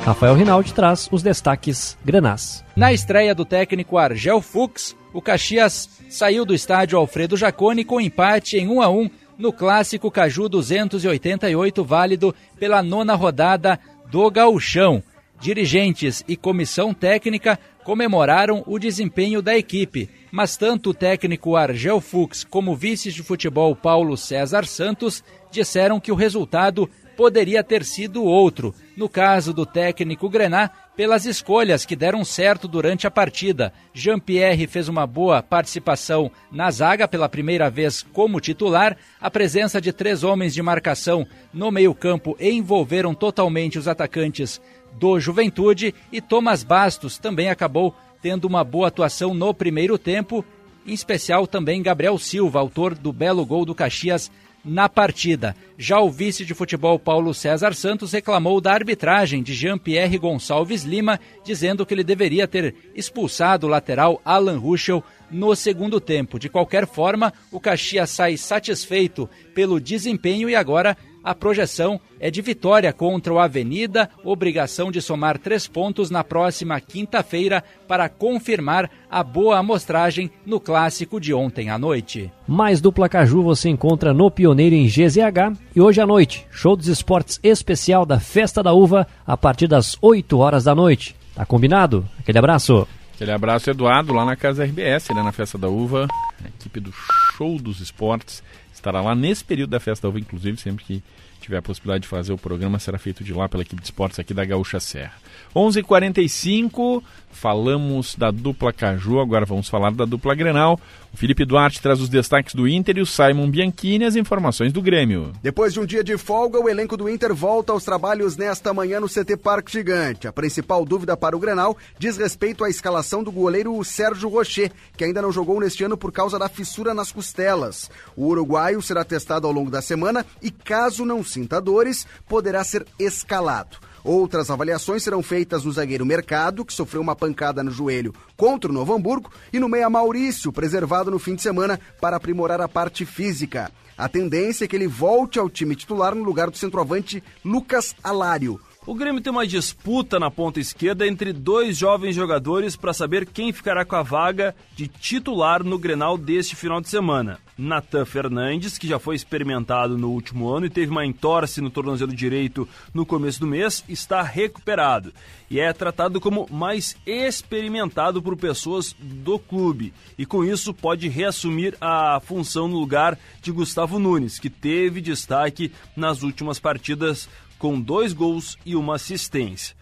Rafael 0.06 0.34
Rinaldi 0.34 0.74
traz 0.74 1.10
os 1.12 1.22
destaques 1.22 1.98
granás. 2.06 2.64
Na 2.74 2.94
estreia 2.94 3.36
do 3.36 3.44
técnico 3.44 3.98
Argel 3.98 4.42
Fux, 4.42 4.96
o 5.14 5.22
Caxias 5.22 5.90
saiu 6.10 6.46
do 6.46 6.54
estádio 6.54 6.98
Alfredo 6.98 7.36
Jaconi 7.36 7.84
com 7.84 8.00
empate 8.00 8.58
em 8.58 8.68
1 8.68 8.82
a 8.82 8.90
1 8.90 9.10
no 9.38 9.54
clássico 9.54 10.12
Caju 10.12 10.50
288, 10.50 11.84
válido 11.84 12.36
pela 12.58 12.84
nona 12.84 13.16
rodada 13.16 13.80
do 14.10 14.30
Gauchão. 14.30 15.04
Dirigentes 15.40 16.22
e 16.28 16.36
comissão 16.36 16.94
técnica 16.94 17.58
comemoraram 17.86 18.62
o 18.68 18.78
desempenho 18.78 19.42
da 19.42 19.58
equipe, 19.58 20.10
mas 20.32 20.58
tanto 20.58 20.90
o 20.90 20.94
técnico 20.94 21.56
Argel 21.56 22.02
Fux 22.02 22.44
como 22.44 22.74
o 22.74 22.76
vice 22.76 23.10
de 23.12 23.24
futebol 23.24 23.74
Paulo 23.74 24.18
César 24.18 24.66
Santos 24.66 25.24
disseram 25.50 26.00
que 26.00 26.12
o 26.12 26.16
resultado 26.16 26.90
poderia 27.20 27.62
ter 27.62 27.84
sido 27.84 28.24
outro, 28.24 28.74
no 28.96 29.10
caso 29.10 29.52
do 29.52 29.66
técnico 29.66 30.30
Grená, 30.30 30.70
pelas 30.96 31.26
escolhas 31.26 31.86
que 31.86 31.94
deram 31.94 32.24
certo 32.24 32.66
durante 32.66 33.06
a 33.06 33.12
partida. 33.12 33.74
Jean-Pierre 33.94 34.66
fez 34.68 34.88
uma 34.88 35.06
boa 35.06 35.44
participação 35.44 36.32
na 36.50 36.72
zaga 36.72 37.10
pela 37.10 37.28
primeira 37.28 37.70
vez 37.70 38.04
como 38.14 38.40
titular. 38.40 38.96
A 39.20 39.30
presença 39.30 39.82
de 39.82 39.92
três 39.92 40.24
homens 40.24 40.54
de 40.54 40.62
marcação 40.62 41.28
no 41.54 41.70
meio-campo 41.70 42.38
envolveram 42.40 43.14
totalmente 43.14 43.78
os 43.78 43.90
atacantes 43.90 44.62
do 44.94 45.20
Juventude 45.20 45.94
e 46.14 46.22
Thomas 46.22 46.64
Bastos 46.64 47.18
também 47.18 47.50
acabou 47.50 47.94
tendo 48.22 48.46
uma 48.46 48.64
boa 48.64 48.88
atuação 48.88 49.34
no 49.34 49.54
primeiro 49.54 49.98
tempo, 49.98 50.46
em 50.88 50.94
especial 50.94 51.46
também 51.46 51.84
Gabriel 51.84 52.18
Silva, 52.18 52.60
autor 52.62 52.96
do 52.96 53.12
belo 53.12 53.46
gol 53.46 53.66
do 53.66 53.76
Caxias 53.76 54.32
na 54.64 54.90
partida. 54.90 55.56
Já 55.78 56.00
o 56.00 56.10
vice 56.10 56.44
de 56.44 56.54
futebol 56.54 57.00
Paulo 57.00 57.34
César 57.34 57.74
Santos 57.74 58.12
reclamou 58.12 58.60
da 58.60 58.74
arbitragem 58.74 59.42
de 59.42 59.54
Jean-Pierre 59.54 60.18
Gonçalves 60.18 60.84
Lima, 60.84 61.20
dizendo 61.44 61.86
que 61.86 61.94
ele 61.94 62.04
deveria 62.04 62.48
ter 62.48 62.76
expulsado 62.94 63.68
o 63.68 63.70
lateral 63.70 64.22
Alan 64.26 64.58
Ruschel 64.58 65.04
no 65.32 65.56
segundo 65.56 66.00
tempo. 66.00 66.40
De 66.40 66.50
qualquer 66.50 66.88
forma, 66.88 67.34
o 67.52 67.60
Caxias 67.60 68.10
sai 68.10 68.36
satisfeito 68.38 69.30
pelo 69.54 69.80
desempenho 69.80 70.50
e 70.50 70.56
agora 70.56 70.98
a 71.24 71.36
projeção 71.36 72.00
é 72.20 72.32
de 72.32 72.42
vitória 72.42 72.92
contra 72.94 73.34
o 73.34 73.40
Avenida, 73.40 74.10
obrigação 74.24 74.92
de 74.92 75.02
somar 75.02 75.38
três 75.38 75.68
pontos 75.68 76.10
na 76.10 76.24
próxima 76.24 76.80
quinta-feira 76.80 77.64
para 77.88 78.10
confirmar 78.10 78.90
a 79.10 79.24
boa 79.24 79.58
amostragem 79.58 80.32
no 80.46 80.60
clássico 80.60 81.20
de 81.20 81.34
ontem 81.34 81.70
à 81.70 81.78
noite. 81.78 82.32
Mais 82.48 82.82
dupla 82.82 83.10
Caju 83.10 83.44
você 83.44 83.70
encontra 83.70 84.14
no 84.14 84.32
Pioneiro 84.32 84.76
em 84.76 84.88
GZH 84.88 85.58
e 85.76 85.82
hoje 85.82 86.02
à 86.02 86.08
noite, 86.08 86.48
show 86.52 86.76
dos 86.76 86.88
esportes 86.88 87.40
especial 87.44 88.06
da 88.06 88.20
Festa 88.20 88.64
da 88.64 88.74
Uva 88.74 89.08
a 89.26 89.36
partir 89.36 89.68
das 89.68 89.98
8 90.02 90.38
horas 90.38 90.64
da 90.64 90.74
noite. 90.74 91.16
Tá 91.36 91.46
combinado? 91.46 92.06
Aquele 92.20 92.38
abraço. 92.38 92.88
Aquele 93.14 93.32
abraço, 93.32 93.70
Eduardo, 93.70 94.14
lá 94.14 94.24
na 94.24 94.38
Casa 94.38 94.64
RBS, 94.64 95.10
né, 95.10 95.22
na 95.22 95.34
Festa 95.34 95.58
da 95.58 95.68
Uva. 95.68 96.08
A 96.44 96.48
equipe 96.48 96.80
do 96.80 96.94
Show 97.36 97.60
dos 97.60 97.82
Esportes 97.82 98.42
estará 98.80 99.02
lá 99.02 99.14
nesse 99.14 99.44
período 99.44 99.72
da 99.72 99.80
Festa 99.80 100.08
da 100.08 100.10
Uva, 100.10 100.20
inclusive, 100.20 100.58
sempre 100.58 100.84
que 100.84 101.04
tiver 101.40 101.58
a 101.58 101.62
possibilidade 101.62 102.04
de 102.04 102.08
fazer 102.08 102.34
o 102.34 102.38
programa, 102.38 102.80
será 102.80 102.98
feito 102.98 103.24
de 103.24 103.34
lá 103.34 103.48
pela 103.48 103.64
equipe 103.64 103.82
de 103.82 103.88
esportes 103.88 104.20
aqui 104.20 104.34
da 104.34 104.44
Gaúcha 104.44 104.80
Serra. 104.80 105.14
11:45 105.56 105.80
h 105.80 105.84
45 105.84 107.04
falamos 107.32 108.16
da 108.16 108.32
dupla 108.32 108.74
Caju, 108.74 109.20
agora 109.20 109.46
vamos 109.46 109.70
falar 109.70 109.92
da 109.92 110.06
dupla 110.06 110.36
Grenal. 110.36 110.80
O 111.14 111.18
Felipe 111.18 111.46
Duarte 111.46 111.82
traz 111.82 112.00
os 112.00 112.10
destaques 112.10 112.54
do 112.54 112.68
Inter 112.68 112.98
e 112.98 113.02
o 113.02 113.06
Simon 113.06 113.50
Bianchini 113.50 114.06
as 114.06 114.16
informações 114.16 114.72
do 114.72 114.82
Grêmio. 114.82 115.32
Depois 115.42 115.74
de 115.74 115.80
um 115.80 115.86
dia 115.86 116.04
de 116.04 116.18
folga, 116.18 116.60
o 116.60 116.70
elenco 116.70 116.96
do 116.96 117.10
Inter 117.10 117.34
volta 117.34 117.72
aos 117.72 117.84
trabalhos 117.84 118.38
nesta 118.38 118.74
manhã 118.74 119.00
no 119.00 119.08
CT 119.08 119.38
Parque 119.38 119.72
Gigante. 119.72 120.28
A 120.28 120.34
principal 120.34 120.86
dúvida 120.86 121.18
para 121.18 121.36
o 121.36 121.40
Grenal 121.40 121.76
diz 121.98 122.18
respeito 122.18 122.64
à 122.64 122.70
escalação 122.70 123.24
do 123.24 123.32
goleiro 123.32 123.84
Sérgio 123.84 124.30
Rocher, 124.30 124.72
que 124.96 125.04
ainda 125.04 125.22
não 125.22 125.32
jogou 125.32 125.60
neste 125.60 125.84
ano 125.84 125.98
por 125.98 126.12
causa 126.12 126.38
da 126.38 126.50
fissura 126.50 126.94
nas 126.94 127.12
costelas. 127.12 127.90
O 128.16 128.28
uruguaio 128.70 128.82
será 128.82 129.04
testado 129.04 129.48
ao 129.48 129.54
longo 129.54 129.72
da 129.72 129.82
semana 129.82 130.26
e, 130.42 130.52
caso 130.52 131.06
não 131.06 131.24
sinta 131.24 131.60
dores, 131.60 132.06
poderá 132.28 132.64
ser 132.64 132.86
escalado. 132.98 133.78
Outras 134.04 134.50
avaliações 134.50 135.04
serão 135.04 135.22
feitas 135.22 135.66
no 135.66 135.72
zagueiro 135.72 136.06
Mercado, 136.06 136.64
que 136.64 136.74
sofreu 136.74 137.02
uma 137.02 137.16
pancada 137.16 137.64
no 137.64 137.72
joelho 137.72 138.14
contra 138.38 138.72
o 138.72 138.74
Novo 138.74 138.94
Hamburgo, 138.94 139.32
e 139.52 139.60
no 139.60 139.68
meia 139.68 139.90
Maurício, 139.90 140.54
preservado 140.54 141.12
no 141.12 141.20
fim 141.20 141.36
de 141.36 141.42
semana 141.42 141.80
para 142.00 142.16
aprimorar 142.16 142.62
a 142.62 142.68
parte 142.68 143.06
física. 143.06 143.72
A 143.98 144.08
tendência 144.08 144.64
é 144.64 144.68
que 144.68 144.76
ele 144.76 144.88
volte 144.88 145.38
ao 145.38 145.50
time 145.50 145.76
titular 145.76 146.16
no 146.16 146.24
lugar 146.24 146.50
do 146.50 146.58
centroavante 146.58 147.22
Lucas 147.44 147.94
Alário. 148.02 148.60
O 148.88 148.96
Grêmio 148.96 149.22
tem 149.22 149.32
uma 149.32 149.46
disputa 149.46 150.18
na 150.18 150.32
ponta 150.32 150.60
esquerda 150.60 151.06
entre 151.06 151.34
dois 151.34 151.78
jovens 151.78 152.16
jogadores 152.16 152.78
para 152.78 152.94
saber 152.94 153.26
quem 153.26 153.52
ficará 153.52 153.84
com 153.84 153.98
a 153.98 154.02
vaga 154.02 154.56
de 154.76 154.88
titular 154.88 155.64
no 155.64 155.78
Grenal 155.78 156.18
deste 156.18 156.56
final 156.56 156.80
de 156.80 156.88
semana. 156.88 157.38
Natan 157.60 158.06
Fernandes, 158.06 158.78
que 158.78 158.88
já 158.88 158.98
foi 158.98 159.16
experimentado 159.16 159.98
no 159.98 160.10
último 160.10 160.50
ano 160.50 160.66
e 160.66 160.70
teve 160.70 160.90
uma 160.90 161.06
entorse 161.06 161.60
no 161.60 161.70
tornozelo 161.70 162.16
direito 162.16 162.68
no 162.94 163.06
começo 163.06 163.42
do 163.42 163.46
mês, 163.46 163.84
está 163.90 164.22
recuperado 164.22 165.14
e 165.52 165.60
é 165.60 165.72
tratado 165.74 166.22
como 166.22 166.48
mais 166.50 166.96
experimentado 167.06 168.22
por 168.22 168.38
pessoas 168.38 168.96
do 168.98 169.38
clube 169.38 169.94
e 170.18 170.26
com 170.26 170.44
isso 170.44 170.74
pode 170.74 171.10
reassumir 171.10 171.76
a 171.82 172.22
função 172.24 172.68
no 172.68 172.80
lugar 172.80 173.18
de 173.42 173.52
Gustavo 173.52 174.00
Nunes, 174.00 174.40
que 174.40 174.50
teve 174.50 175.02
destaque 175.02 175.72
nas 175.96 176.24
últimas 176.24 176.60
partidas 176.60 177.28
com 177.58 177.80
dois 177.80 178.14
gols 178.14 178.58
e 178.66 178.76
uma 178.76 178.96
assistência. 178.96 179.76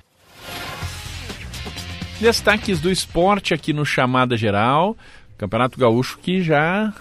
Destaques 2.19 2.81
do 2.81 2.89
esporte 2.89 3.53
aqui 3.53 3.71
no 3.71 3.85
Chamada 3.85 4.35
Geral. 4.35 4.97
Campeonato 5.37 5.79
Gaúcho 5.79 6.17
que 6.17 6.41
já 6.41 6.91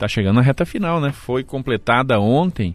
está 0.00 0.08
chegando 0.08 0.36
na 0.36 0.42
reta 0.42 0.64
final, 0.64 1.00
né? 1.00 1.12
Foi 1.12 1.44
completada 1.44 2.18
ontem 2.18 2.74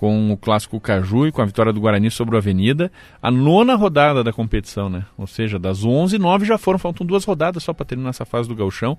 com 0.00 0.32
o 0.32 0.36
clássico 0.38 0.80
Caju 0.80 1.26
e 1.26 1.30
com 1.30 1.42
a 1.42 1.44
vitória 1.44 1.74
do 1.74 1.78
Guarani 1.78 2.10
sobre 2.10 2.34
o 2.34 2.38
Avenida, 2.38 2.90
a 3.20 3.30
nona 3.30 3.74
rodada 3.74 4.24
da 4.24 4.32
competição, 4.32 4.88
né? 4.88 5.04
Ou 5.18 5.26
seja, 5.26 5.58
das 5.58 5.84
11, 5.84 6.16
9 6.16 6.46
já 6.46 6.56
foram, 6.56 6.78
faltam 6.78 7.06
duas 7.06 7.22
rodadas 7.22 7.62
só 7.62 7.74
para 7.74 7.84
terminar 7.84 8.08
essa 8.08 8.24
fase 8.24 8.48
do 8.48 8.54
Gauchão. 8.54 8.96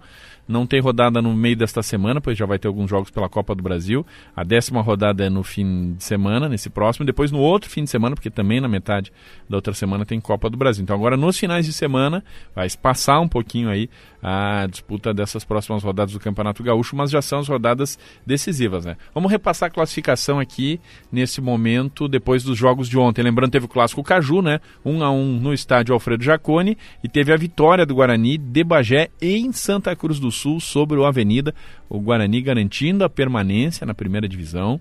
Não 0.47 0.67
tem 0.67 0.79
rodada 0.79 1.19
no 1.19 1.33
meio 1.33 1.55
desta 1.55 1.81
semana, 1.81 2.21
pois 2.21 2.37
já 2.37 2.45
vai 2.45 2.59
ter 2.59 2.67
alguns 2.67 2.87
jogos 2.87 3.09
pela 3.09 3.27
Copa 3.27 3.55
do 3.55 3.63
Brasil. 3.63 4.05
A 4.35 4.43
décima 4.43 4.79
rodada 4.79 5.25
é 5.25 5.29
no 5.29 5.41
fim 5.41 5.93
de 5.93 6.03
semana, 6.03 6.47
nesse 6.47 6.69
próximo, 6.69 7.03
depois 7.03 7.31
no 7.31 7.39
outro 7.39 7.67
fim 7.67 7.83
de 7.83 7.89
semana, 7.89 8.15
porque 8.15 8.29
também 8.29 8.61
na 8.61 8.67
metade 8.67 9.11
da 9.49 9.57
outra 9.57 9.73
semana 9.73 10.05
tem 10.05 10.21
Copa 10.21 10.51
do 10.51 10.57
Brasil. 10.57 10.83
Então 10.83 10.95
agora 10.95 11.17
nos 11.17 11.35
finais 11.35 11.65
de 11.65 11.73
semana 11.73 12.23
vai 12.53 12.67
passar 12.79 13.19
um 13.21 13.27
pouquinho 13.27 13.69
aí 13.69 13.89
a 14.21 14.67
disputa 14.69 15.11
dessas 15.15 15.43
próximas 15.43 15.83
rodadas 15.83 16.13
do 16.13 16.19
Campeonato 16.19 16.61
Gaúcho, 16.61 16.95
mas 16.95 17.09
já 17.09 17.23
são 17.23 17.39
as 17.39 17.47
rodadas 17.47 17.97
decisivas, 18.23 18.85
né? 18.85 18.97
Vamos 19.15 19.31
repassar 19.31 19.67
a 19.67 19.71
classificação 19.71 20.39
aqui 20.39 20.79
nesse 21.11 21.41
momento, 21.41 22.07
depois 22.07 22.43
dos 22.43 22.57
jogos 22.57 22.87
de 22.87 22.97
ontem. 22.97 23.21
Lembrando, 23.21 23.51
teve 23.51 23.65
o 23.65 23.69
clássico 23.69 24.03
Caju, 24.03 24.41
né? 24.41 24.59
1 24.83 24.91
um 24.91 25.03
a 25.03 25.11
1 25.11 25.15
um 25.15 25.39
no 25.39 25.53
estádio 25.53 25.93
Alfredo 25.93 26.23
Jaconi, 26.23 26.77
e 27.03 27.09
teve 27.09 27.33
a 27.33 27.37
vitória 27.37 27.85
do 27.85 27.95
Guarani 27.95 28.37
de 28.37 28.63
Bagé 28.63 29.09
em 29.21 29.51
Santa 29.51 29.95
Cruz 29.95 30.19
do 30.19 30.31
Sul 30.31 30.59
sobre 30.59 30.97
o 30.97 31.05
Avenida. 31.05 31.53
O 31.89 31.99
Guarani 31.99 32.41
garantindo 32.41 33.03
a 33.03 33.09
permanência 33.09 33.85
na 33.85 33.93
primeira 33.93 34.27
divisão 34.27 34.79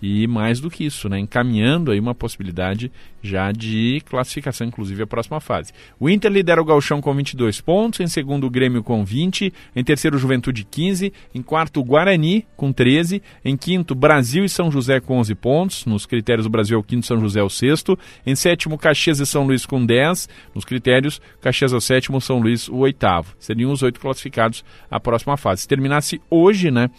e 0.00 0.26
mais 0.26 0.60
do 0.60 0.70
que 0.70 0.84
isso, 0.84 1.08
né, 1.08 1.18
encaminhando 1.18 1.90
aí 1.90 1.98
uma 1.98 2.14
possibilidade 2.14 2.90
já 3.22 3.50
de 3.50 4.02
classificação, 4.08 4.66
inclusive 4.66 5.02
a 5.02 5.06
próxima 5.06 5.40
fase. 5.40 5.72
O 5.98 6.08
Inter 6.08 6.30
lidera 6.30 6.60
o 6.60 6.64
Galchão 6.64 7.00
com 7.00 7.12
22 7.14 7.60
pontos, 7.60 8.00
em 8.00 8.06
segundo 8.06 8.46
o 8.46 8.50
Grêmio 8.50 8.82
com 8.82 9.04
20, 9.04 9.52
em 9.74 9.84
terceiro 9.84 10.18
Juventude 10.18 10.64
15, 10.64 11.12
em 11.34 11.42
quarto 11.42 11.82
Guarani 11.82 12.46
com 12.56 12.72
13, 12.72 13.22
em 13.44 13.56
quinto 13.56 13.94
Brasil 13.94 14.44
e 14.44 14.48
São 14.48 14.70
José 14.70 15.00
com 15.00 15.18
11 15.18 15.34
pontos, 15.34 15.84
nos 15.86 16.06
critérios 16.06 16.46
o 16.46 16.50
Brasil 16.50 16.76
é 16.76 16.80
o 16.80 16.84
quinto, 16.84 17.06
São 17.06 17.18
José 17.18 17.40
é 17.40 17.42
o 17.42 17.50
sexto, 17.50 17.98
em 18.24 18.34
sétimo 18.34 18.78
Caxias 18.78 19.18
e 19.18 19.26
São 19.26 19.46
Luís 19.46 19.66
com 19.66 19.84
10, 19.84 20.28
nos 20.54 20.64
critérios 20.64 21.20
Caxias 21.40 21.72
é 21.72 21.76
o 21.76 21.80
sétimo, 21.80 22.20
São 22.20 22.38
Luís 22.38 22.68
o 22.68 22.76
oitavo. 22.76 23.34
Seriam 23.38 23.72
os 23.72 23.82
oito 23.82 24.00
classificados 24.00 24.64
à 24.90 25.00
próxima 25.00 25.36
fase. 25.36 25.62
Se 25.62 25.68
terminasse 25.68 26.20
hoje, 26.30 26.70
né, 26.70 26.90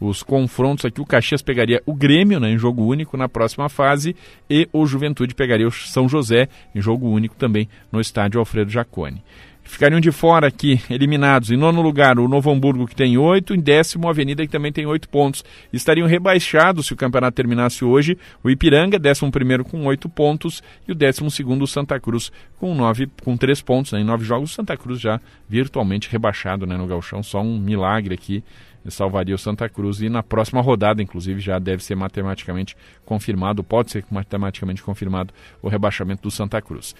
os 0.00 0.22
confrontos 0.22 0.84
aqui, 0.84 1.00
o 1.00 1.06
Caxias 1.06 1.42
pegaria 1.42 1.82
o 1.86 1.94
Grêmio 1.94 2.40
né, 2.40 2.50
em 2.50 2.58
jogo 2.58 2.84
único 2.84 3.16
na 3.16 3.28
próxima 3.28 3.68
fase 3.68 4.14
e 4.50 4.68
o 4.72 4.84
Juventude 4.86 5.34
pegaria 5.34 5.66
o 5.66 5.70
São 5.70 6.08
José 6.08 6.48
em 6.74 6.80
jogo 6.80 7.08
único 7.08 7.36
também 7.36 7.68
no 7.92 8.00
estádio 8.00 8.40
Alfredo 8.40 8.70
Jaconi. 8.70 9.22
ficariam 9.62 10.00
de 10.00 10.10
fora 10.10 10.46
aqui, 10.46 10.80
eliminados. 10.90 11.50
Em 11.50 11.56
nono 11.56 11.80
lugar, 11.80 12.18
o 12.18 12.28
Novo 12.28 12.50
Hamburgo, 12.50 12.86
que 12.86 12.94
tem 12.94 13.16
oito. 13.16 13.54
Em 13.54 13.60
décimo, 13.60 14.08
a 14.08 14.10
Avenida, 14.10 14.44
que 14.44 14.52
também 14.52 14.72
tem 14.72 14.84
oito 14.84 15.08
pontos. 15.08 15.44
Estariam 15.72 16.06
rebaixados 16.06 16.86
se 16.86 16.92
o 16.92 16.96
campeonato 16.96 17.34
terminasse 17.34 17.84
hoje. 17.84 18.18
O 18.42 18.50
Ipiranga, 18.50 18.98
décimo 18.98 19.30
primeiro, 19.30 19.64
com 19.64 19.86
oito 19.86 20.08
pontos. 20.08 20.62
E 20.86 20.92
o 20.92 20.94
décimo 20.94 21.30
segundo, 21.30 21.62
o 21.62 21.66
Santa 21.66 21.98
Cruz, 21.98 22.30
com 22.58 22.74
nove, 22.74 23.08
com 23.22 23.36
três 23.36 23.62
pontos. 23.62 23.92
Né? 23.92 24.00
Em 24.00 24.04
nove 24.04 24.24
jogos, 24.24 24.50
o 24.50 24.54
Santa 24.54 24.76
Cruz 24.76 25.00
já 25.00 25.20
virtualmente 25.48 26.10
rebaixado 26.10 26.66
né, 26.66 26.76
no 26.76 26.86
Galchão. 26.86 27.22
Só 27.22 27.40
um 27.40 27.58
milagre 27.58 28.14
aqui 28.14 28.44
salvaria 28.90 29.34
o 29.34 29.38
Santa 29.38 29.68
Cruz 29.68 30.00
e 30.00 30.08
na 30.08 30.22
próxima 30.22 30.60
rodada, 30.60 31.02
inclusive, 31.02 31.40
já 31.40 31.58
deve 31.58 31.82
ser 31.82 31.94
matematicamente 31.94 32.76
confirmado, 33.04 33.64
pode 33.64 33.90
ser 33.90 34.04
matematicamente 34.10 34.82
confirmado 34.82 35.32
o 35.62 35.68
rebaixamento 35.68 36.22
do 36.22 36.30
Santa 36.30 36.60
Cruz. 36.60 36.94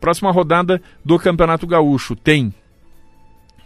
Próxima 0.00 0.30
rodada 0.30 0.80
do 1.04 1.18
Campeonato 1.18 1.66
Gaúcho 1.66 2.14
tem 2.16 2.52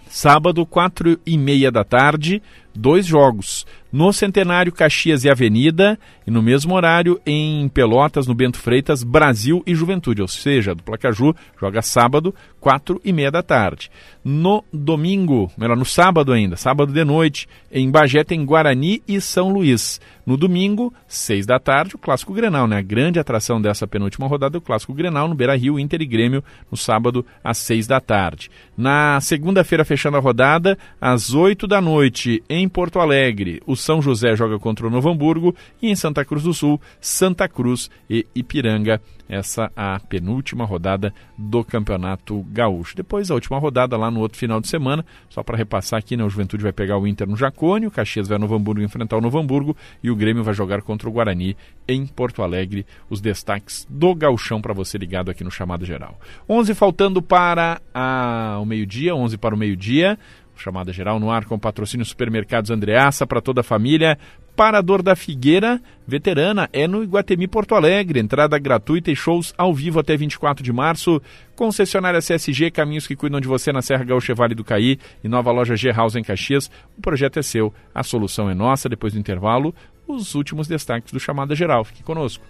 sábado, 0.08 0.66
quatro 0.66 1.18
e 1.24 1.38
meia 1.38 1.70
da 1.70 1.84
tarde, 1.84 2.42
dois 2.80 3.06
jogos. 3.06 3.66
No 3.92 4.12
Centenário, 4.12 4.72
Caxias 4.72 5.24
e 5.24 5.28
Avenida, 5.28 5.98
e 6.24 6.30
no 6.30 6.40
mesmo 6.40 6.74
horário 6.74 7.20
em 7.26 7.68
Pelotas, 7.68 8.26
no 8.26 8.34
Bento 8.34 8.56
Freitas, 8.56 9.02
Brasil 9.02 9.64
e 9.66 9.74
Juventude, 9.74 10.22
ou 10.22 10.28
seja, 10.28 10.76
do 10.76 10.82
Placaju 10.82 11.34
joga 11.60 11.82
sábado, 11.82 12.32
quatro 12.60 13.00
e 13.04 13.12
meia 13.12 13.32
da 13.32 13.42
tarde. 13.42 13.90
No 14.24 14.62
domingo, 14.72 15.50
melhor, 15.58 15.76
no 15.76 15.84
sábado 15.84 16.32
ainda, 16.32 16.56
sábado 16.56 16.92
de 16.92 17.04
noite, 17.04 17.48
em 17.72 17.90
Bagé 17.90 18.22
tem 18.22 18.44
Guarani 18.44 19.02
e 19.08 19.20
São 19.20 19.52
Luís. 19.52 20.00
No 20.24 20.36
domingo, 20.36 20.94
seis 21.08 21.44
da 21.44 21.58
tarde, 21.58 21.96
o 21.96 21.98
Clássico 21.98 22.32
Grenal, 22.32 22.68
né? 22.68 22.76
A 22.76 22.82
grande 22.82 23.18
atração 23.18 23.60
dessa 23.60 23.88
penúltima 23.88 24.28
rodada 24.28 24.56
é 24.56 24.58
o 24.58 24.62
Clássico 24.62 24.94
Grenal 24.94 25.26
no 25.26 25.34
Beira-Rio, 25.34 25.80
Inter 25.80 26.00
e 26.00 26.06
Grêmio, 26.06 26.44
no 26.70 26.76
sábado, 26.76 27.26
às 27.42 27.58
seis 27.58 27.88
da 27.88 27.98
tarde. 27.98 28.48
Na 28.76 29.20
segunda-feira, 29.20 29.84
fechando 29.84 30.16
a 30.16 30.20
rodada, 30.20 30.78
às 31.00 31.34
oito 31.34 31.66
da 31.66 31.80
noite, 31.80 32.40
em 32.48 32.68
Porto 32.70 33.00
Alegre, 33.00 33.60
o 33.66 33.76
são 33.76 34.00
José 34.00 34.34
joga 34.34 34.58
contra 34.58 34.86
o 34.86 34.90
Novo 34.90 35.10
Hamburgo 35.10 35.54
e 35.82 35.90
em 35.90 35.96
Santa 35.96 36.24
Cruz 36.24 36.44
do 36.44 36.54
Sul, 36.54 36.80
Santa 37.00 37.48
Cruz 37.48 37.90
e 38.08 38.26
Ipiranga. 38.34 39.00
Essa 39.28 39.70
a 39.76 40.00
penúltima 40.00 40.64
rodada 40.64 41.14
do 41.38 41.62
Campeonato 41.62 42.44
Gaúcho. 42.50 42.96
Depois 42.96 43.30
a 43.30 43.34
última 43.34 43.60
rodada 43.60 43.96
lá 43.96 44.10
no 44.10 44.18
outro 44.18 44.36
final 44.36 44.60
de 44.60 44.66
semana, 44.66 45.06
só 45.28 45.40
para 45.42 45.56
repassar 45.56 46.00
aqui, 46.00 46.16
né, 46.16 46.24
o 46.24 46.28
Juventude 46.28 46.64
vai 46.64 46.72
pegar 46.72 46.98
o 46.98 47.06
Inter 47.06 47.28
no 47.28 47.36
Jacone, 47.36 47.86
o 47.86 47.92
Caxias 47.92 48.26
vai 48.26 48.34
ao 48.34 48.40
Novo 48.40 48.56
Hamburgo 48.56 48.82
enfrentar 48.82 49.16
o 49.16 49.20
Novo 49.20 49.38
Hamburgo 49.38 49.76
e 50.02 50.10
o 50.10 50.16
Grêmio 50.16 50.42
vai 50.42 50.52
jogar 50.52 50.82
contra 50.82 51.08
o 51.08 51.12
Guarani 51.12 51.56
em 51.86 52.06
Porto 52.06 52.42
Alegre. 52.42 52.84
Os 53.08 53.20
destaques 53.20 53.86
do 53.88 54.14
Gauchão 54.16 54.60
para 54.60 54.74
você 54.74 54.98
ligado 54.98 55.30
aqui 55.30 55.44
no 55.44 55.50
Chamado 55.50 55.84
Geral. 55.84 56.18
11 56.48 56.74
faltando 56.74 57.22
para 57.22 57.80
a... 57.94 58.58
o 58.60 58.64
meio-dia, 58.64 59.14
11 59.14 59.38
para 59.38 59.54
o 59.54 59.58
meio-dia 59.58 60.18
chamada 60.60 60.92
geral 60.92 61.18
no 61.18 61.30
ar 61.30 61.44
com 61.44 61.58
patrocínio 61.58 62.04
Supermercados 62.04 62.70
Andreaça 62.70 63.26
para 63.26 63.40
toda 63.40 63.60
a 63.60 63.64
família. 63.64 64.18
Parador 64.54 65.02
da 65.02 65.16
Figueira, 65.16 65.80
veterana, 66.06 66.68
é 66.72 66.86
no 66.86 67.02
Iguatemi 67.02 67.48
Porto 67.48 67.74
Alegre. 67.74 68.20
Entrada 68.20 68.58
gratuita 68.58 69.10
e 69.10 69.16
shows 69.16 69.54
ao 69.56 69.72
vivo 69.72 69.98
até 69.98 70.16
24 70.16 70.62
de 70.62 70.72
março. 70.72 71.20
Concessionária 71.56 72.20
CSG, 72.20 72.70
caminhos 72.70 73.06
que 73.06 73.16
cuidam 73.16 73.40
de 73.40 73.48
você 73.48 73.72
na 73.72 73.80
Serra 73.80 74.04
Gaúcha 74.04 74.34
Vale 74.34 74.54
do 74.54 74.64
Caí 74.64 74.98
e 75.24 75.28
nova 75.28 75.50
loja 75.50 75.76
G 75.76 75.90
House 75.90 76.16
em 76.16 76.22
Caxias. 76.22 76.70
O 76.98 77.00
projeto 77.00 77.38
é 77.38 77.42
seu, 77.42 77.72
a 77.94 78.02
solução 78.02 78.50
é 78.50 78.54
nossa. 78.54 78.88
Depois 78.88 79.14
do 79.14 79.18
intervalo, 79.18 79.74
os 80.06 80.34
últimos 80.34 80.68
destaques 80.68 81.12
do 81.12 81.20
Chamada 81.20 81.54
Geral. 81.54 81.84
Fique 81.84 82.02
conosco. 82.02 82.44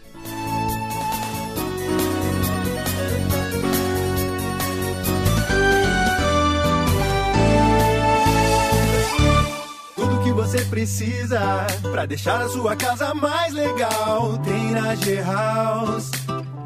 Você 10.60 10.64
precisa 10.66 11.66
para 11.90 12.06
deixar 12.06 12.42
a 12.42 12.48
sua 12.48 12.76
casa 12.76 13.14
mais 13.14 13.52
legal. 13.54 14.36
Tem 14.38 14.70
na 14.72 14.94
G-House, 14.94 16.10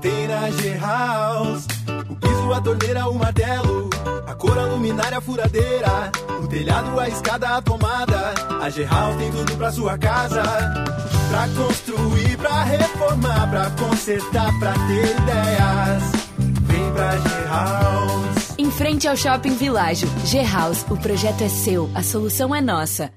tem 0.00 0.26
na 0.26 0.50
G-House. 0.50 1.66
O 2.08 2.16
piso, 2.16 2.52
a 2.52 2.60
torneira, 2.60 3.08
o 3.08 3.14
martelo, 3.14 3.90
a 4.26 4.34
cor, 4.34 4.58
a 4.58 4.66
luminária, 4.66 5.18
a 5.18 5.20
furadeira, 5.20 6.10
o 6.42 6.46
telhado, 6.48 6.98
a 6.98 7.08
escada, 7.08 7.48
a 7.56 7.62
tomada. 7.62 8.34
A 8.60 8.68
G-House 8.68 9.16
tem 9.16 9.30
tudo 9.30 9.56
pra 9.56 9.70
sua 9.70 9.96
casa. 9.96 10.42
Pra 10.42 11.48
construir, 11.56 12.36
pra 12.36 12.64
reformar, 12.64 13.50
pra 13.50 13.70
consertar, 13.70 14.58
pra 14.58 14.72
ter 14.72 15.16
ideias. 15.16 16.02
Vem 16.62 16.92
pra 16.92 17.16
G-House. 17.16 18.54
Em 18.58 18.70
frente 18.70 19.06
ao 19.06 19.16
Shopping 19.16 19.54
Világio, 19.54 20.08
G-House, 20.24 20.84
o 20.90 20.96
projeto 20.96 21.42
é 21.42 21.48
seu, 21.48 21.88
a 21.94 22.02
solução 22.02 22.52
é 22.54 22.60
nossa. 22.60 23.12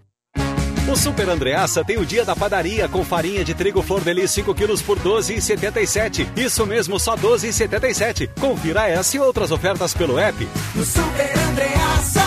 O 0.90 0.96
Super 0.96 1.28
Andreassa 1.28 1.84
tem 1.84 1.98
o 1.98 2.06
dia 2.06 2.24
da 2.24 2.34
padaria 2.34 2.88
com 2.88 3.04
farinha 3.04 3.44
de 3.44 3.54
trigo 3.54 3.82
flor 3.82 4.02
de 4.02 4.14
lis 4.14 4.32
5 4.32 4.56
quilos 4.56 4.82
por 4.82 4.98
12,77. 4.98 6.26
Isso 6.38 6.66
mesmo, 6.66 6.98
só 6.98 7.18
12,77. 7.18 8.30
Confira 8.40 8.88
essa 8.88 9.18
e 9.18 9.20
outras 9.20 9.52
ofertas 9.52 9.94
pelo 9.94 10.18
app. 10.18 10.48
No 10.74 10.86
Super 10.86 11.38
Andreassa, 11.50 12.24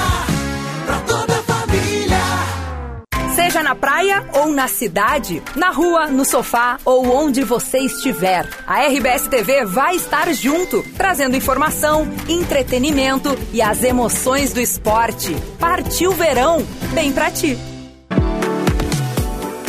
pra 0.84 0.98
toda 1.00 1.38
a 1.38 1.42
família. 1.42 2.18
Seja 3.34 3.62
na 3.62 3.74
praia 3.74 4.28
ou 4.34 4.52
na 4.52 4.68
cidade, 4.68 5.42
na 5.56 5.70
rua, 5.70 6.08
no 6.08 6.26
sofá 6.26 6.78
ou 6.84 7.16
onde 7.16 7.42
você 7.42 7.78
estiver, 7.78 8.46
a 8.66 8.86
RBS 8.86 9.26
TV 9.28 9.64
vai 9.64 9.96
estar 9.96 10.30
junto, 10.34 10.84
trazendo 10.98 11.34
informação, 11.34 12.06
entretenimento 12.28 13.34
e 13.54 13.62
as 13.62 13.82
emoções 13.82 14.52
do 14.52 14.60
esporte. 14.60 15.34
Partiu 15.58 16.12
verão, 16.12 16.62
bem 16.92 17.10
pra 17.10 17.30
ti. 17.30 17.69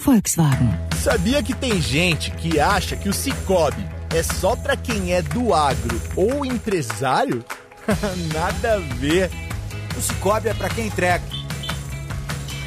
Volkswagen. 0.00 0.70
Sabia 1.02 1.42
que 1.42 1.54
tem 1.54 1.80
gente 1.80 2.30
que 2.32 2.58
acha 2.58 2.96
que 2.96 3.08
o 3.08 3.12
Cicobi 3.12 3.86
é 4.14 4.22
só 4.22 4.56
para 4.56 4.76
quem 4.76 5.12
é 5.12 5.20
do 5.20 5.54
agro 5.54 6.00
ou 6.16 6.44
empresário? 6.44 7.44
Nada 8.32 8.74
a 8.74 8.78
ver. 8.96 9.30
O 9.96 10.00
Cicobi 10.00 10.48
é 10.48 10.54
para 10.54 10.70
quem 10.70 10.86
entrega. 10.86 11.22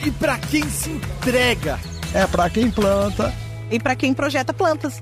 E 0.05 0.11
para 0.11 0.37
quem 0.37 0.69
se 0.69 0.91
entrega? 0.91 1.79
É 2.13 2.27
para 2.27 2.49
quem 2.49 2.69
planta. 2.69 3.33
E 3.71 3.79
para 3.79 3.95
quem 3.95 4.13
projeta 4.13 4.53
plantas. 4.53 5.01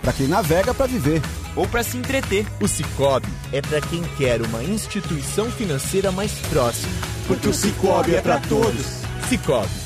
Para 0.00 0.12
quem 0.12 0.28
navega 0.28 0.72
para 0.72 0.86
viver. 0.86 1.20
Ou 1.54 1.66
para 1.66 1.82
se 1.82 1.98
entreter. 1.98 2.46
O 2.60 2.66
Cicobi 2.66 3.28
é 3.52 3.60
para 3.60 3.80
quem 3.82 4.02
quer 4.16 4.40
uma 4.40 4.62
instituição 4.62 5.50
financeira 5.50 6.10
mais 6.10 6.32
próxima. 6.48 6.92
Porque 7.26 7.48
o 7.48 7.54
Cicobi 7.54 8.14
é 8.14 8.22
para 8.22 8.38
todos. 8.40 9.02
Cicobi 9.28 9.85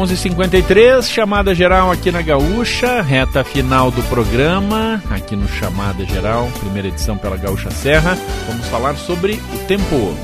11:53 0.00 1.10
chamada 1.10 1.54
geral 1.54 1.90
aqui 1.90 2.10
na 2.10 2.22
Gaúcha, 2.22 3.02
reta 3.02 3.44
final 3.44 3.90
do 3.90 4.02
programa, 4.04 5.02
aqui 5.10 5.36
no 5.36 5.46
Chamada 5.46 6.06
Geral, 6.06 6.50
primeira 6.58 6.88
edição 6.88 7.18
pela 7.18 7.36
Gaúcha 7.36 7.70
Serra. 7.70 8.16
Vamos 8.46 8.66
falar 8.68 8.96
sobre 8.96 9.34
o 9.34 9.58
tempo. 9.66 10.16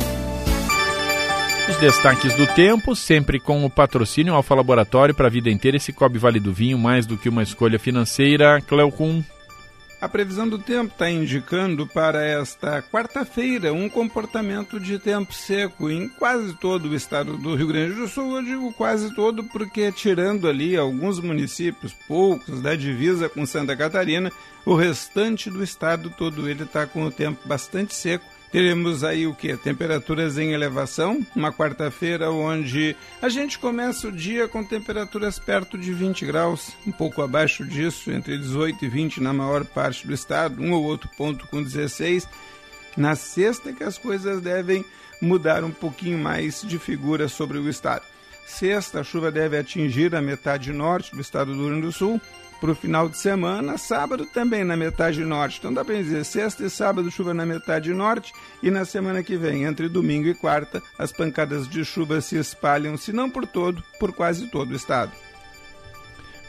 Os 1.68 1.76
destaques 1.76 2.32
do 2.32 2.46
tempo, 2.46 2.96
sempre 2.96 3.38
com 3.38 3.66
o 3.66 3.70
patrocínio 3.70 4.32
Alfa 4.32 4.54
Laboratório 4.54 5.14
para 5.14 5.26
a 5.26 5.30
vida 5.30 5.50
inteira. 5.50 5.76
Esse 5.76 5.92
Cobre 5.92 6.18
Vale 6.18 6.40
do 6.40 6.54
Vinho, 6.54 6.78
mais 6.78 7.04
do 7.04 7.18
que 7.18 7.28
uma 7.28 7.42
escolha 7.42 7.78
financeira. 7.78 8.62
Cleocum. 8.62 9.22
A 9.98 10.08
previsão 10.08 10.46
do 10.46 10.58
tempo 10.58 10.92
está 10.92 11.10
indicando 11.10 11.86
para 11.86 12.22
esta 12.22 12.82
quarta-feira 12.82 13.72
um 13.72 13.88
comportamento 13.88 14.78
de 14.78 14.98
tempo 14.98 15.32
seco 15.32 15.90
em 15.90 16.06
quase 16.06 16.52
todo 16.54 16.90
o 16.90 16.94
estado 16.94 17.38
do 17.38 17.54
Rio 17.54 17.68
Grande 17.68 17.94
do 17.94 18.06
Sul. 18.06 18.36
Eu 18.36 18.42
digo 18.42 18.72
quase 18.74 19.14
todo 19.14 19.42
porque, 19.44 19.90
tirando 19.90 20.48
ali 20.48 20.76
alguns 20.76 21.18
municípios, 21.18 21.94
poucos, 22.06 22.60
da 22.60 22.76
divisa 22.76 23.30
com 23.30 23.46
Santa 23.46 23.74
Catarina, 23.74 24.30
o 24.66 24.74
restante 24.74 25.48
do 25.48 25.64
estado 25.64 26.10
todo 26.10 26.46
ele 26.46 26.64
está 26.64 26.86
com 26.86 27.04
o 27.04 27.10
tempo 27.10 27.48
bastante 27.48 27.94
seco 27.94 28.35
Teremos 28.50 29.02
aí 29.02 29.26
o 29.26 29.34
que? 29.34 29.56
Temperaturas 29.56 30.38
em 30.38 30.52
elevação, 30.52 31.24
uma 31.34 31.52
quarta-feira 31.52 32.30
onde 32.30 32.96
a 33.20 33.28
gente 33.28 33.58
começa 33.58 34.08
o 34.08 34.12
dia 34.12 34.46
com 34.46 34.64
temperaturas 34.64 35.38
perto 35.38 35.76
de 35.76 35.92
20 35.92 36.24
graus, 36.24 36.72
um 36.86 36.92
pouco 36.92 37.22
abaixo 37.22 37.64
disso, 37.64 38.10
entre 38.10 38.38
18 38.38 38.84
e 38.84 38.88
20 38.88 39.20
na 39.20 39.32
maior 39.32 39.64
parte 39.64 40.06
do 40.06 40.14
estado, 40.14 40.62
um 40.62 40.72
ou 40.72 40.84
outro 40.84 41.10
ponto 41.16 41.46
com 41.48 41.62
16. 41.62 42.28
Na 42.96 43.14
sexta 43.14 43.72
que 43.72 43.84
as 43.84 43.98
coisas 43.98 44.40
devem 44.40 44.84
mudar 45.20 45.64
um 45.64 45.70
pouquinho 45.70 46.18
mais 46.18 46.62
de 46.62 46.78
figura 46.78 47.28
sobre 47.28 47.58
o 47.58 47.68
estado. 47.68 48.04
Sexta, 48.46 49.00
a 49.00 49.04
chuva 49.04 49.30
deve 49.30 49.58
atingir 49.58 50.14
a 50.14 50.22
metade 50.22 50.72
norte 50.72 51.14
do 51.14 51.20
estado 51.20 51.52
do 51.52 51.58
Rio 51.58 51.66
Grande 51.66 51.86
do 51.86 51.92
Sul, 51.92 52.20
para 52.60 52.70
o 52.70 52.74
final 52.74 53.08
de 53.08 53.16
semana, 53.18 53.78
sábado 53.78 54.26
também 54.26 54.64
na 54.64 54.76
metade 54.76 55.24
norte. 55.24 55.58
Então 55.58 55.72
dá 55.72 55.84
para 55.84 55.96
dizer, 55.96 56.24
sexta 56.24 56.64
e 56.64 56.70
sábado 56.70 57.10
chuva 57.10 57.34
na 57.34 57.46
metade 57.46 57.92
norte 57.92 58.32
e 58.62 58.70
na 58.70 58.84
semana 58.84 59.22
que 59.22 59.36
vem, 59.36 59.64
entre 59.64 59.88
domingo 59.88 60.28
e 60.28 60.34
quarta, 60.34 60.82
as 60.98 61.12
pancadas 61.12 61.68
de 61.68 61.84
chuva 61.84 62.20
se 62.20 62.36
espalham, 62.36 62.96
se 62.96 63.12
não 63.12 63.30
por 63.30 63.46
todo, 63.46 63.82
por 63.98 64.12
quase 64.12 64.48
todo 64.48 64.72
o 64.72 64.76
estado. 64.76 65.12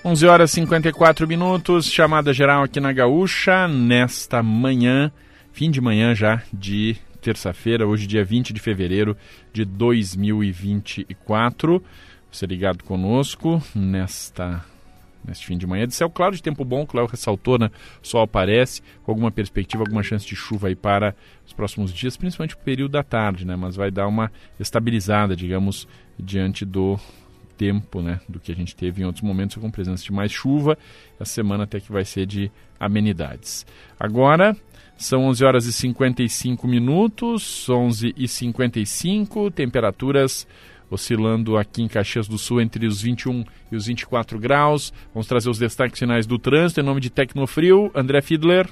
11 0.04 0.28
horas 0.28 0.52
e 0.52 0.56
54 0.56 1.28
minutos, 1.28 1.92
chamada 1.92 2.32
geral 2.32 2.64
aqui 2.64 2.80
na 2.80 2.94
Gaúcha, 2.94 3.68
nesta 3.68 4.42
manhã, 4.42 5.12
fim 5.52 5.70
de 5.70 5.82
manhã 5.82 6.16
já 6.16 6.42
de 6.54 6.96
terça-feira, 7.22 7.86
hoje 7.86 8.08
dia 8.08 8.24
20 8.24 8.54
de 8.54 8.62
fevereiro 8.62 9.18
de 9.52 9.66
2024. 9.66 11.84
Você 12.32 12.46
ligado 12.46 12.84
conosco 12.84 13.62
nesta 13.76 14.64
neste 15.28 15.46
fim 15.46 15.58
de 15.58 15.68
manhã. 15.68 15.86
De 15.86 15.94
céu 15.94 16.10
claro, 16.10 16.36
de 16.36 16.42
tempo 16.42 16.64
bom, 16.64 16.84
o 16.84 16.88
Cléo 16.88 17.06
ressaltou, 17.06 17.60
né? 17.60 17.70
Sol 18.02 18.22
aparece, 18.22 18.82
com 19.04 19.12
alguma 19.12 19.32
perspectiva, 19.32 19.84
alguma 19.84 20.04
chance 20.04 20.26
de 20.26 20.36
chuva 20.36 20.70
aí 20.70 20.76
para 20.76 21.16
os 21.46 21.54
próximos 21.54 21.94
dias, 21.94 22.16
principalmente 22.18 22.56
o 22.56 22.60
período 22.60 22.92
da 22.92 23.04
tarde, 23.04 23.46
né? 23.46 23.56
Mas 23.56 23.76
vai 23.76 23.92
dar 23.92 24.08
uma 24.08 24.32
estabilizada, 24.60 25.36
digamos, 25.36 25.88
diante 26.18 26.66
do 26.66 27.00
tempo, 27.58 28.02
né? 28.02 28.20
Do 28.30 28.40
que 28.40 28.52
a 28.52 28.56
gente 28.56 28.76
teve 28.76 29.02
em 29.02 29.06
outros 29.06 29.24
momentos 29.24 29.58
com 29.58 29.70
presença 29.70 30.04
de 30.04 30.12
mais 30.12 30.32
chuva. 30.32 30.78
A 31.20 31.26
semana 31.26 31.66
até 31.66 31.80
que 31.80 31.92
vai 31.92 32.06
ser 32.06 32.26
de 32.26 32.52
amenidades. 32.80 33.66
Agora, 34.00 34.56
são 34.98 35.26
11 35.26 35.46
horas 35.46 35.66
e 35.66 35.74
55 35.74 36.68
minutos, 36.68 37.70
11 37.70 38.14
e 38.18 38.28
55, 38.28 39.52
temperaturas 39.52 40.48
oscilando 40.90 41.58
aqui 41.58 41.82
em 41.82 41.88
Caxias 41.88 42.28
do 42.28 42.38
Sul 42.38 42.62
entre 42.62 42.86
os 42.86 43.02
21 43.02 43.44
e 43.72 43.76
os 43.76 43.88
24 43.88 44.40
graus. 44.40 44.94
Vamos 45.14 45.28
trazer 45.28 45.50
os 45.50 45.60
destaques 45.60 46.00
finais 46.00 46.26
do 46.26 46.40
trânsito 46.40 46.80
em 46.80 46.84
nome 46.84 47.02
de 47.02 47.10
Tecnofrio. 47.10 47.92
André 47.94 48.22
Fiedler. 48.22 48.68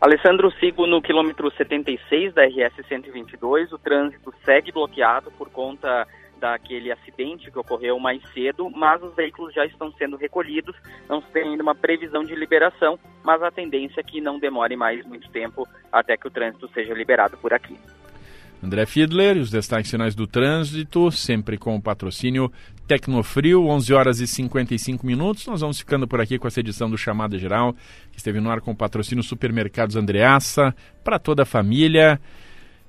Alessandro, 0.00 0.50
sigo 0.60 0.86
no 0.86 1.00
quilômetro 1.00 1.50
76 1.56 2.34
da 2.34 2.44
RS 2.44 2.86
122. 2.86 3.72
O 3.72 3.78
trânsito 3.78 4.32
segue 4.44 4.70
bloqueado 4.70 5.30
por 5.32 5.48
conta 5.48 6.06
daquele 6.38 6.92
acidente 6.92 7.50
que 7.50 7.58
ocorreu 7.58 7.98
mais 7.98 8.22
cedo, 8.32 8.70
mas 8.70 9.02
os 9.02 9.14
veículos 9.14 9.54
já 9.54 9.64
estão 9.64 9.90
sendo 9.92 10.16
recolhidos, 10.16 10.76
não 11.08 11.20
se 11.22 11.28
tem 11.32 11.44
ainda 11.44 11.62
uma 11.62 11.74
previsão 11.74 12.22
de 12.22 12.34
liberação, 12.34 12.98
mas 13.24 13.42
a 13.42 13.50
tendência 13.50 14.00
é 14.00 14.04
que 14.04 14.20
não 14.20 14.38
demore 14.38 14.76
mais 14.76 15.04
muito 15.06 15.30
tempo 15.30 15.66
até 15.90 16.16
que 16.16 16.28
o 16.28 16.30
trânsito 16.30 16.68
seja 16.68 16.92
liberado 16.92 17.36
por 17.38 17.52
aqui. 17.54 17.76
André 18.62 18.86
Fiedler, 18.86 19.36
os 19.36 19.50
destaques 19.50 19.90
finais 19.90 20.14
do 20.14 20.26
trânsito, 20.26 21.10
sempre 21.10 21.58
com 21.58 21.76
o 21.76 21.82
patrocínio 21.82 22.50
Tecnofrio, 22.86 23.66
11 23.66 23.92
horas 23.92 24.20
e 24.20 24.26
55 24.26 25.06
minutos. 25.06 25.46
Nós 25.46 25.60
vamos 25.60 25.78
ficando 25.78 26.08
por 26.08 26.20
aqui 26.20 26.38
com 26.38 26.48
essa 26.48 26.60
edição 26.60 26.88
do 26.88 26.96
Chamada 26.96 27.38
Geral, 27.38 27.74
que 28.12 28.18
esteve 28.18 28.40
no 28.40 28.50
ar 28.50 28.60
com 28.60 28.70
o 28.70 28.76
patrocínio 28.76 29.22
Supermercados 29.22 29.96
Andreaça, 29.96 30.74
para 31.04 31.18
toda 31.18 31.42
a 31.42 31.46
família. 31.46 32.20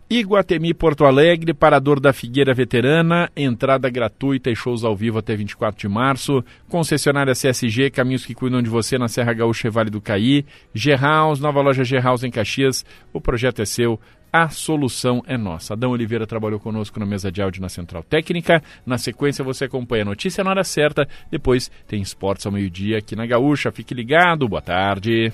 Iguatemi 0.09 0.73
Porto 0.73 1.03
Alegre, 1.03 1.53
Parador 1.53 1.99
da 1.99 2.13
Figueira 2.13 2.53
Veterana, 2.53 3.29
entrada 3.35 3.89
gratuita 3.89 4.49
e 4.49 4.55
shows 4.55 4.85
ao 4.85 4.95
vivo 4.95 5.17
até 5.17 5.35
24 5.35 5.77
de 5.77 5.89
março. 5.89 6.41
Concessionária 6.69 7.33
CSG, 7.33 7.89
caminhos 7.89 8.25
que 8.25 8.33
cuidam 8.33 8.61
de 8.61 8.69
você 8.69 8.97
na 8.97 9.09
Serra 9.09 9.33
Gaúcha 9.33 9.67
e 9.67 9.71
Vale 9.71 9.89
do 9.89 9.99
Caí. 9.99 10.45
G-House, 10.73 11.41
nova 11.41 11.59
loja 11.59 11.83
G-House 11.83 12.23
em 12.23 12.31
Caxias. 12.31 12.85
O 13.11 13.19
projeto 13.19 13.61
é 13.61 13.65
seu, 13.65 13.99
a 14.31 14.47
solução 14.47 15.21
é 15.27 15.37
nossa. 15.37 15.73
Adão 15.73 15.91
Oliveira 15.91 16.25
trabalhou 16.25 16.59
conosco 16.59 16.97
na 17.01 17.05
mesa 17.05 17.29
de 17.29 17.41
áudio 17.41 17.61
na 17.61 17.67
Central 17.67 18.01
Técnica. 18.01 18.63
Na 18.85 18.97
sequência 18.97 19.43
você 19.43 19.65
acompanha 19.65 20.03
a 20.03 20.05
notícia 20.05 20.41
na 20.41 20.51
hora 20.51 20.63
certa. 20.63 21.05
Depois 21.29 21.69
tem 21.85 22.01
esportes 22.01 22.45
ao 22.45 22.51
meio-dia 22.53 22.99
aqui 22.99 23.13
na 23.13 23.25
Gaúcha. 23.25 23.73
Fique 23.73 23.93
ligado. 23.93 24.47
Boa 24.47 24.61
tarde. 24.61 25.33